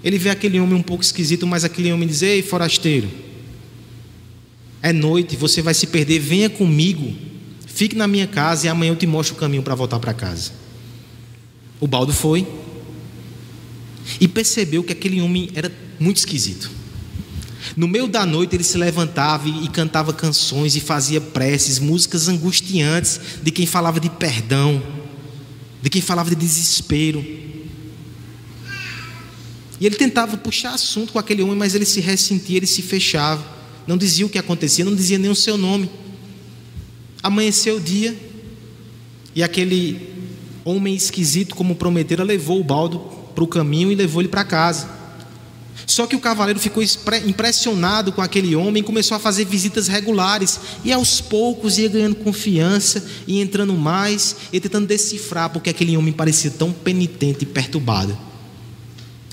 Ele 0.03 0.17
vê 0.17 0.31
aquele 0.31 0.59
homem 0.59 0.75
um 0.75 0.83
pouco 0.83 1.05
esquisito, 1.05 1.47
mas 1.47 1.65
aquele 1.65 1.93
homem 1.93 2.09
diz: 2.09 2.23
Ei, 2.23 2.41
forasteiro, 2.41 3.11
é 4.81 4.91
noite, 4.91 5.37
você 5.37 5.61
vai 5.61 5.75
se 5.75 5.87
perder, 5.87 6.19
venha 6.19 6.49
comigo, 6.49 7.15
fique 7.67 7.95
na 7.95 8.09
minha 8.09 8.27
casa 8.27 8.67
e 8.67 8.71
amanhã 8.71 8.93
eu 8.93 8.97
te 8.97 9.07
mostro 9.07 9.37
o 9.37 9.39
caminho 9.39 9.63
para 9.63 9.75
voltar 9.75 10.01
para 10.01 10.15
casa. 10.15 10.62
O 11.83 11.89
baldo 11.89 12.13
foi 12.13 12.47
e 14.21 14.29
percebeu 14.29 14.85
que 14.85 14.93
aquele 14.93 15.21
homem 15.21 15.51
era 15.53 15.71
muito 15.99 16.19
esquisito. 16.19 16.71
No 17.77 17.89
meio 17.89 18.07
da 18.07 18.25
noite 18.25 18.55
ele 18.55 18.63
se 18.63 18.79
levantava 18.79 19.49
e 19.49 19.67
cantava 19.67 20.13
canções 20.13 20.77
e 20.77 20.81
fazia 20.81 21.21
preces, 21.21 21.81
músicas 21.81 22.29
angustiantes 22.29 23.19
de 23.43 23.51
quem 23.51 23.67
falava 23.67 23.99
de 23.99 24.09
perdão, 24.09 24.81
de 25.83 25.91
quem 25.91 26.01
falava 26.01 26.31
de 26.31 26.37
desespero. 26.37 27.19
E 29.81 29.85
ele 29.85 29.97
tentava 29.97 30.37
puxar 30.37 30.75
assunto 30.75 31.13
com 31.13 31.19
aquele 31.19 31.43
homem, 31.43 31.57
mas 31.57 31.75
ele 31.75 31.85
se 31.85 32.01
ressentia, 32.01 32.59
ele 32.59 32.67
se 32.69 32.81
fechava, 32.81 33.45
não 33.89 33.99
dizia 33.99 34.25
o 34.25 34.29
que 34.29 34.39
acontecia, 34.39 34.85
não 34.85 34.95
dizia 34.95 35.19
nem 35.19 35.33
o 35.33 35.35
seu 35.35 35.59
nome. 35.59 35.91
Amanheceu 37.21 37.79
o 37.79 37.81
dia 37.81 38.17
e 39.35 39.43
aquele 39.43 40.12
homem 40.65 40.95
esquisito 40.95 41.55
como 41.55 41.75
prometera 41.75 42.23
levou 42.23 42.61
o 42.61 42.65
baldo 42.65 43.01
para 43.35 43.45
o 43.45 43.49
caminho 43.49 43.91
e 43.91 43.95
levou 43.95 44.23
ele 44.23 44.29
para 44.29 44.45
casa. 44.45 45.03
Só 45.87 46.07
que 46.07 46.17
o 46.17 46.21
cavaleiro 46.21 46.61
ficou 46.61 46.83
impressionado 47.27 48.13
com 48.13 48.23
aquele 48.23 48.55
homem 48.55 48.83
e 48.83 48.87
começou 48.87 49.17
a 49.17 49.21
fazer 49.21 49.45
visitas 49.45 49.89
regulares. 49.89 50.61
E 50.85 50.93
aos 50.93 51.21
poucos 51.21 51.79
ia 51.79 51.89
ganhando 51.89 52.17
confiança 52.17 53.05
e 53.27 53.41
entrando 53.41 53.75
mais 53.75 54.37
e 54.53 54.61
tentando 54.61 54.87
decifrar 54.87 55.51
porque 55.51 55.71
aquele 55.71 55.97
homem 55.97 56.13
parecia 56.13 56.51
tão 56.51 56.73
penitente 56.73 57.43
e 57.43 57.47
perturbado. 57.47 58.17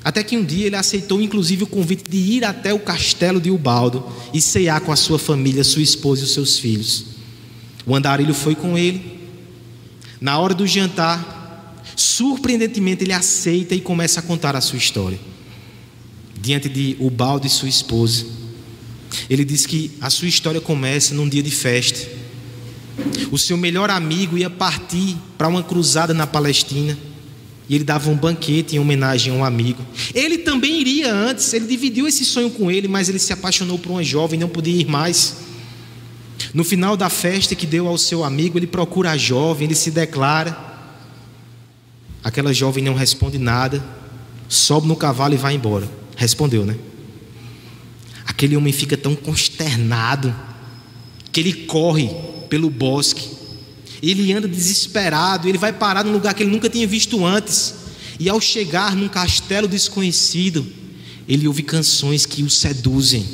Até 0.03 0.23
que 0.23 0.37
um 0.37 0.43
dia 0.43 0.67
ele 0.67 0.75
aceitou 0.75 1.21
inclusive 1.21 1.63
o 1.63 1.67
convite 1.67 2.09
de 2.09 2.17
ir 2.17 2.45
até 2.45 2.73
o 2.73 2.79
castelo 2.79 3.39
de 3.39 3.51
Ubaldo 3.51 4.05
e 4.33 4.41
cear 4.41 4.79
com 4.81 4.91
a 4.91 4.95
sua 4.95 5.19
família, 5.19 5.63
sua 5.63 5.81
esposa 5.81 6.21
e 6.21 6.23
os 6.23 6.33
seus 6.33 6.57
filhos. 6.57 7.05
O 7.85 7.95
andarilho 7.95 8.33
foi 8.33 8.55
com 8.55 8.77
ele 8.77 9.18
na 10.21 10.37
hora 10.37 10.53
do 10.53 10.67
jantar, 10.67 11.83
surpreendentemente 11.95 13.03
ele 13.03 13.13
aceita 13.13 13.73
e 13.73 13.81
começa 13.81 14.19
a 14.19 14.23
contar 14.23 14.55
a 14.55 14.61
sua 14.61 14.77
história. 14.77 15.19
Diante 16.41 16.69
de 16.69 16.95
Ubaldo 16.99 17.47
e 17.47 17.49
sua 17.49 17.69
esposa. 17.69 18.25
Ele 19.29 19.43
diz 19.43 19.65
que 19.65 19.91
a 19.99 20.09
sua 20.09 20.27
história 20.27 20.61
começa 20.61 21.13
num 21.13 21.27
dia 21.27 21.43
de 21.43 21.51
festa. 21.51 22.07
O 23.31 23.37
seu 23.37 23.57
melhor 23.57 23.89
amigo 23.89 24.37
ia 24.37 24.49
partir 24.49 25.17
para 25.37 25.47
uma 25.47 25.63
cruzada 25.63 26.13
na 26.13 26.27
Palestina. 26.27 26.97
E 27.67 27.75
ele 27.75 27.83
dava 27.83 28.09
um 28.09 28.15
banquete 28.15 28.75
em 28.75 28.79
homenagem 28.79 29.31
a 29.31 29.35
um 29.35 29.45
amigo. 29.45 29.85
Ele 30.15 30.39
também 30.39 30.81
iria 30.81 31.13
antes, 31.13 31.53
ele 31.53 31.67
dividiu 31.67 32.07
esse 32.07 32.25
sonho 32.25 32.49
com 32.49 32.71
ele, 32.71 32.87
mas 32.87 33.09
ele 33.09 33.19
se 33.19 33.31
apaixonou 33.31 33.77
por 33.77 33.91
uma 33.91 34.03
jovem, 34.03 34.39
não 34.39 34.49
podia 34.49 34.81
ir 34.81 34.87
mais. 34.87 35.35
No 36.53 36.63
final 36.63 36.97
da 36.97 37.09
festa 37.09 37.55
que 37.55 37.65
deu 37.65 37.87
ao 37.87 37.97
seu 37.97 38.23
amigo, 38.23 38.57
ele 38.57 38.67
procura 38.67 39.11
a 39.11 39.17
jovem, 39.17 39.65
ele 39.65 39.75
se 39.75 39.91
declara. 39.91 40.57
Aquela 42.23 42.53
jovem 42.53 42.83
não 42.83 42.95
responde 42.95 43.37
nada, 43.37 43.83
sobe 44.47 44.87
no 44.87 44.95
cavalo 44.95 45.33
e 45.33 45.37
vai 45.37 45.53
embora. 45.53 45.87
Respondeu, 46.15 46.65
né? 46.65 46.75
Aquele 48.25 48.55
homem 48.55 48.73
fica 48.73 48.97
tão 48.97 49.15
consternado 49.15 50.33
que 51.31 51.39
ele 51.39 51.53
corre 51.53 52.09
pelo 52.49 52.69
bosque. 52.69 53.29
Ele 54.01 54.31
anda 54.33 54.47
desesperado, 54.47 55.47
ele 55.47 55.57
vai 55.57 55.73
parar 55.73 56.03
num 56.03 56.11
lugar 56.11 56.33
que 56.33 56.43
ele 56.43 56.51
nunca 56.51 56.69
tinha 56.69 56.87
visto 56.87 57.25
antes. 57.25 57.75
E 58.19 58.27
ao 58.27 58.41
chegar 58.41 58.95
num 58.95 59.07
castelo 59.07 59.67
desconhecido, 59.67 60.65
ele 61.27 61.47
ouve 61.47 61.63
canções 61.63 62.25
que 62.25 62.43
o 62.43 62.49
seduzem. 62.49 63.25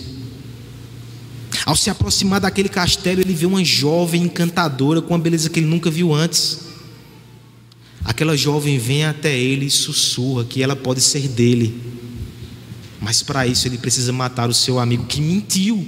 Ao 1.65 1.75
se 1.75 1.89
aproximar 1.89 2.39
daquele 2.39 2.69
castelo, 2.69 3.21
ele 3.21 3.33
vê 3.33 3.47
uma 3.47 3.63
jovem 3.63 4.21
encantadora 4.21 5.01
com 5.01 5.13
uma 5.15 5.19
beleza 5.19 5.49
que 5.49 5.59
ele 5.59 5.67
nunca 5.67 5.89
viu 5.89 6.13
antes. 6.13 6.59
Aquela 8.03 8.37
jovem 8.37 8.77
vem 8.77 9.03
até 9.03 9.35
ele 9.35 9.65
e 9.65 9.71
sussurra 9.71 10.45
que 10.45 10.61
ela 10.61 10.75
pode 10.75 11.01
ser 11.01 11.27
dele. 11.27 11.81
Mas 13.01 13.23
para 13.23 13.47
isso 13.47 13.67
ele 13.67 13.79
precisa 13.79 14.13
matar 14.13 14.47
o 14.47 14.53
seu 14.53 14.79
amigo 14.79 15.05
que 15.07 15.19
mentiu. 15.19 15.87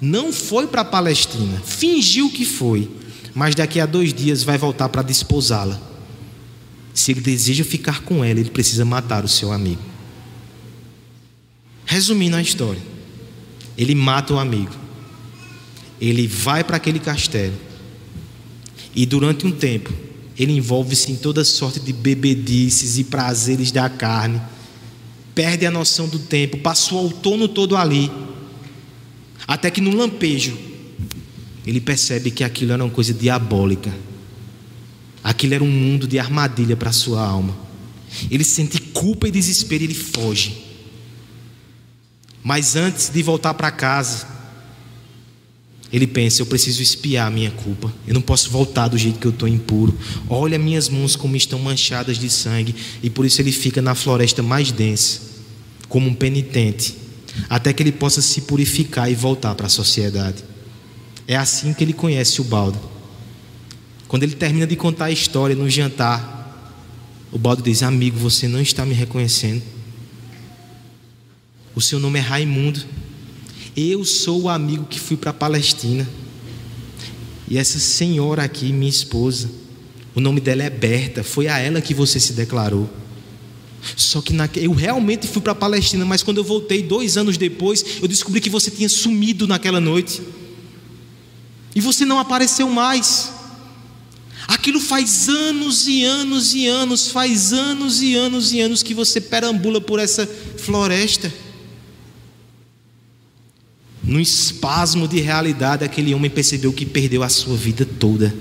Não 0.00 0.32
foi 0.32 0.68
para 0.68 0.82
a 0.82 0.84
Palestina, 0.84 1.60
fingiu 1.64 2.30
que 2.30 2.44
foi, 2.44 2.88
mas 3.34 3.56
daqui 3.56 3.80
a 3.80 3.86
dois 3.86 4.14
dias 4.14 4.44
vai 4.44 4.56
voltar 4.56 4.88
para 4.88 5.02
desposá-la. 5.02 5.80
Se 6.94 7.10
ele 7.10 7.20
deseja 7.20 7.64
ficar 7.64 8.02
com 8.02 8.24
ela, 8.24 8.38
ele 8.38 8.50
precisa 8.50 8.84
matar 8.84 9.24
o 9.24 9.28
seu 9.28 9.52
amigo. 9.52 9.82
Resumindo 11.84 12.36
a 12.36 12.42
história, 12.42 12.82
ele 13.76 13.94
mata 13.94 14.34
o 14.34 14.38
amigo, 14.38 14.81
ele 16.08 16.26
vai 16.26 16.64
para 16.64 16.76
aquele 16.76 16.98
castelo, 16.98 17.54
e 18.94 19.06
durante 19.06 19.46
um 19.46 19.52
tempo, 19.52 19.92
ele 20.36 20.52
envolve-se 20.52 21.12
em 21.12 21.16
toda 21.16 21.44
sorte 21.44 21.78
de 21.78 21.92
bebedices 21.92 22.98
e 22.98 23.04
prazeres 23.04 23.70
da 23.70 23.88
carne, 23.88 24.40
perde 25.32 25.64
a 25.64 25.70
noção 25.70 26.08
do 26.08 26.18
tempo, 26.18 26.58
passou 26.58 26.98
o 26.98 27.02
outono 27.04 27.46
todo 27.46 27.76
ali, 27.76 28.10
até 29.46 29.70
que 29.70 29.80
no 29.80 29.94
lampejo, 29.94 30.58
ele 31.64 31.80
percebe 31.80 32.32
que 32.32 32.42
aquilo 32.42 32.72
era 32.72 32.82
uma 32.82 32.90
coisa 32.90 33.14
diabólica, 33.14 33.94
aquilo 35.22 35.54
era 35.54 35.62
um 35.62 35.70
mundo 35.70 36.08
de 36.08 36.18
armadilha 36.18 36.76
para 36.76 36.90
sua 36.90 37.24
alma. 37.24 37.56
Ele 38.28 38.44
sente 38.44 38.80
culpa 38.80 39.28
e 39.28 39.30
desespero 39.30 39.84
e 39.84 39.86
ele 39.86 39.94
foge. 39.94 40.64
Mas 42.42 42.74
antes 42.74 43.08
de 43.08 43.22
voltar 43.22 43.54
para 43.54 43.70
casa, 43.70 44.41
ele 45.92 46.06
pensa: 46.06 46.40
eu 46.40 46.46
preciso 46.46 46.82
espiar 46.82 47.26
a 47.26 47.30
minha 47.30 47.50
culpa. 47.50 47.92
Eu 48.06 48.14
não 48.14 48.22
posso 48.22 48.50
voltar 48.50 48.88
do 48.88 48.96
jeito 48.96 49.18
que 49.18 49.26
eu 49.26 49.30
estou 49.30 49.46
impuro. 49.46 49.96
Olha 50.28 50.58
minhas 50.58 50.88
mãos 50.88 51.14
como 51.14 51.36
estão 51.36 51.58
manchadas 51.58 52.18
de 52.18 52.30
sangue. 52.30 52.74
E 53.02 53.10
por 53.10 53.26
isso 53.26 53.42
ele 53.42 53.52
fica 53.52 53.82
na 53.82 53.94
floresta 53.94 54.42
mais 54.42 54.72
densa, 54.72 55.20
como 55.88 56.08
um 56.08 56.14
penitente, 56.14 56.96
até 57.48 57.72
que 57.72 57.82
ele 57.82 57.92
possa 57.92 58.22
se 58.22 58.42
purificar 58.42 59.10
e 59.10 59.14
voltar 59.14 59.54
para 59.54 59.66
a 59.66 59.70
sociedade. 59.70 60.42
É 61.28 61.36
assim 61.36 61.74
que 61.74 61.84
ele 61.84 61.92
conhece 61.92 62.40
o 62.40 62.44
baldo. 62.44 62.80
Quando 64.08 64.22
ele 64.22 64.34
termina 64.34 64.66
de 64.66 64.76
contar 64.76 65.06
a 65.06 65.10
história 65.10 65.54
no 65.54 65.68
jantar, 65.68 66.40
o 67.30 67.38
baldo 67.38 67.62
diz: 67.62 67.82
Amigo, 67.82 68.18
você 68.18 68.48
não 68.48 68.60
está 68.60 68.86
me 68.86 68.94
reconhecendo. 68.94 69.62
O 71.74 71.80
seu 71.80 71.98
nome 71.98 72.18
é 72.18 72.22
Raimundo. 72.22 72.80
Eu 73.76 74.04
sou 74.04 74.42
o 74.42 74.48
amigo 74.48 74.84
que 74.84 75.00
fui 75.00 75.16
para 75.16 75.30
a 75.30 75.34
Palestina. 75.34 76.08
E 77.48 77.56
essa 77.56 77.78
senhora 77.78 78.42
aqui, 78.42 78.72
minha 78.72 78.90
esposa, 78.90 79.50
o 80.14 80.20
nome 80.20 80.40
dela 80.40 80.62
é 80.62 80.70
Berta, 80.70 81.22
foi 81.22 81.48
a 81.48 81.58
ela 81.58 81.80
que 81.80 81.94
você 81.94 82.20
se 82.20 82.34
declarou. 82.34 82.88
Só 83.96 84.20
que 84.20 84.32
na, 84.32 84.48
eu 84.56 84.72
realmente 84.72 85.26
fui 85.26 85.40
para 85.40 85.52
a 85.52 85.54
Palestina, 85.56 86.04
mas 86.04 86.22
quando 86.22 86.38
eu 86.38 86.44
voltei 86.44 86.82
dois 86.82 87.16
anos 87.16 87.36
depois, 87.36 87.84
eu 88.00 88.06
descobri 88.06 88.40
que 88.40 88.50
você 88.50 88.70
tinha 88.70 88.88
sumido 88.88 89.46
naquela 89.46 89.80
noite. 89.80 90.22
E 91.74 91.80
você 91.80 92.04
não 92.04 92.18
apareceu 92.18 92.68
mais. 92.68 93.32
Aquilo 94.46 94.80
faz 94.80 95.28
anos 95.28 95.88
e 95.88 96.04
anos 96.04 96.54
e 96.54 96.66
anos, 96.66 97.08
faz 97.08 97.52
anos 97.52 98.02
e 98.02 98.14
anos 98.14 98.52
e 98.52 98.60
anos 98.60 98.82
que 98.82 98.92
você 98.92 99.20
perambula 99.20 99.80
por 99.80 99.98
essa 99.98 100.26
floresta. 100.58 101.32
No 104.02 104.18
espasmo 104.20 105.06
de 105.06 105.20
realidade, 105.20 105.84
aquele 105.84 106.12
homem 106.12 106.30
percebeu 106.30 106.72
que 106.72 106.84
perdeu 106.84 107.22
a 107.22 107.28
sua 107.28 107.56
vida 107.56 107.84
toda. 107.84 108.34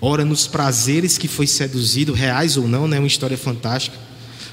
Ora 0.00 0.24
nos 0.24 0.46
prazeres 0.46 1.16
que 1.16 1.28
foi 1.28 1.46
seduzido, 1.46 2.12
reais 2.12 2.56
ou 2.56 2.66
não, 2.66 2.88
né? 2.88 2.98
uma 2.98 3.06
história 3.06 3.38
fantástica. 3.38 3.96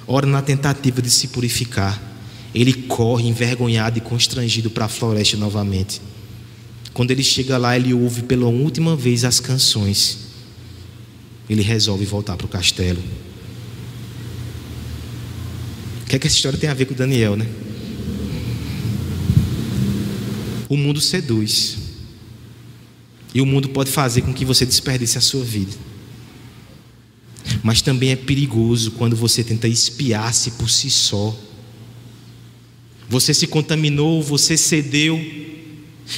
Ora 0.05 0.27
na 0.27 0.41
tentativa 0.41 1.01
de 1.01 1.09
se 1.09 1.29
purificar. 1.29 2.01
Ele 2.53 2.73
corre 2.73 3.27
envergonhado 3.27 3.97
e 3.97 4.01
constrangido 4.01 4.69
para 4.69 4.85
a 4.85 4.89
floresta 4.89 5.35
novamente. 5.35 5.99
Quando 6.93 7.09
ele 7.09 7.23
chega 7.23 7.57
lá, 7.57 7.75
ele 7.75 7.93
ouve 7.93 8.21
pela 8.21 8.45
última 8.45 8.95
vez 8.95 9.25
as 9.25 9.39
canções. 9.39 10.19
Ele 11.49 11.63
resolve 11.63 12.05
voltar 12.05 12.37
para 12.37 12.45
o 12.45 12.49
castelo. 12.49 13.01
O 16.03 16.05
que 16.05 16.15
é 16.15 16.19
que 16.19 16.27
essa 16.27 16.35
história 16.35 16.59
tem 16.59 16.69
a 16.69 16.73
ver 16.75 16.85
com 16.85 16.93
Daniel, 16.93 17.35
né? 17.35 17.47
O 20.73 20.75
mundo 20.75 20.99
seduz. 20.99 21.77
E 23.31 23.39
o 23.39 23.45
mundo 23.45 23.69
pode 23.69 23.91
fazer 23.91 24.23
com 24.23 24.33
que 24.33 24.43
você 24.43 24.65
desperdice 24.65 25.19
a 25.19 25.21
sua 25.21 25.43
vida. 25.43 25.71
Mas 27.61 27.79
também 27.79 28.09
é 28.09 28.15
perigoso 28.15 28.89
quando 28.93 29.15
você 29.15 29.43
tenta 29.43 29.67
espiar-se 29.67 30.49
por 30.49 30.67
si 30.71 30.89
só. 30.89 31.39
Você 33.07 33.35
se 33.35 33.45
contaminou, 33.45 34.23
você 34.23 34.57
cedeu, 34.57 35.15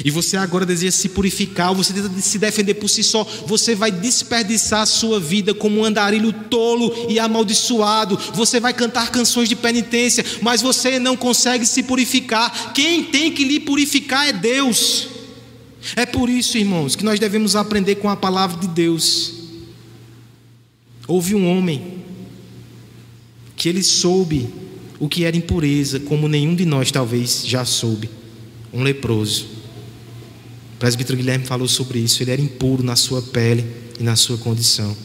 e 0.04 0.10
você 0.10 0.36
agora 0.36 0.66
deseja 0.66 0.92
se 0.92 1.10
purificar, 1.10 1.70
ou 1.70 1.76
você 1.76 1.94
tenta 1.94 2.10
se 2.20 2.40
defender 2.40 2.74
por 2.76 2.90
si 2.90 3.04
só, 3.04 3.24
você 3.46 3.76
vai 3.76 3.92
desperdiçar 3.92 4.82
a 4.82 4.86
sua 4.86 5.20
vida 5.20 5.54
como 5.54 5.80
um 5.80 5.86
andarilho 5.86 6.34
tolo 6.34 6.94
e 7.08 7.20
amaldiçoado. 7.20 8.18
Você 8.34 8.60
vai 8.60 8.74
cantar 8.74 9.12
canções 9.12 9.48
de 9.48 9.56
penitência, 9.56 10.26
mas 10.42 10.62
você 10.62 11.00
não 11.00 11.16
consegue 11.16 11.66
se 11.66 11.84
purificar. 11.84 12.74
Quem 12.74 13.04
tem 13.06 13.32
que 13.32 13.46
lhe 13.46 13.60
purificar 13.60 14.28
é 14.28 14.34
Deus. 14.34 15.08
É 15.96 16.06
por 16.06 16.30
isso, 16.30 16.58
irmãos, 16.58 16.96
que 16.96 17.06
nós 17.06 17.20
devemos 17.20 17.56
aprender 17.56 17.96
com 17.96 18.10
a 18.10 18.16
palavra 18.16 18.60
de 18.60 18.68
Deus. 18.68 19.34
Houve 21.08 21.36
um 21.36 21.48
homem 21.48 22.04
que 23.56 23.70
ele 23.70 23.84
soube 23.84 24.50
o 25.00 25.08
que 25.08 25.24
era 25.24 25.38
impureza, 25.38 26.00
como 26.00 26.28
nenhum 26.28 26.56
de 26.56 26.66
nós 26.66 26.92
talvez 26.92 27.44
já 27.46 27.64
soube, 27.64 28.10
um 28.74 28.82
leproso. 28.82 29.55
O 30.76 30.78
presbítero 30.78 31.18
Guilherme 31.18 31.46
falou 31.46 31.68
sobre 31.68 32.00
isso. 32.00 32.22
Ele 32.22 32.32
era 32.32 32.42
impuro 32.42 32.84
na 32.84 32.98
sua 32.98 33.22
pele 33.22 33.66
e 33.98 34.04
na 34.04 34.16
sua 34.16 34.38
condição. 34.38 34.96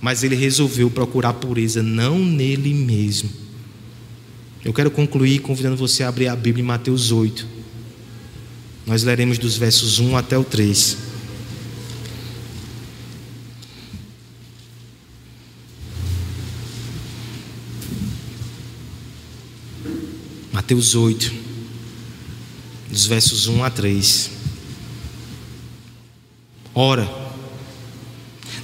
Mas 0.00 0.24
ele 0.24 0.34
resolveu 0.34 0.90
procurar 0.90 1.32
pureza 1.34 1.82
não 1.82 2.18
nele 2.18 2.74
mesmo. 2.74 3.30
Eu 4.64 4.72
quero 4.72 4.90
concluir 4.90 5.38
convidando 5.38 5.76
você 5.76 6.02
a 6.02 6.08
abrir 6.08 6.26
a 6.26 6.34
Bíblia 6.34 6.62
em 6.62 6.66
Mateus 6.66 7.12
8. 7.12 7.46
Nós 8.84 9.04
leremos 9.04 9.38
dos 9.38 9.56
versos 9.56 10.00
1 10.00 10.16
até 10.16 10.36
o 10.36 10.42
3. 10.42 10.96
Mateus 20.52 20.94
8, 20.94 21.32
dos 22.90 23.06
versos 23.06 23.46
1 23.46 23.64
a 23.64 23.70
3. 23.70 24.37
Ora, 26.80 27.10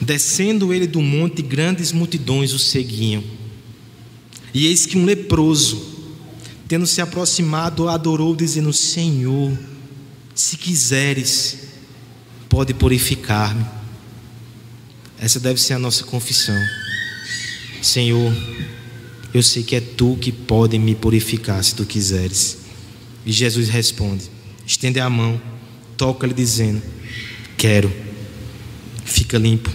descendo 0.00 0.72
ele 0.72 0.86
do 0.86 1.02
monte, 1.02 1.42
grandes 1.42 1.90
multidões 1.90 2.52
o 2.52 2.60
seguiam. 2.60 3.24
E 4.54 4.68
eis 4.68 4.86
que 4.86 4.96
um 4.96 5.04
leproso, 5.04 5.84
tendo 6.68 6.86
se 6.86 7.00
aproximado, 7.00 7.88
adorou, 7.88 8.36
dizendo: 8.36 8.72
Senhor, 8.72 9.58
se 10.32 10.56
quiseres, 10.56 11.58
pode 12.48 12.72
purificar-me. 12.72 13.66
Essa 15.18 15.40
deve 15.40 15.60
ser 15.60 15.72
a 15.72 15.78
nossa 15.80 16.04
confissão. 16.04 16.64
Senhor, 17.82 18.32
eu 19.34 19.42
sei 19.42 19.64
que 19.64 19.74
é 19.74 19.80
tu 19.80 20.16
que 20.20 20.30
pode 20.30 20.78
me 20.78 20.94
purificar 20.94 21.64
se 21.64 21.74
tu 21.74 21.84
quiseres. 21.84 22.58
E 23.26 23.32
Jesus 23.32 23.68
responde: 23.68 24.30
estende 24.64 25.00
a 25.00 25.10
mão, 25.10 25.42
toca-lhe, 25.96 26.32
dizendo: 26.32 26.80
Quero 27.58 28.03
fica 29.14 29.38
limpo. 29.38 29.70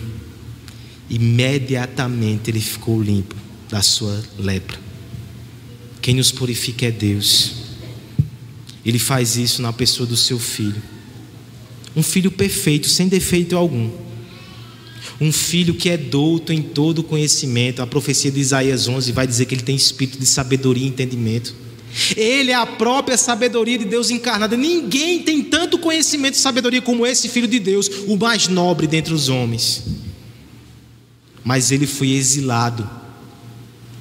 Imediatamente 1.10 2.52
ele 2.52 2.60
ficou 2.60 3.02
limpo 3.02 3.36
da 3.70 3.82
sua 3.82 4.22
lepra. 4.38 4.78
Quem 6.02 6.16
nos 6.16 6.32
purifica 6.32 6.86
é 6.86 6.92
Deus. 6.92 7.54
Ele 8.86 9.00
faz 9.00 9.38
isso 9.38 9.62
na 9.62 9.72
pessoa 9.72 10.06
do 10.06 10.18
seu 10.18 10.38
filho. 10.38 10.82
Um 11.96 12.04
filho 12.04 12.32
perfeito, 12.32 12.88
sem 12.88 13.08
defeito 13.08 13.56
algum. 13.56 13.90
Um 15.20 15.32
filho 15.32 15.74
que 15.74 15.90
é 15.90 15.98
douto 15.98 16.54
em 16.54 16.62
todo 16.62 17.04
conhecimento. 17.04 17.82
A 17.82 17.88
profecia 17.88 18.32
de 18.32 18.40
Isaías 18.40 18.88
11 18.88 19.12
vai 19.12 19.26
dizer 19.26 19.46
que 19.46 19.56
ele 19.56 19.64
tem 19.64 19.76
espírito 19.76 20.20
de 20.20 20.26
sabedoria 20.26 20.86
e 20.86 20.88
entendimento. 20.88 21.56
Ele 22.16 22.52
é 22.52 22.56
a 22.56 22.66
própria 22.66 23.18
sabedoria 23.18 23.78
de 23.78 23.86
Deus 23.86 24.10
encarnada. 24.10 24.56
Ninguém 24.56 25.24
tem 25.24 25.44
tanto 25.44 25.78
conhecimento 25.78 26.36
e 26.36 26.38
sabedoria 26.38 26.82
como 26.82 27.06
esse 27.06 27.28
filho 27.28 27.48
de 27.48 27.60
Deus, 27.60 27.90
o 28.08 28.16
mais 28.16 28.48
nobre 28.48 28.88
dentre 28.88 29.14
os 29.14 29.30
homens. 29.30 29.84
Mas 31.44 31.72
ele 31.72 31.88
foi 31.88 32.12
exilado 32.12 32.90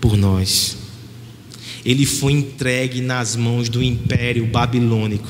por 0.00 0.16
nós. 0.16 0.76
Ele 1.84 2.04
foi 2.04 2.32
entregue 2.32 3.00
nas 3.00 3.36
mãos 3.36 3.68
do 3.68 3.82
império 3.82 4.46
babilônico 4.46 5.28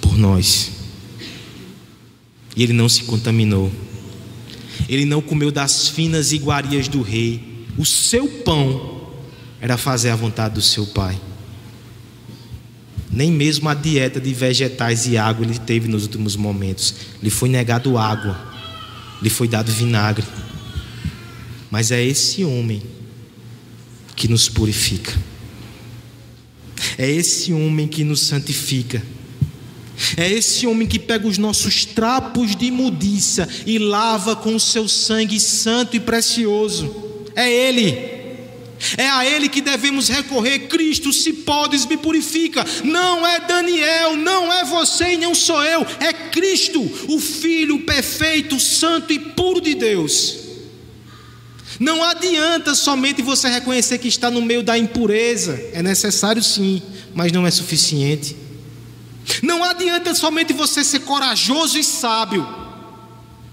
por 0.00 0.18
nós. 0.18 0.72
E 2.56 2.62
ele 2.62 2.72
não 2.72 2.88
se 2.88 3.04
contaminou. 3.04 3.70
Ele 4.88 5.04
não 5.04 5.22
comeu 5.22 5.52
das 5.52 5.88
finas 5.88 6.32
iguarias 6.32 6.88
do 6.88 7.00
rei. 7.00 7.40
O 7.78 7.86
seu 7.86 8.26
pão 8.26 8.99
era 9.60 9.76
fazer 9.76 10.10
a 10.10 10.16
vontade 10.16 10.54
do 10.54 10.62
seu 10.62 10.86
pai. 10.86 11.20
Nem 13.10 13.30
mesmo 13.30 13.68
a 13.68 13.74
dieta 13.74 14.20
de 14.20 14.32
vegetais 14.32 15.06
e 15.06 15.18
água 15.18 15.44
ele 15.44 15.58
teve 15.58 15.88
nos 15.88 16.04
últimos 16.04 16.36
momentos. 16.36 16.94
Lhe 17.22 17.28
foi 17.30 17.48
negado 17.48 17.98
água, 17.98 18.38
lhe 19.20 19.28
foi 19.28 19.48
dado 19.48 19.70
vinagre. 19.72 20.24
Mas 21.70 21.90
é 21.90 22.02
esse 22.02 22.44
homem 22.44 22.82
que 24.14 24.28
nos 24.28 24.48
purifica. 24.48 25.12
É 26.96 27.08
esse 27.10 27.52
homem 27.52 27.88
que 27.88 28.04
nos 28.04 28.20
santifica. 28.20 29.02
É 30.16 30.30
esse 30.30 30.66
homem 30.66 30.88
que 30.88 30.98
pega 30.98 31.26
os 31.26 31.36
nossos 31.36 31.84
trapos 31.84 32.56
de 32.56 32.66
imundícia 32.66 33.48
e 33.66 33.78
lava 33.78 34.34
com 34.34 34.54
o 34.54 34.60
seu 34.60 34.88
sangue 34.88 35.38
santo 35.38 35.96
e 35.96 36.00
precioso. 36.00 36.94
É 37.34 37.50
Ele. 37.50 38.19
É 38.96 39.08
a 39.08 39.24
Ele 39.26 39.48
que 39.48 39.60
devemos 39.60 40.08
recorrer. 40.08 40.68
Cristo, 40.68 41.12
se 41.12 41.32
podes, 41.32 41.84
me 41.86 41.96
purifica. 41.96 42.64
Não 42.84 43.26
é 43.26 43.40
Daniel, 43.40 44.16
não 44.16 44.52
é 44.52 44.64
você 44.64 45.14
e 45.14 45.16
não 45.18 45.34
sou 45.34 45.62
eu. 45.62 45.86
É 46.00 46.12
Cristo, 46.12 46.80
o 47.08 47.20
Filho 47.20 47.80
perfeito, 47.80 48.58
santo 48.58 49.12
e 49.12 49.18
puro 49.18 49.60
de 49.60 49.74
Deus. 49.74 50.38
Não 51.78 52.04
adianta 52.04 52.74
somente 52.74 53.22
você 53.22 53.48
reconhecer 53.48 53.98
que 53.98 54.08
está 54.08 54.30
no 54.30 54.42
meio 54.42 54.62
da 54.62 54.76
impureza. 54.76 55.58
É 55.72 55.82
necessário 55.82 56.42
sim, 56.42 56.82
mas 57.14 57.32
não 57.32 57.46
é 57.46 57.50
suficiente. 57.50 58.36
Não 59.42 59.62
adianta 59.62 60.14
somente 60.14 60.52
você 60.52 60.82
ser 60.82 61.00
corajoso 61.00 61.78
e 61.78 61.84
sábio. 61.84 62.46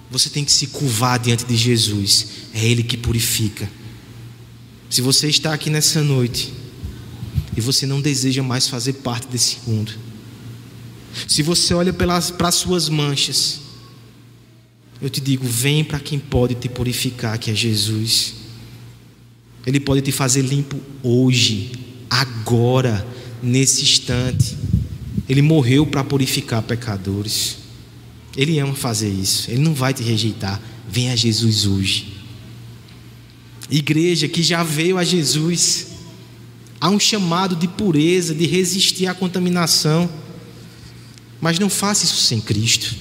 Você 0.09 0.29
tem 0.29 0.43
que 0.43 0.51
se 0.51 0.67
curvar 0.67 1.19
diante 1.19 1.45
de 1.45 1.55
Jesus. 1.55 2.27
É 2.53 2.65
Ele 2.65 2.83
que 2.83 2.97
purifica. 2.97 3.69
Se 4.89 5.01
você 5.01 5.27
está 5.27 5.53
aqui 5.53 5.69
nessa 5.69 6.01
noite 6.01 6.53
e 7.55 7.61
você 7.61 7.85
não 7.85 8.01
deseja 8.01 8.41
mais 8.41 8.67
fazer 8.67 8.93
parte 8.93 9.27
desse 9.27 9.57
mundo, 9.67 9.91
se 11.27 11.41
você 11.41 11.73
olha 11.73 11.91
pelas, 11.91 12.29
para 12.29 12.49
as 12.49 12.55
suas 12.55 12.89
manchas, 12.89 13.59
eu 15.01 15.09
te 15.09 15.21
digo: 15.21 15.45
vem 15.45 15.83
para 15.83 15.99
quem 15.99 16.19
pode 16.19 16.55
te 16.55 16.69
purificar, 16.69 17.37
que 17.37 17.51
é 17.51 17.55
Jesus. 17.55 18.35
Ele 19.65 19.79
pode 19.79 20.01
te 20.01 20.11
fazer 20.11 20.43
limpo 20.43 20.79
hoje, 21.03 21.71
agora, 22.09 23.05
nesse 23.43 23.83
instante. 23.83 24.57
Ele 25.27 25.41
morreu 25.41 25.85
para 25.85 26.03
purificar 26.03 26.61
pecadores. 26.61 27.57
Ele 28.35 28.59
ama 28.59 28.73
fazer 28.73 29.09
isso. 29.09 29.51
Ele 29.51 29.59
não 29.59 29.73
vai 29.73 29.93
te 29.93 30.01
rejeitar. 30.01 30.61
Venha 30.89 31.11
a 31.11 31.15
Jesus 31.15 31.65
hoje. 31.65 32.13
Igreja 33.69 34.27
que 34.27 34.41
já 34.41 34.63
veio 34.63 34.97
a 34.97 35.03
Jesus, 35.03 35.87
há 36.79 36.89
um 36.89 36.99
chamado 36.99 37.55
de 37.55 37.67
pureza, 37.67 38.33
de 38.33 38.45
resistir 38.45 39.07
à 39.07 39.13
contaminação. 39.13 40.09
Mas 41.41 41.59
não 41.59 41.69
faça 41.69 42.05
isso 42.05 42.17
sem 42.17 42.39
Cristo. 42.39 42.95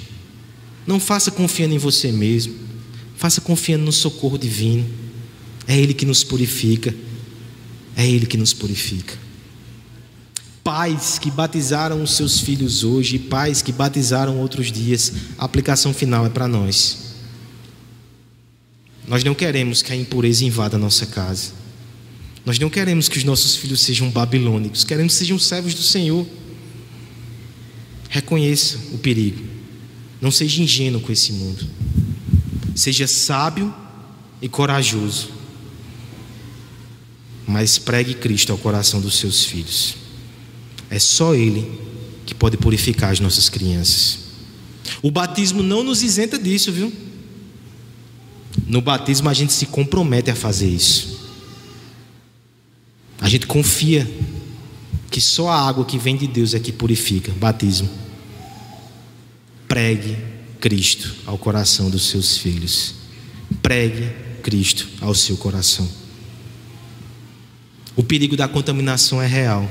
Não 0.87 1.01
faça 1.01 1.31
confiando 1.31 1.75
em 1.75 1.79
você 1.79 2.12
mesmo. 2.12 2.55
Faça 3.17 3.41
confiando 3.41 3.85
no 3.85 3.93
socorro 3.93 4.39
divino. 4.39 4.87
É 5.67 5.77
Ele 5.77 5.95
que 5.95 6.05
nos 6.05 6.23
purifica. 6.23 6.95
É 7.97 8.07
Ele 8.07 8.27
que 8.27 8.37
nos 8.37 8.53
purifica. 8.53 9.14
Pais 10.62 11.19
que 11.19 11.31
batizaram 11.31 12.03
os 12.03 12.17
seus 12.17 12.41
filhos 12.41 12.83
hoje, 12.83 13.21
pais 13.21 13.62
que 13.62 13.71
batizaram 13.71 14.39
outros 14.39 14.73
dias, 14.73 15.12
a 15.39 15.45
aplicação 15.45 15.95
final 15.95 16.27
é 16.27 16.29
para 16.29 16.49
nós. 16.49 17.06
Nós 19.07 19.23
não 19.23 19.35
queremos 19.35 19.83
que 19.83 19.93
a 19.93 19.97
impureza 19.97 20.45
invada 20.45 20.77
a 20.77 20.79
nossa 20.79 21.07
casa. 21.07 21.53
Nós 22.45 22.59
não 22.59 22.71
queremos 22.71 23.09
que 23.09 23.19
os 23.19 23.25
nossos 23.25 23.57
filhos 23.57 23.81
sejam 23.81 24.11
babilônicos, 24.11 24.85
queremos 24.85 25.15
que 25.15 25.19
sejam 25.19 25.39
servos 25.39 25.75
do 25.75 25.83
Senhor. 25.83 26.27
Reconheça 28.09 28.79
o 28.93 28.99
perigo. 28.99 29.45
Não 30.21 30.31
seja 30.31 30.63
ingênuo 30.63 31.01
com 31.01 31.13
esse 31.13 31.33
mundo. 31.33 31.67
Seja 32.75 33.07
sábio 33.07 33.75
e 34.41 34.49
corajoso. 34.49 35.31
Mas 37.47 37.79
pregue 37.79 38.15
Cristo 38.15 38.53
ao 38.53 38.59
coração 38.59 39.01
dos 39.01 39.19
seus 39.19 39.45
filhos. 39.45 39.97
É 40.89 40.99
só 40.99 41.35
Ele 41.35 41.81
que 42.25 42.35
pode 42.35 42.57
purificar 42.57 43.11
as 43.11 43.21
nossas 43.21 43.49
crianças. 43.49 44.19
O 45.03 45.11
batismo 45.11 45.63
não 45.63 45.83
nos 45.83 46.03
isenta 46.03 46.39
disso, 46.39 46.73
viu? 46.73 46.93
No 48.67 48.81
batismo 48.81 49.29
a 49.29 49.35
gente 49.35 49.53
se 49.53 49.67
compromete 49.67 50.31
a 50.31 50.35
fazer 50.35 50.69
isso. 50.69 51.17
A 53.21 53.29
gente 53.29 53.47
confia 53.47 54.09
que 55.11 55.21
só 55.21 55.49
a 55.49 55.69
água 55.69 55.85
que 55.85 55.99
vem 55.99 56.17
de 56.17 56.27
Deus 56.27 56.53
é 56.53 56.59
que 56.59 56.73
purifica. 56.73 57.33
Batismo. 57.33 57.89
Pregue 59.69 60.17
Cristo 60.61 61.14
ao 61.27 61.39
coração 61.39 61.89
dos 61.89 62.09
seus 62.09 62.37
filhos. 62.37 62.95
Pregue 63.62 64.11
Cristo 64.43 64.89
ao 65.01 65.14
seu 65.14 65.37
coração. 65.37 65.89
O 67.95 68.03
perigo 68.03 68.37
da 68.37 68.47
contaminação 68.47 69.23
é 69.23 69.27
real, 69.27 69.71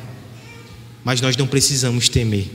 mas 1.04 1.22
nós 1.22 1.38
não 1.38 1.46
precisamos 1.46 2.10
temer. 2.10 2.50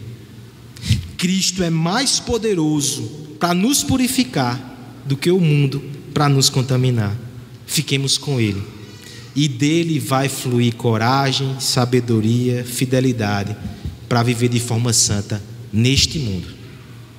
Cristo 1.16 1.62
é 1.62 1.70
mais 1.70 2.18
poderoso 2.18 3.02
para 3.38 3.54
nos 3.54 3.84
purificar 3.84 4.69
do 5.10 5.16
que 5.16 5.28
o 5.28 5.40
mundo 5.40 5.82
para 6.14 6.28
nos 6.28 6.48
contaminar. 6.48 7.18
Fiquemos 7.66 8.16
com 8.16 8.40
Ele. 8.40 8.62
E 9.34 9.48
dele 9.48 9.98
vai 9.98 10.28
fluir 10.28 10.76
coragem, 10.76 11.56
sabedoria, 11.58 12.64
fidelidade 12.64 13.56
para 14.08 14.22
viver 14.22 14.48
de 14.48 14.60
forma 14.60 14.92
santa 14.92 15.42
neste 15.72 16.20
mundo. 16.20 16.46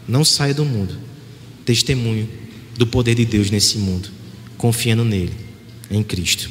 Não 0.08 0.24
saia 0.24 0.54
do 0.54 0.64
mundo. 0.64 0.98
Testemunho 1.66 2.30
do 2.78 2.88
poder 2.88 3.14
de 3.14 3.26
Deus 3.26 3.52
nesse 3.52 3.78
mundo, 3.78 4.10
confiando 4.58 5.04
nele, 5.04 5.34
em 5.90 6.02
Cristo. 6.02 6.50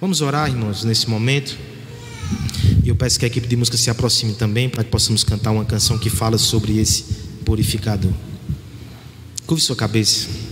Vamos 0.00 0.20
orar, 0.20 0.50
irmãos, 0.50 0.82
nesse 0.82 1.08
momento. 1.08 1.56
E 2.84 2.88
eu 2.88 2.96
peço 2.96 3.20
que 3.20 3.24
a 3.24 3.28
equipe 3.28 3.46
de 3.46 3.56
música 3.56 3.76
se 3.76 3.88
aproxime 3.88 4.34
também 4.34 4.68
para 4.68 4.82
que 4.82 4.90
possamos 4.90 5.22
cantar 5.22 5.52
uma 5.52 5.64
canção 5.64 5.96
que 5.96 6.10
fala 6.10 6.36
sobre 6.36 6.78
esse 6.78 7.04
purificador. 7.44 8.12
Curve 9.46 9.62
sua 9.62 9.76
cabeça. 9.76 10.45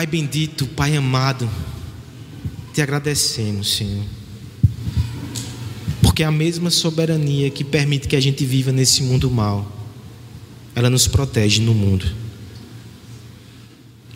Pai 0.00 0.06
bendito, 0.06 0.66
Pai 0.66 0.96
amado, 0.96 1.46
te 2.72 2.80
agradecemos, 2.80 3.76
Senhor. 3.76 4.02
Porque 6.00 6.24
a 6.24 6.30
mesma 6.30 6.70
soberania 6.70 7.50
que 7.50 7.62
permite 7.62 8.08
que 8.08 8.16
a 8.16 8.20
gente 8.20 8.46
viva 8.46 8.72
nesse 8.72 9.02
mundo 9.02 9.30
mal, 9.30 9.70
ela 10.74 10.88
nos 10.88 11.06
protege 11.06 11.60
no 11.60 11.74
mundo. 11.74 12.10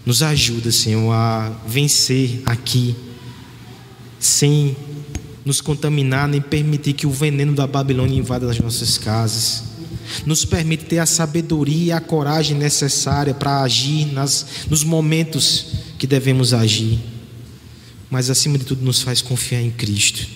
Nos 0.06 0.22
ajuda, 0.22 0.72
Senhor, 0.72 1.12
a 1.12 1.50
vencer 1.66 2.40
aqui, 2.46 2.96
sem 4.18 4.74
nos 5.44 5.60
contaminar, 5.60 6.26
nem 6.26 6.40
permitir 6.40 6.94
que 6.94 7.06
o 7.06 7.10
veneno 7.10 7.54
da 7.54 7.66
Babilônia 7.66 8.18
invada 8.18 8.50
as 8.50 8.58
nossas 8.58 8.96
casas 8.96 9.73
nos 10.26 10.44
permite 10.44 10.84
ter 10.84 10.98
a 10.98 11.06
sabedoria 11.06 11.84
e 11.84 11.92
a 11.92 12.00
coragem 12.00 12.56
necessária 12.56 13.34
para 13.34 13.62
agir 13.62 14.06
nas, 14.12 14.46
nos 14.68 14.84
momentos 14.84 15.66
que 15.98 16.06
devemos 16.06 16.52
agir, 16.52 16.98
mas 18.10 18.30
acima 18.30 18.58
de 18.58 18.64
tudo 18.64 18.84
nos 18.84 19.02
faz 19.02 19.22
confiar 19.22 19.62
em 19.62 19.70
Cristo. 19.70 20.26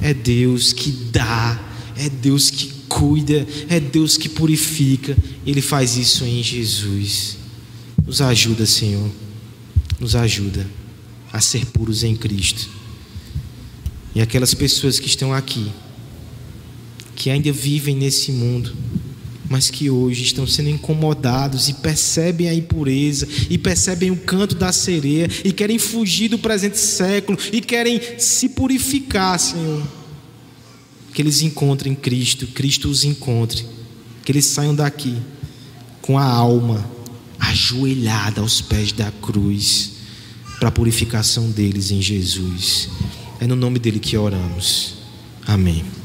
É 0.00 0.12
Deus 0.12 0.72
que 0.72 0.90
dá, 0.90 1.60
é 1.96 2.08
Deus 2.08 2.50
que 2.50 2.72
cuida, 2.88 3.46
é 3.68 3.80
Deus 3.80 4.16
que 4.16 4.28
purifica, 4.28 5.16
Ele 5.46 5.60
faz 5.60 5.96
isso 5.96 6.24
em 6.24 6.42
Jesus. 6.42 7.36
Nos 8.06 8.20
ajuda, 8.20 8.66
Senhor, 8.66 9.10
nos 9.98 10.14
ajuda 10.14 10.66
a 11.32 11.40
ser 11.40 11.66
puros 11.66 12.02
em 12.02 12.16
Cristo. 12.16 12.68
E 14.14 14.20
aquelas 14.20 14.54
pessoas 14.54 14.98
que 14.98 15.06
estão 15.06 15.32
aqui, 15.32 15.70
que 17.18 17.30
ainda 17.30 17.50
vivem 17.50 17.96
nesse 17.96 18.30
mundo, 18.30 18.72
mas 19.50 19.68
que 19.68 19.90
hoje 19.90 20.22
estão 20.22 20.46
sendo 20.46 20.70
incomodados 20.70 21.68
e 21.68 21.74
percebem 21.74 22.48
a 22.48 22.54
impureza, 22.54 23.26
e 23.50 23.58
percebem 23.58 24.12
o 24.12 24.16
canto 24.16 24.54
da 24.54 24.70
sereia, 24.70 25.28
e 25.44 25.52
querem 25.52 25.80
fugir 25.80 26.28
do 26.28 26.38
presente 26.38 26.78
século, 26.78 27.36
e 27.52 27.60
querem 27.60 28.00
se 28.18 28.50
purificar, 28.50 29.36
Senhor. 29.40 29.82
Que 31.12 31.20
eles 31.20 31.42
encontrem 31.42 31.92
Cristo, 31.92 32.46
Cristo 32.46 32.88
os 32.88 33.02
encontre, 33.02 33.66
que 34.24 34.30
eles 34.30 34.46
saiam 34.46 34.74
daqui 34.74 35.16
com 36.00 36.16
a 36.16 36.24
alma 36.24 36.88
ajoelhada 37.40 38.42
aos 38.42 38.60
pés 38.60 38.92
da 38.92 39.10
cruz, 39.10 39.94
para 40.60 40.68
a 40.68 40.72
purificação 40.72 41.50
deles 41.50 41.90
em 41.90 42.00
Jesus. 42.00 42.88
É 43.40 43.46
no 43.46 43.56
nome 43.56 43.80
dele 43.80 43.98
que 43.98 44.16
oramos. 44.16 44.94
Amém. 45.44 45.97